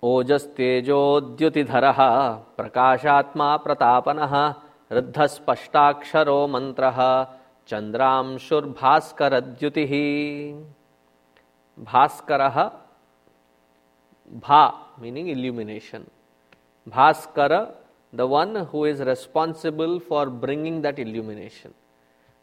ओजस्तेजोद्युतिधरः 0.10 2.02
प्रकाशात्मा 2.58 3.50
प्रतापनः 3.68 4.34
ऋद्धस्पष्टाक्षरो 4.98 6.40
मन्त्रः 6.56 7.00
चन्द्रांशुर्भास्करद्युतिः 7.70 9.94
भास्करः 11.78 12.58
भा 14.48 14.64
meaning 15.02 15.30
illumination 15.36 16.10
bhaskara 16.97 17.62
the 18.14 18.26
one 18.26 18.56
who 18.72 18.86
is 18.86 19.00
responsible 19.00 20.00
for 20.00 20.26
bringing 20.30 20.82
that 20.82 21.00
illumination 21.00 21.74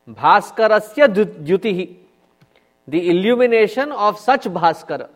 bhaskarasya 0.08 1.08
dyutihi 1.18 1.86
the 2.94 3.10
illumination 3.10 3.92
of 3.92 4.18
such 4.18 4.44
bhaskara 4.58 5.08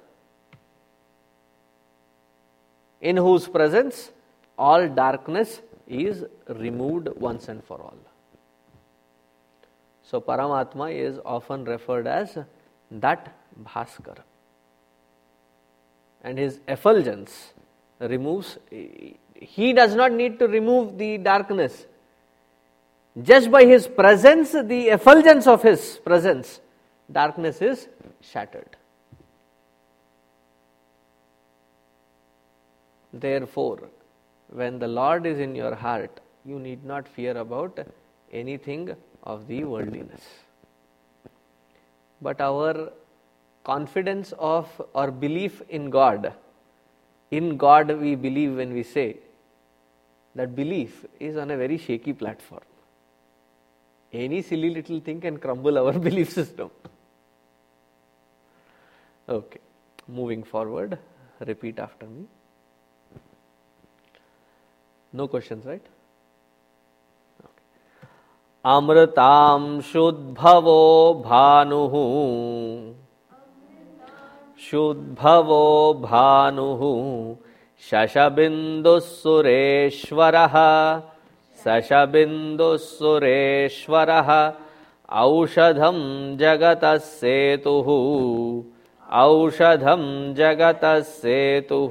in 3.01 3.16
whose 3.16 3.47
presence 3.49 4.11
all 4.59 4.88
darkness 4.88 5.61
is 5.86 6.24
removed 6.49 7.09
once 7.16 7.49
and 7.49 7.64
for 7.64 7.80
all. 7.80 7.99
So, 10.03 10.20
Paramatma 10.20 10.93
is 10.95 11.18
often 11.24 11.64
referred 11.64 12.07
as 12.07 12.38
that 12.91 13.34
Bhaskar. 13.64 14.18
And 16.23 16.39
his 16.39 16.61
effulgence 16.68 17.55
removes, 17.99 18.59
he 18.71 19.73
does 19.73 19.95
not 19.95 20.12
need 20.12 20.39
to 20.39 20.47
remove 20.47 20.99
the 20.99 21.18
darkness. 21.18 21.87
Just 23.23 23.51
by 23.51 23.64
his 23.64 23.89
presence, 23.89 24.53
the 24.53 24.89
effulgence 24.89 25.47
of 25.47 25.62
his 25.62 25.99
presence, 26.05 26.61
darkness 27.11 27.61
is 27.61 27.89
shattered. 28.21 28.77
Therefore, 33.12 33.89
when 34.51 34.79
the 34.79 34.87
Lord 34.87 35.27
is 35.27 35.41
in 35.41 35.55
your 35.55 35.75
heart, 35.75 36.21
you 36.45 36.59
need 36.59 36.85
not 36.85 37.09
fear 37.09 37.37
about 37.37 37.79
anything 38.33 38.95
of 39.25 39.49
the 39.49 39.64
worldliness. 39.64 40.23
But 42.23 42.41
our 42.41 42.93
confidence 43.63 44.34
of 44.38 44.82
or 44.93 45.11
belief 45.11 45.61
in 45.70 45.89
God, 45.89 46.34
in 47.32 47.57
God 47.57 47.99
we 47.99 48.16
believe 48.16 48.55
when 48.55 48.74
we 48.74 48.84
say, 48.84 49.18
that 50.36 50.55
belief 50.55 51.05
is 51.20 51.38
on 51.38 51.51
a 51.51 51.57
very 51.57 51.78
shaky 51.78 52.13
platform. 52.13 52.61
Any 54.13 54.41
silly 54.41 54.70
little 54.70 54.99
thing 54.99 55.22
can 55.22 55.38
crumble 55.38 55.78
our 55.78 55.93
belief 55.93 56.32
system. 56.32 56.70
Okay, 59.28 59.59
moving 60.07 60.43
forward, 60.43 60.97
repeat 61.39 61.80
after 61.80 62.05
me. 62.05 62.26
No 65.13 65.28
questions, 65.28 65.66
right? 65.66 65.86
अमृतांशुद्भवो 68.66 69.53
भानुः 71.26 71.95
शुद्भवो 74.71 75.95
भानुः 75.95 77.37
शशबिन्दुः 77.91 78.99
सुरेश्वरः। 78.99 80.53
सशबिन्दुः 81.64 82.77
औषधं 85.12 86.39
जगतः 86.39 86.97
सेतुः। 86.97 87.85
औषधं 89.18 90.35
जगतः 90.35 91.01
सेतुः। 91.01 91.91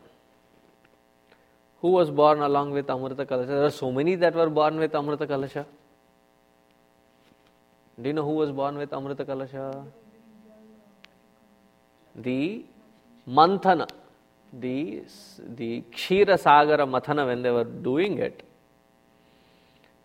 Who 1.81 1.89
was 1.91 2.09
born 2.09 2.39
along 2.39 2.71
with 2.71 2.89
Amrita 2.89 3.25
Kalasha? 3.25 3.47
There 3.47 3.65
are 3.65 3.71
so 3.71 3.91
many 3.91 4.15
that 4.15 4.33
were 4.35 4.49
born 4.49 4.77
with 4.77 4.95
Amrita 4.95 5.27
Kalasha. 5.27 5.65
Do 8.01 8.07
you 8.07 8.13
know 8.13 8.23
who 8.23 8.35
was 8.35 8.51
born 8.51 8.77
with 8.77 8.93
Amrita 8.93 9.25
Kalasha? 9.25 9.85
The 12.15 12.63
Manthana, 13.27 13.87
the, 14.53 15.03
the 15.55 15.83
Kshira 15.91 16.37
Sagara 16.39 16.87
Mathana, 16.87 17.27
when 17.27 17.41
they 17.41 17.51
were 17.51 17.65
doing 17.65 18.17
it, 18.19 18.46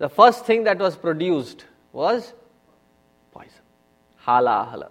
the 0.03 0.09
first 0.09 0.45
thing 0.47 0.65
that 0.65 0.79
was 0.85 0.97
produced 0.97 1.65
was 1.93 2.33
poison. 3.33 3.67
Hala 4.17 4.55
hala. 4.71 4.89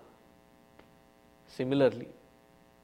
Similarly, 1.56 2.08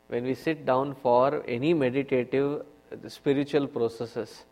when 0.09 0.25
we 0.25 0.33
sit 0.33 0.65
down 0.65 0.93
for 0.95 1.41
any 1.47 1.73
meditative 1.73 2.65
uh, 2.91 3.09
spiritual 3.09 3.67
processes, 3.67 4.43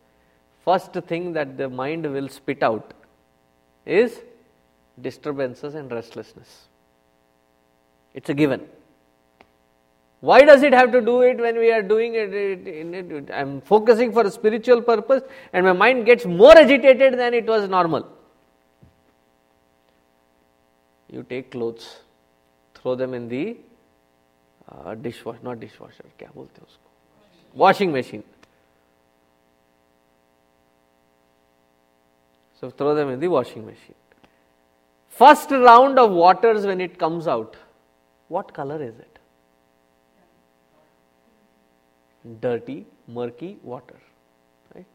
first 0.63 0.93
thing 1.11 1.33
that 1.33 1.57
the 1.57 1.67
mind 1.67 2.09
will 2.13 2.29
spit 2.29 2.63
out 2.63 2.93
is 3.85 4.21
disturbances 5.01 5.75
and 5.75 5.91
restlessness. 5.91 6.69
It's 8.13 8.29
a 8.29 8.33
given. 8.33 8.69
Why 10.20 10.42
does 10.42 10.62
it 10.62 10.74
have 10.74 10.92
to 10.92 11.00
do 11.00 11.22
it 11.22 11.38
when 11.38 11.58
we 11.58 11.72
are 11.72 11.82
doing 11.82 12.14
it? 12.14 12.34
it 12.34 13.30
I'm 13.32 13.60
focusing 13.62 14.12
for 14.12 14.22
a 14.22 14.30
spiritual 14.30 14.82
purpose 14.82 15.22
and 15.52 15.64
my 15.64 15.72
mind 15.72 16.04
gets 16.04 16.26
more 16.26 16.56
agitated 16.56 17.18
than 17.18 17.32
it 17.32 17.46
was 17.46 17.68
normal. 17.68 18.06
You 21.10 21.22
take 21.22 21.50
clothes, 21.50 22.00
throw 22.74 22.94
them 22.94 23.14
in 23.14 23.28
the 23.28 23.56
uh, 24.70 24.94
dishwasher, 24.94 25.40
not 25.42 25.58
dishwasher, 25.58 26.04
क्या 26.18 26.30
बोलते 26.34 26.60
हैं 26.60 26.66
उसको 26.66 26.90
washing 27.54 27.90
machine. 27.92 28.22
So 32.60 32.70
throw 32.70 32.94
them 32.94 33.08
in 33.08 33.20
the 33.20 33.28
washing 33.28 33.64
machine. 33.64 33.94
First 35.08 35.50
round 35.50 35.98
of 35.98 36.10
waters 36.10 36.66
when 36.66 36.80
it 36.80 36.98
comes 36.98 37.26
out, 37.26 37.56
what 38.28 38.52
color 38.54 38.82
is 38.82 38.98
it? 38.98 39.13
Dirty, 42.41 42.85
murky 43.07 43.57
water. 43.61 43.95
Right? 44.73 44.85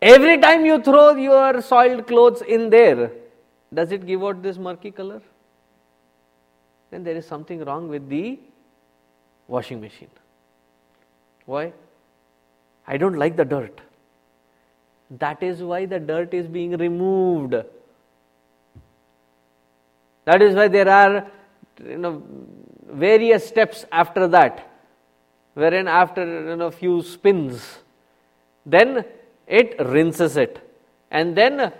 Every 0.00 0.38
time 0.38 0.64
you 0.64 0.80
throw 0.80 1.16
your 1.16 1.60
soiled 1.60 2.06
clothes 2.06 2.42
in 2.42 2.70
there, 2.70 3.10
does 3.74 3.90
it 3.92 4.06
give 4.06 4.22
out 4.22 4.42
this 4.42 4.56
murky 4.56 4.90
color? 4.90 5.20
Then 6.90 7.04
there 7.04 7.16
is 7.16 7.26
something 7.26 7.64
wrong 7.64 7.88
with 7.88 8.08
the 8.08 8.38
washing 9.48 9.80
machine. 9.80 10.10
Why? 11.44 11.72
I 12.86 12.96
don't 12.96 13.16
like 13.16 13.36
the 13.36 13.44
dirt. 13.44 13.80
That 15.18 15.42
is 15.42 15.62
why 15.62 15.86
the 15.86 15.98
dirt 15.98 16.34
is 16.34 16.46
being 16.46 16.76
removed. 16.76 17.54
That 20.24 20.42
is 20.42 20.54
why 20.54 20.68
there 20.68 20.88
are 20.88 21.26
you 21.86 21.98
know, 21.98 22.22
various 22.90 23.46
steps 23.46 23.84
after 23.92 24.26
that, 24.28 24.68
wherein 25.54 25.88
after 25.88 26.24
you 26.50 26.56
know, 26.56 26.70
few 26.70 27.02
spins, 27.02 27.78
then 28.66 29.04
it 29.46 29.74
rinses 29.80 30.36
it 30.36 30.66
and 31.10 31.36
then 31.36 31.72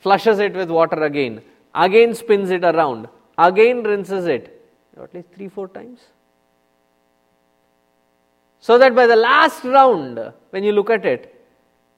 flushes 0.00 0.38
it 0.38 0.54
with 0.54 0.70
water 0.70 1.04
again, 1.04 1.42
again 1.74 2.14
spins 2.14 2.50
it 2.50 2.64
around, 2.64 3.08
again 3.38 3.82
rinses 3.82 4.26
it, 4.26 4.62
at 5.00 5.12
least 5.14 5.28
three, 5.34 5.48
four 5.48 5.68
times. 5.68 6.00
So 8.60 8.78
that 8.78 8.94
by 8.94 9.06
the 9.06 9.16
last 9.16 9.64
round, 9.64 10.32
when 10.50 10.64
you 10.64 10.72
look 10.72 10.90
at 10.90 11.04
it, 11.04 11.32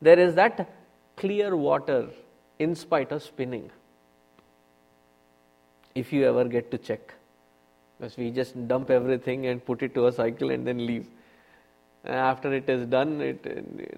there 0.01 0.19
is 0.19 0.35
that 0.35 0.69
clear 1.17 1.57
water 1.57 2.09
in 2.59 2.75
spite 2.75 3.13
of 3.13 3.23
spinning. 3.23 3.71
If 5.95 6.13
you 6.13 6.27
ever 6.27 6.45
get 6.45 6.71
to 6.71 6.79
check, 6.79 7.15
because 7.99 8.17
we 8.17 8.31
just 8.31 8.69
dump 8.69 8.91
everything 8.91 9.47
and 9.47 9.65
put 9.65 9.83
it 9.83 9.95
to 9.95 10.07
a 10.07 10.13
cycle 10.13 10.51
and 10.51 10.67
then 10.67 10.87
leave. 10.87 11.07
And 12.05 12.15
after 12.15 12.53
it 12.55 12.69
is 12.69 12.87
done, 12.87 13.21
it, 13.21 13.43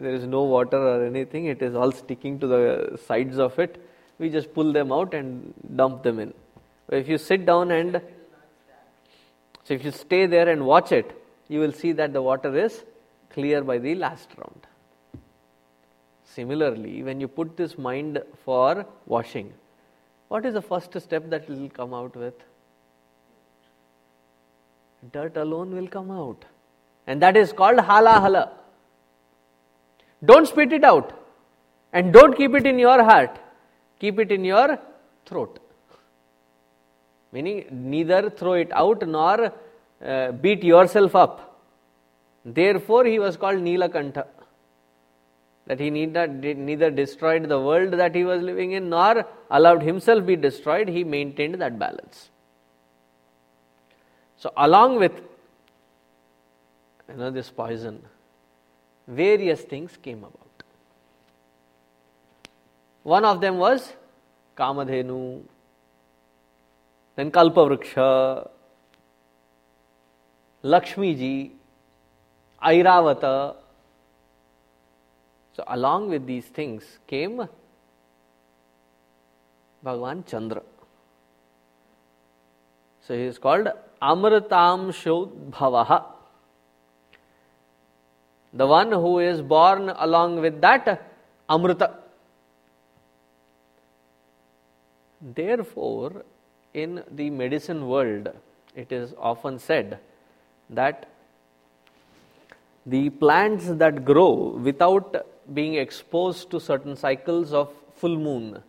there 0.00 0.14
is 0.14 0.24
no 0.24 0.42
water 0.42 0.78
or 0.78 1.04
anything, 1.04 1.46
it 1.46 1.60
is 1.62 1.74
all 1.74 1.92
sticking 1.92 2.38
to 2.40 2.46
the 2.46 3.00
sides 3.06 3.38
of 3.38 3.58
it. 3.58 3.82
We 4.18 4.30
just 4.30 4.54
pull 4.54 4.72
them 4.72 4.90
out 4.90 5.14
and 5.14 5.52
dump 5.76 6.02
them 6.02 6.18
in. 6.18 6.34
If 6.90 7.08
you 7.08 7.18
sit 7.18 7.46
down 7.46 7.70
and 7.70 8.00
so 9.64 9.74
if 9.74 9.84
you 9.84 9.90
stay 9.92 10.26
there 10.26 10.48
and 10.48 10.66
watch 10.66 10.90
it, 10.90 11.16
you 11.48 11.60
will 11.60 11.72
see 11.72 11.92
that 11.92 12.12
the 12.12 12.22
water 12.22 12.56
is 12.56 12.82
clear 13.30 13.62
by 13.62 13.78
the 13.78 13.94
last 13.94 14.28
round. 14.36 14.66
Similarly, 16.24 17.02
when 17.02 17.20
you 17.20 17.28
put 17.28 17.56
this 17.56 17.76
mind 17.76 18.20
for 18.44 18.86
washing, 19.06 19.52
what 20.28 20.46
is 20.46 20.54
the 20.54 20.62
first 20.62 20.98
step 21.00 21.28
that 21.30 21.48
will 21.48 21.68
come 21.68 21.92
out 21.92 22.16
with? 22.16 22.34
Dirt 25.12 25.36
alone 25.36 25.74
will 25.74 25.88
come 25.88 26.10
out. 26.10 26.44
And 27.06 27.22
that 27.22 27.36
is 27.36 27.52
called 27.52 27.78
hala 27.78 28.20
hala. 28.20 28.52
Don't 30.24 30.46
spit 30.46 30.72
it 30.72 30.84
out. 30.84 31.12
And 31.92 32.12
don't 32.12 32.36
keep 32.36 32.54
it 32.54 32.66
in 32.66 32.78
your 32.78 33.02
heart. 33.02 33.38
Keep 33.98 34.20
it 34.20 34.30
in 34.30 34.44
your 34.44 34.78
throat. 35.26 35.58
Meaning, 37.32 37.66
neither 37.70 38.30
throw 38.30 38.54
it 38.54 38.70
out 38.72 39.06
nor 39.06 39.52
uh, 40.04 40.32
beat 40.32 40.62
yourself 40.62 41.14
up. 41.14 41.60
Therefore, 42.44 43.04
he 43.04 43.18
was 43.18 43.36
called 43.36 43.58
Neelakantha. 43.58 44.26
that 45.66 45.78
he 45.78 45.88
neither 45.90 46.90
destroyed 46.90 47.48
the 47.48 47.60
world 47.60 47.92
that 47.92 48.14
he 48.14 48.24
was 48.24 48.42
living 48.42 48.72
in 48.72 48.88
nor 48.88 49.24
allowed 49.50 49.82
himself 49.82 50.26
be 50.26 50.34
destroyed, 50.34 50.88
he 50.88 51.04
maintained 51.04 51.54
that 51.60 51.78
balance. 51.78 52.30
So, 54.40 54.50
along 54.56 54.96
with 54.96 55.12
you 57.10 57.14
know, 57.14 57.30
this 57.30 57.50
poison, 57.50 58.02
various 59.06 59.60
things 59.60 59.98
came 60.02 60.20
about. 60.20 60.64
One 63.02 63.26
of 63.26 63.42
them 63.42 63.58
was 63.58 63.92
Kamadhenu, 64.56 65.42
then 67.16 67.30
Kalpavruksha, 67.30 68.48
Lakshmi 70.62 71.14
ji, 71.14 71.52
Airavata. 72.62 73.56
So, 75.54 75.64
along 75.66 76.08
with 76.08 76.26
these 76.26 76.46
things 76.46 76.98
came 77.06 77.46
Bhagwan 79.82 80.24
Chandra. 80.24 80.62
So, 83.06 83.14
he 83.14 83.24
is 83.24 83.38
called 83.38 83.68
Amritamshodbhavaha. 84.02 86.04
The 88.52 88.66
one 88.66 88.90
who 88.90 89.20
is 89.20 89.40
born 89.42 89.90
along 89.90 90.40
with 90.40 90.60
that 90.60 91.06
Amrita. 91.48 91.94
Therefore, 95.20 96.24
in 96.72 97.04
the 97.10 97.30
medicine 97.30 97.88
world, 97.88 98.28
it 98.74 98.90
is 98.90 99.14
often 99.18 99.58
said 99.58 99.98
that 100.70 101.06
the 102.86 103.10
plants 103.10 103.66
that 103.66 104.04
grow 104.04 104.58
without 104.62 105.26
being 105.52 105.74
exposed 105.74 106.50
to 106.50 106.60
certain 106.60 106.96
cycles 106.96 107.52
of 107.52 107.70
full 107.94 108.16
moon, 108.16 108.62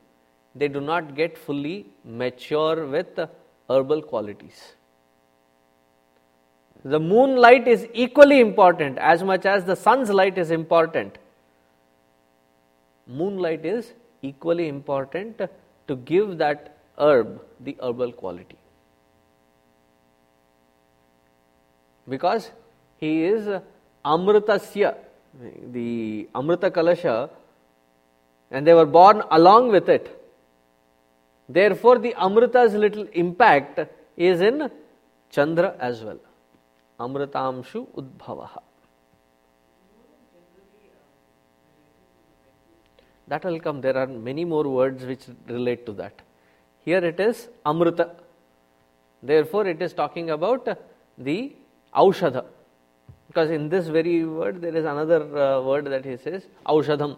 they 0.54 0.68
do 0.68 0.82
not 0.82 1.16
get 1.16 1.38
fully 1.38 1.86
mature 2.04 2.86
with 2.86 3.18
herbal 3.70 4.02
qualities. 4.02 4.74
The 6.84 7.00
moonlight 7.00 7.68
is 7.68 7.88
equally 7.94 8.40
important 8.40 8.98
as 8.98 9.24
much 9.24 9.46
as 9.46 9.66
the 9.66 9.76
sun's 9.76 10.10
light 10.10 10.38
is 10.38 10.50
important. 10.50 11.18
Moonlight 13.08 13.66
is 13.66 13.94
equally 14.22 14.68
important 14.68 15.42
to 15.88 15.96
give 15.96 16.38
that 16.40 16.78
herb 16.98 17.42
the 17.60 17.78
herbal 17.82 18.14
quality. 18.14 18.58
Because 22.10 22.50
he 22.98 23.26
is 23.26 23.62
Amritasya, 24.04 24.96
the 25.72 26.28
Amrita 26.34 26.72
Kalasha, 26.72 27.30
and 28.50 28.66
they 28.66 28.74
were 28.74 28.86
born 28.86 29.22
along 29.30 29.72
with 29.72 29.88
it. 29.88 30.18
Therefore, 31.48 32.00
the 32.00 32.16
Amrita's 32.18 32.74
little 32.74 33.08
impact 33.14 33.80
is 34.18 34.42
in 34.42 34.70
Chandra 35.30 35.76
as 35.80 36.02
well. 36.02 36.20
Amritamshu 37.06 37.88
Udbhavaha. 38.02 38.62
That 43.28 43.46
will 43.46 43.60
come. 43.60 43.82
There 43.82 43.98
are 43.98 44.08
many 44.08 44.44
more 44.54 44.68
words 44.68 45.06
which 45.06 45.26
relate 45.48 45.86
to 45.86 45.94
that. 45.94 46.22
Here 46.86 47.04
it 47.12 47.20
is 47.20 47.48
Amrita. 47.66 48.10
Therefore, 49.24 49.68
it 49.68 49.82
is 49.82 49.94
talking 49.94 50.32
about 50.32 50.68
the 51.18 51.54
Aushadha. 51.94 52.44
Because 53.28 53.50
in 53.50 53.70
this 53.70 53.88
very 53.88 54.26
word, 54.26 54.62
there 54.62 54.76
is 54.76 54.84
another 54.84 55.22
uh, 55.38 55.62
word 55.62 55.86
that 55.86 56.04
he 56.04 56.18
says, 56.18 56.48
Aushadham. 56.66 57.18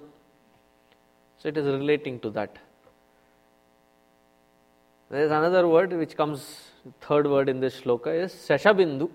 So 1.39 1.49
it 1.49 1.57
is 1.57 1.65
relating 1.65 2.19
to 2.19 2.29
that. 2.31 2.57
There 5.09 5.23
is 5.23 5.31
another 5.31 5.67
word 5.67 5.93
which 5.93 6.15
comes, 6.15 6.45
third 7.01 7.27
word 7.27 7.49
in 7.49 7.59
this 7.59 7.81
shloka 7.81 8.13
is 8.25 8.34
Sashabindu. 8.34 9.09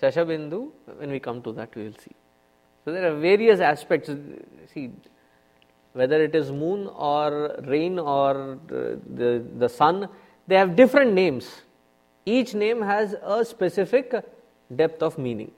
Sashabindu, 0.00 0.70
when 0.98 1.10
we 1.10 1.18
come 1.20 1.42
to 1.42 1.52
that, 1.52 1.74
we 1.74 1.84
will 1.84 1.98
see. 1.98 2.14
So 2.84 2.92
there 2.92 3.10
are 3.10 3.16
various 3.18 3.60
aspects. 3.60 4.10
See, 4.72 4.90
whether 5.92 6.22
it 6.22 6.34
is 6.34 6.52
moon 6.52 6.88
or 6.88 7.56
rain 7.64 7.98
or 7.98 8.58
the, 8.66 9.00
the, 9.14 9.44
the 9.58 9.68
sun, 9.68 10.08
they 10.46 10.56
have 10.56 10.76
different 10.76 11.14
names. 11.14 11.62
Each 12.26 12.54
name 12.54 12.82
has 12.82 13.14
a 13.22 13.44
specific 13.44 14.14
depth 14.74 15.02
of 15.02 15.16
meaning. 15.16 15.52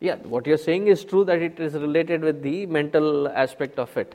Yeah, 0.00 0.16
what 0.16 0.46
you 0.46 0.54
are 0.54 0.58
saying 0.58 0.86
is 0.86 1.04
true 1.04 1.24
that 1.24 1.42
it 1.42 1.58
is 1.58 1.74
related 1.74 2.22
with 2.22 2.42
the 2.42 2.66
mental 2.66 3.26
aspect 3.28 3.78
of 3.78 3.96
it. 3.96 4.14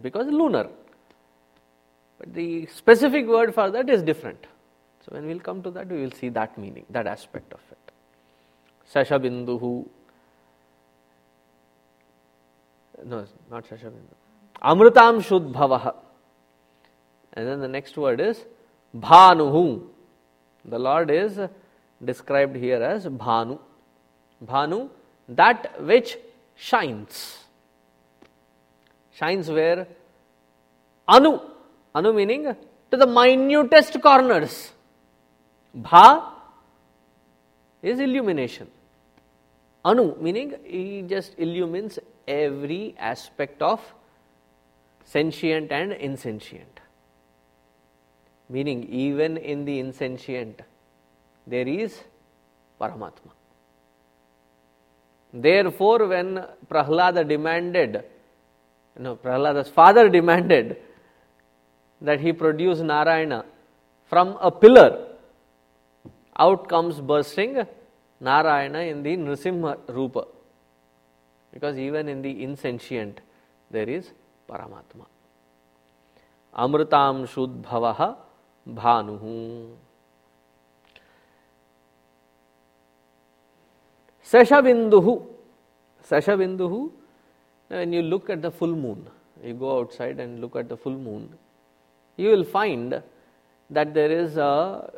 Because 0.00 0.26
lunar. 0.26 0.68
But 2.18 2.32
the 2.32 2.66
specific 2.66 3.26
word 3.26 3.54
for 3.54 3.70
that 3.70 3.90
is 3.90 4.02
different. 4.02 4.46
So 5.04 5.14
when 5.14 5.26
we 5.26 5.34
will 5.34 5.40
come 5.40 5.62
to 5.62 5.70
that, 5.72 5.88
we 5.88 6.00
will 6.00 6.12
see 6.12 6.30
that 6.30 6.56
meaning, 6.56 6.86
that 6.90 7.06
aspect 7.06 7.52
of 7.52 7.60
it. 7.70 7.92
Sashabinduhu 8.92 9.86
no, 13.04 13.26
not 13.50 13.64
Shashabindu. 13.68 14.14
Amritam 14.62 15.22
Shudbhavaha. 15.22 15.94
And 17.32 17.46
then 17.46 17.60
the 17.60 17.68
next 17.68 17.96
word 17.96 18.20
is 18.20 18.44
Bhanuhu. 18.96 19.86
The 20.64 20.78
Lord 20.78 21.10
is 21.10 21.38
described 22.02 22.56
here 22.56 22.82
as 22.82 23.06
Bhanu. 23.06 23.58
Bhanu, 24.44 24.90
that 25.28 25.82
which 25.82 26.16
shines. 26.54 27.44
Shines 29.12 29.48
where? 29.50 29.86
Anu. 31.08 31.40
Anu 31.94 32.12
meaning 32.12 32.56
to 32.90 32.96
the 32.96 33.06
minutest 33.06 34.00
corners. 34.00 34.72
Bha 35.74 36.32
is 37.82 37.98
illumination. 37.98 38.70
Anu 39.84 40.16
meaning 40.20 40.54
he 40.64 41.02
just 41.02 41.34
illumines 41.38 41.98
every 42.26 42.94
aspect 42.98 43.60
of 43.60 43.80
sentient 45.04 45.70
and 45.70 45.92
insentient. 45.92 46.80
Meaning, 48.48 48.84
even 48.84 49.36
in 49.36 49.64
the 49.64 49.78
insentient, 49.78 50.60
there 51.46 51.66
is 51.66 52.04
Paramatma. 52.80 53.32
Therefore, 55.32 56.06
when 56.06 56.44
Prahlada 56.70 57.26
demanded, 57.26 58.04
no, 58.98 59.16
Prahlada's 59.16 59.68
father 59.68 60.08
demanded 60.08 60.76
that 62.00 62.20
he 62.20 62.32
produce 62.32 62.80
Narayana 62.80 63.44
from 64.06 64.36
a 64.40 64.50
pillar, 64.50 65.03
out 66.36 66.68
comes 66.68 67.00
bursting 67.00 67.66
Narayana 68.20 68.80
in 68.80 69.02
the 69.02 69.16
Nrisimha 69.16 69.78
Rupa. 69.88 70.26
Because 71.52 71.78
even 71.78 72.08
in 72.08 72.22
the 72.22 72.42
insentient, 72.42 73.20
there 73.70 73.88
is 73.88 74.10
Paramatma. 74.48 75.06
Amritam 76.56 77.26
Shudbhavaha 77.28 78.16
Bhanuhu. 78.68 79.70
Sashabinduhu. 84.24 85.26
Sashabinduhu, 86.08 86.90
when 87.68 87.92
you 87.92 88.02
look 88.02 88.28
at 88.30 88.42
the 88.42 88.50
full 88.50 88.74
moon, 88.74 89.08
you 89.42 89.54
go 89.54 89.78
outside 89.80 90.20
and 90.20 90.40
look 90.40 90.56
at 90.56 90.68
the 90.68 90.76
full 90.76 90.96
moon, 90.96 91.28
you 92.16 92.30
will 92.30 92.44
find 92.44 93.02
that 93.70 93.94
there 93.94 94.10
is 94.10 94.36
a, 94.36 94.90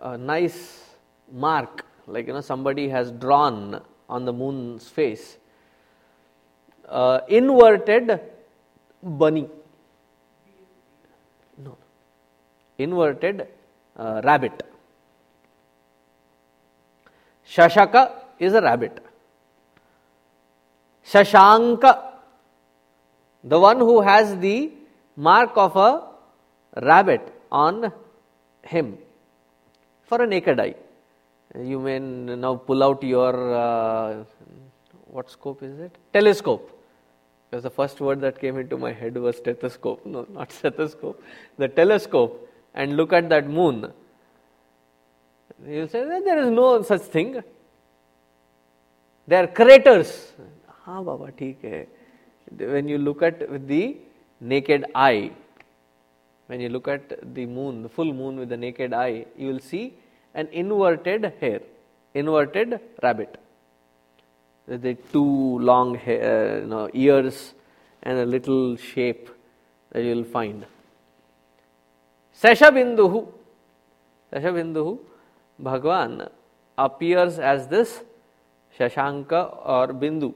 a 0.00 0.16
nice 0.16 0.84
mark, 1.32 1.84
like 2.06 2.26
you 2.26 2.32
know, 2.32 2.40
somebody 2.40 2.88
has 2.88 3.10
drawn 3.10 3.82
on 4.08 4.24
the 4.24 4.32
moon's 4.32 4.88
face 4.88 5.38
uh, 6.88 7.20
inverted 7.28 8.20
bunny. 9.02 9.48
No, 11.62 11.76
inverted 12.78 13.46
uh, 13.96 14.20
rabbit. 14.24 14.62
Shashaka 17.48 18.12
is 18.38 18.54
a 18.54 18.62
rabbit. 18.62 19.04
Shashanka, 21.04 22.02
the 23.42 23.58
one 23.58 23.78
who 23.78 24.02
has 24.02 24.36
the 24.38 24.70
mark 25.16 25.52
of 25.56 25.76
a 25.76 26.04
rabbit 26.82 27.34
on 27.50 27.90
him 28.62 28.98
for 30.08 30.22
a 30.22 30.26
naked 30.26 30.58
eye. 30.58 30.74
You 31.58 31.78
may 31.78 31.98
now 31.98 32.56
pull 32.56 32.82
out 32.82 33.02
your 33.02 33.54
uh, 33.54 34.24
what 35.06 35.30
scope 35.30 35.62
is 35.62 35.78
it? 35.78 35.96
Telescope 36.12 36.74
because 37.50 37.62
the 37.62 37.70
first 37.70 38.00
word 38.00 38.20
that 38.20 38.38
came 38.38 38.58
into 38.58 38.76
my 38.76 38.92
head 38.92 39.16
was 39.16 39.36
stethoscope. 39.38 40.04
No, 40.04 40.26
not 40.30 40.52
stethoscope. 40.60 41.22
The 41.56 41.68
telescope 41.68 42.48
and 42.74 42.96
look 42.96 43.12
at 43.12 43.28
that 43.30 43.48
moon. 43.48 43.92
You'll 45.66 45.88
say 45.88 46.04
there 46.04 46.38
is 46.38 46.50
no 46.50 46.82
such 46.82 47.02
thing. 47.02 47.42
they 49.26 49.36
are 49.36 49.46
craters. 49.46 50.32
Ah, 50.86 51.02
Baba, 51.02 51.32
theek. 51.32 51.86
When 52.56 52.88
you 52.88 52.98
look 52.98 53.22
at 53.22 53.50
with 53.50 53.66
the 53.66 53.96
naked 54.40 54.86
eye, 54.94 55.32
when 56.48 56.60
you 56.60 56.68
look 56.70 56.88
at 56.88 57.34
the 57.34 57.46
moon, 57.46 57.82
the 57.82 57.88
full 57.88 58.12
moon 58.12 58.38
with 58.38 58.48
the 58.48 58.56
naked 58.56 58.92
eye, 58.92 59.26
you 59.36 59.48
will 59.48 59.60
see 59.60 59.94
an 60.34 60.48
inverted 60.50 61.32
hare, 61.40 61.60
inverted 62.14 62.80
rabbit. 63.02 63.36
The 64.66 64.94
two 65.12 65.58
long 65.60 65.94
hair, 65.94 66.22
uh, 66.22 66.60
you 66.60 66.66
know, 66.66 66.90
ears 66.92 67.54
and 68.02 68.18
a 68.18 68.26
little 68.26 68.76
shape 68.76 69.30
that 69.92 70.02
you 70.02 70.14
will 70.14 70.24
find. 70.24 70.64
Seshabinduhu. 72.34 73.28
Seshabinduhu, 74.32 74.98
Bhagwan 75.58 76.28
appears 76.76 77.38
as 77.38 77.66
this 77.68 78.02
Shashanka 78.78 79.66
or 79.66 79.88
Bindu. 79.88 80.32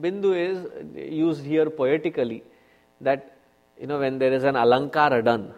Bindu 0.00 0.34
is 0.36 1.12
used 1.12 1.44
here 1.44 1.70
poetically 1.70 2.42
that 3.00 3.37
you 3.80 3.86
know 3.86 3.98
when 3.98 4.18
there 4.18 4.32
is 4.32 4.44
an 4.44 4.54
alankara 4.54 5.24
done, 5.24 5.52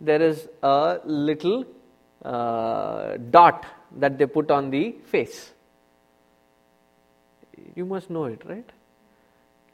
there 0.00 0.22
is 0.22 0.48
a 0.62 1.00
little 1.04 1.64
uh, 2.24 3.16
dot 3.30 3.66
that 3.96 4.18
they 4.18 4.26
put 4.26 4.50
on 4.50 4.70
the 4.70 4.92
face. 5.06 5.52
You 7.74 7.84
must 7.84 8.10
know 8.10 8.24
it, 8.24 8.42
right? 8.46 8.68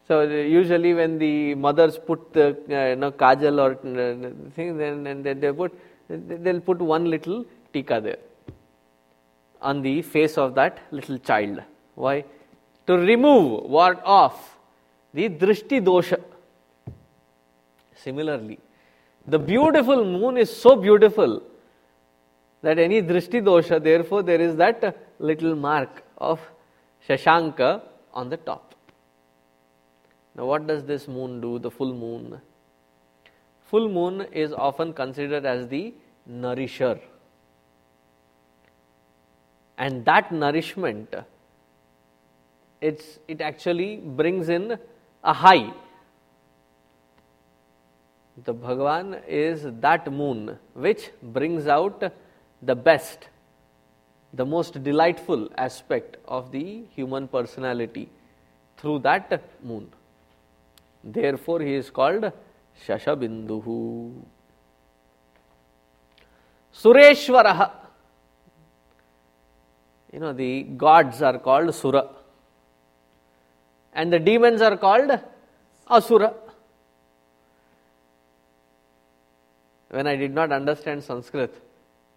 So 0.08 0.22
usually 0.22 0.92
when 0.94 1.18
the 1.18 1.54
mothers 1.54 1.96
put 1.98 2.32
the 2.32 2.48
uh, 2.48 2.88
you 2.90 2.96
know 2.96 3.12
kajal 3.12 3.60
or 3.64 3.72
uh, 3.72 4.50
thing, 4.56 4.76
then 4.76 5.06
and 5.06 5.24
they 5.24 5.52
put 5.52 5.72
they'll 6.08 6.60
put 6.60 6.80
one 6.80 7.04
little 7.08 7.44
tika 7.72 8.00
there 8.00 8.18
on 9.62 9.82
the 9.82 10.02
face 10.02 10.36
of 10.38 10.54
that 10.54 10.80
little 10.90 11.18
child. 11.18 11.62
Why? 11.94 12.24
To 12.86 12.96
remove, 12.96 13.70
ward 13.70 13.98
off 14.04 14.58
the 15.14 15.28
drishti 15.28 15.80
dosha. 15.80 16.20
Similarly, 18.02 18.58
the 19.26 19.38
beautiful 19.38 20.04
moon 20.04 20.36
is 20.36 20.54
so 20.54 20.76
beautiful 20.76 21.42
that 22.62 22.78
any 22.78 23.02
drishti 23.02 23.42
dosha, 23.42 23.82
therefore, 23.82 24.22
there 24.22 24.40
is 24.40 24.56
that 24.56 24.96
little 25.18 25.54
mark 25.54 26.02
of 26.18 26.40
Shashanka 27.08 27.82
on 28.12 28.28
the 28.28 28.36
top. 28.36 28.74
Now, 30.34 30.46
what 30.46 30.66
does 30.66 30.84
this 30.84 31.08
moon 31.08 31.40
do, 31.40 31.58
the 31.58 31.70
full 31.70 31.92
moon? 31.94 32.40
Full 33.70 33.88
moon 33.88 34.26
is 34.32 34.52
often 34.52 34.92
considered 34.92 35.44
as 35.44 35.68
the 35.68 35.94
nourisher. 36.26 37.00
And 39.78 40.04
that 40.04 40.32
nourishment, 40.32 41.14
it's, 42.80 43.18
it 43.28 43.40
actually 43.40 43.96
brings 43.96 44.48
in 44.48 44.78
a 45.24 45.32
high. 45.32 45.72
The 48.44 48.54
Bhagavan 48.54 49.22
is 49.26 49.66
that 49.80 50.10
moon 50.10 50.58
which 50.74 51.10
brings 51.22 51.66
out 51.66 52.12
the 52.62 52.74
best, 52.74 53.28
the 54.32 54.46
most 54.46 54.82
delightful 54.82 55.48
aspect 55.58 56.16
of 56.26 56.50
the 56.52 56.84
human 56.94 57.28
personality 57.28 58.08
through 58.76 59.00
that 59.00 59.42
moon. 59.62 59.90
Therefore, 61.02 61.60
he 61.60 61.74
is 61.74 61.90
called 61.90 62.32
Shashabinduhu. 62.86 64.22
Sureshwaraha. 66.74 67.72
You 70.12 70.20
know, 70.20 70.32
the 70.32 70.62
gods 70.62 71.22
are 71.22 71.38
called 71.38 71.74
Sura 71.74 72.08
and 73.92 74.12
the 74.12 74.18
demons 74.18 74.60
are 74.62 74.76
called 74.76 75.18
Asura. 75.88 76.34
When 79.89 80.07
I 80.07 80.15
did 80.15 80.33
not 80.33 80.51
understand 80.51 81.03
Sanskrit, 81.03 81.53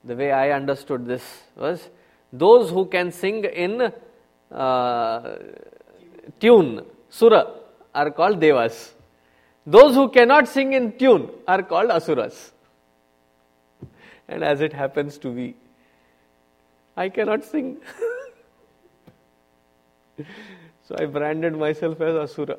the 0.04 0.14
way 0.16 0.32
I 0.32 0.50
understood 0.50 1.06
this 1.06 1.22
was 1.56 1.88
those 2.32 2.70
who 2.70 2.86
can 2.86 3.10
sing 3.10 3.44
in 3.44 3.92
uh, 4.50 5.36
tune, 6.40 6.84
Sura, 7.08 7.46
are 7.94 8.10
called 8.10 8.40
Devas. 8.40 8.94
Those 9.66 9.94
who 9.94 10.08
cannot 10.08 10.48
sing 10.48 10.72
in 10.72 10.96
tune 10.98 11.30
are 11.46 11.62
called 11.62 11.90
Asuras. 11.90 12.52
And 14.28 14.42
as 14.44 14.60
it 14.60 14.72
happens 14.72 15.18
to 15.18 15.30
be, 15.30 15.54
I 16.96 17.08
cannot 17.08 17.44
sing. 17.44 17.78
so 20.86 20.96
I 20.98 21.06
branded 21.06 21.54
myself 21.56 22.00
as 22.00 22.16
Asura. 22.16 22.56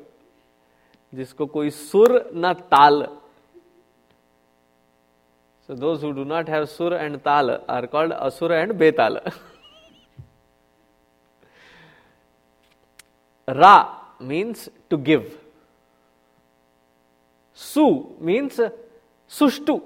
जिसको 1.14 1.46
कोई 1.50 1.70
सुर 1.74 2.12
न 2.34 2.52
ताल 2.70 3.06
so 5.67 5.73
those 5.73 6.01
who 6.01 6.13
do 6.13 6.23
not 6.25 6.47
have 6.47 6.69
sur 6.69 6.93
and 6.93 7.23
tal 7.23 7.49
are 7.67 7.87
called 7.87 8.11
asura 8.11 8.61
and 8.61 8.77
betal. 8.77 9.19
Ra 13.47 13.89
means 14.19 14.69
to 14.89 14.97
give. 14.97 15.37
Su 17.53 18.15
means 18.19 18.59
sushtu, 19.27 19.81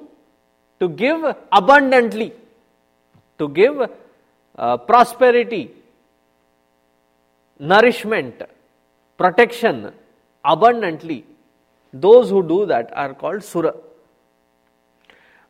to 0.80 0.90
give 0.90 1.24
abundantly, 1.52 2.34
to 3.38 3.48
give 3.48 3.90
uh, 4.58 4.78
prosperity, 4.78 5.72
nourishment, 7.60 8.42
protection 9.18 9.94
abundantly. 10.44 11.26
Those 11.94 12.30
who 12.30 12.44
do 12.44 12.66
that 12.66 12.92
are 12.96 13.14
called 13.14 13.44
sura. 13.44 13.74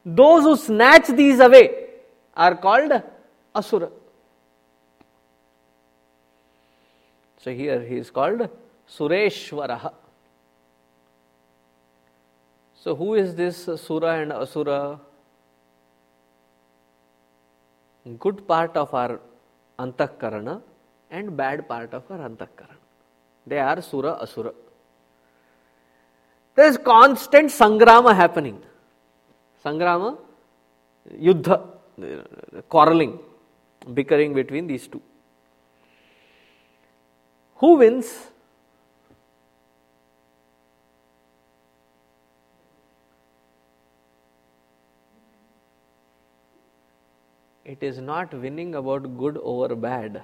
Those 0.06 0.44
who 0.44 0.56
snatch 0.58 1.08
these 1.08 1.40
away 1.40 1.86
are 2.36 2.56
called 2.56 2.92
asura. 3.56 3.90
So 7.40 7.52
here 7.52 7.82
he 7.82 7.96
is 7.98 8.12
called 8.12 8.50
Sureshwaraha. 8.90 9.94
So 12.82 12.96
who 12.96 13.16
is 13.16 13.36
this 13.36 13.70
Sura 13.82 14.22
and 14.22 14.32
Asura? 14.32 15.00
Good 18.18 18.48
part 18.48 18.78
of 18.78 18.94
our 18.94 19.20
Antakarana 19.78 20.62
and 21.12 21.36
bad 21.36 21.68
part 21.68 21.94
of 21.94 22.10
our 22.10 22.20
Antakarana. 22.20 22.78
They 23.46 23.60
are 23.60 23.82
Sura 23.82 24.14
Asura. 24.22 24.54
There 26.56 26.68
is 26.68 26.78
constant 26.78 27.50
Sangrama 27.50 28.16
happening. 28.16 28.62
Sangrama, 29.64 30.18
Yuddha, 31.14 31.62
quarreling, 32.70 33.20
bickering 33.94 34.34
between 34.34 34.68
these 34.68 34.88
two. 34.88 35.02
Who 37.56 37.78
wins? 37.78 38.28
It 47.66 47.84
is 47.84 48.00
not 48.00 48.34
winning 48.34 48.76
about 48.76 49.18
good 49.18 49.38
over 49.44 49.76
bad. 49.76 50.24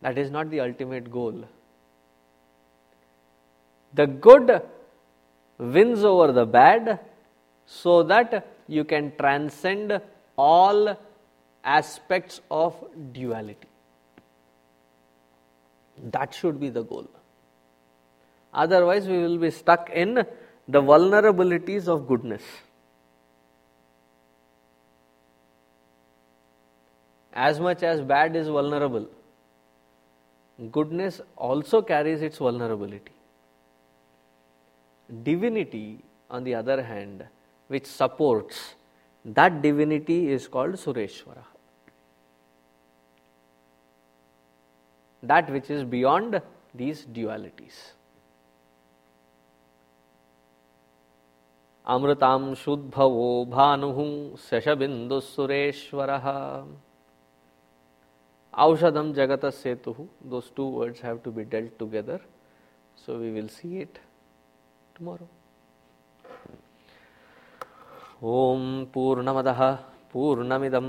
That 0.00 0.16
is 0.16 0.30
not 0.30 0.50
the 0.50 0.60
ultimate 0.60 1.10
goal. 1.10 1.44
The 3.94 4.06
good 4.06 4.62
wins 5.58 6.04
over 6.04 6.32
the 6.32 6.46
bad 6.46 7.00
so 7.66 8.02
that 8.02 8.46
you 8.68 8.84
can 8.84 9.12
transcend 9.16 10.00
all 10.36 10.98
aspects 11.64 12.40
of 12.50 12.74
duality. 13.12 13.68
That 15.98 16.34
should 16.34 16.60
be 16.60 16.68
the 16.68 16.82
goal. 16.82 17.08
Otherwise, 18.52 19.06
we 19.06 19.18
will 19.18 19.38
be 19.38 19.50
stuck 19.50 19.90
in 19.90 20.14
the 20.68 20.82
vulnerabilities 20.82 21.88
of 21.88 22.06
goodness. 22.06 22.42
As 27.32 27.60
much 27.60 27.82
as 27.82 28.00
bad 28.00 28.34
is 28.34 28.48
vulnerable, 28.48 29.06
goodness 30.70 31.20
also 31.36 31.82
carries 31.82 32.22
its 32.22 32.38
vulnerability 32.38 33.15
Divinity, 35.23 36.03
on 36.29 36.43
the 36.43 36.55
other 36.55 36.81
hand, 36.81 37.25
which 37.67 37.85
supports 37.85 38.75
that 39.25 39.61
divinity 39.61 40.31
is 40.31 40.47
called 40.47 40.73
Sureshwara. 40.73 41.43
That 45.23 45.49
which 45.51 45.69
is 45.69 45.83
beyond 45.83 46.41
these 46.73 47.05
dualities. 47.05 47.91
अमृतां 51.87 52.55
शुद्भवो 52.55 53.45
भानुः 53.51 53.99
शशबिन्दुः 54.47 55.21
सुरेश्वरः 55.21 56.27
Aushadam 58.53 59.15
Jagata 59.15 59.49
Setu, 59.49 60.07
those 60.25 60.51
two 60.53 60.67
words 60.67 60.99
have 60.99 61.23
to 61.23 61.31
be 61.31 61.45
dealt 61.45 61.79
together. 61.79 62.19
So 62.95 63.17
we 63.17 63.31
will 63.31 63.47
see 63.47 63.77
it 63.77 63.97
ॐ 68.24 68.84
पूर्णमदः 68.94 69.60
पूर्णमिदं 70.12 70.88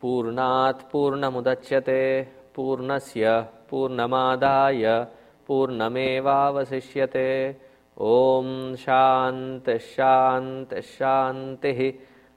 पूर्णात् 0.00 0.82
पूर्णमुदच्यते 0.92 2.02
पूर्णस्य 2.54 3.24
पूर्णमादाय 3.70 4.84
पूर्णमेवावशिष्यते। 5.48 7.26
ॐ 8.00 8.76
शान्तिः। 10.98 11.80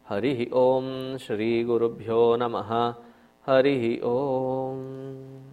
हरिः 0.09 0.39
ॐ 0.63 1.17
श्रीगुरुभ्यो 1.21 2.21
नमः। 2.41 2.71
हरिः 3.47 3.85
ॐ 4.09 5.50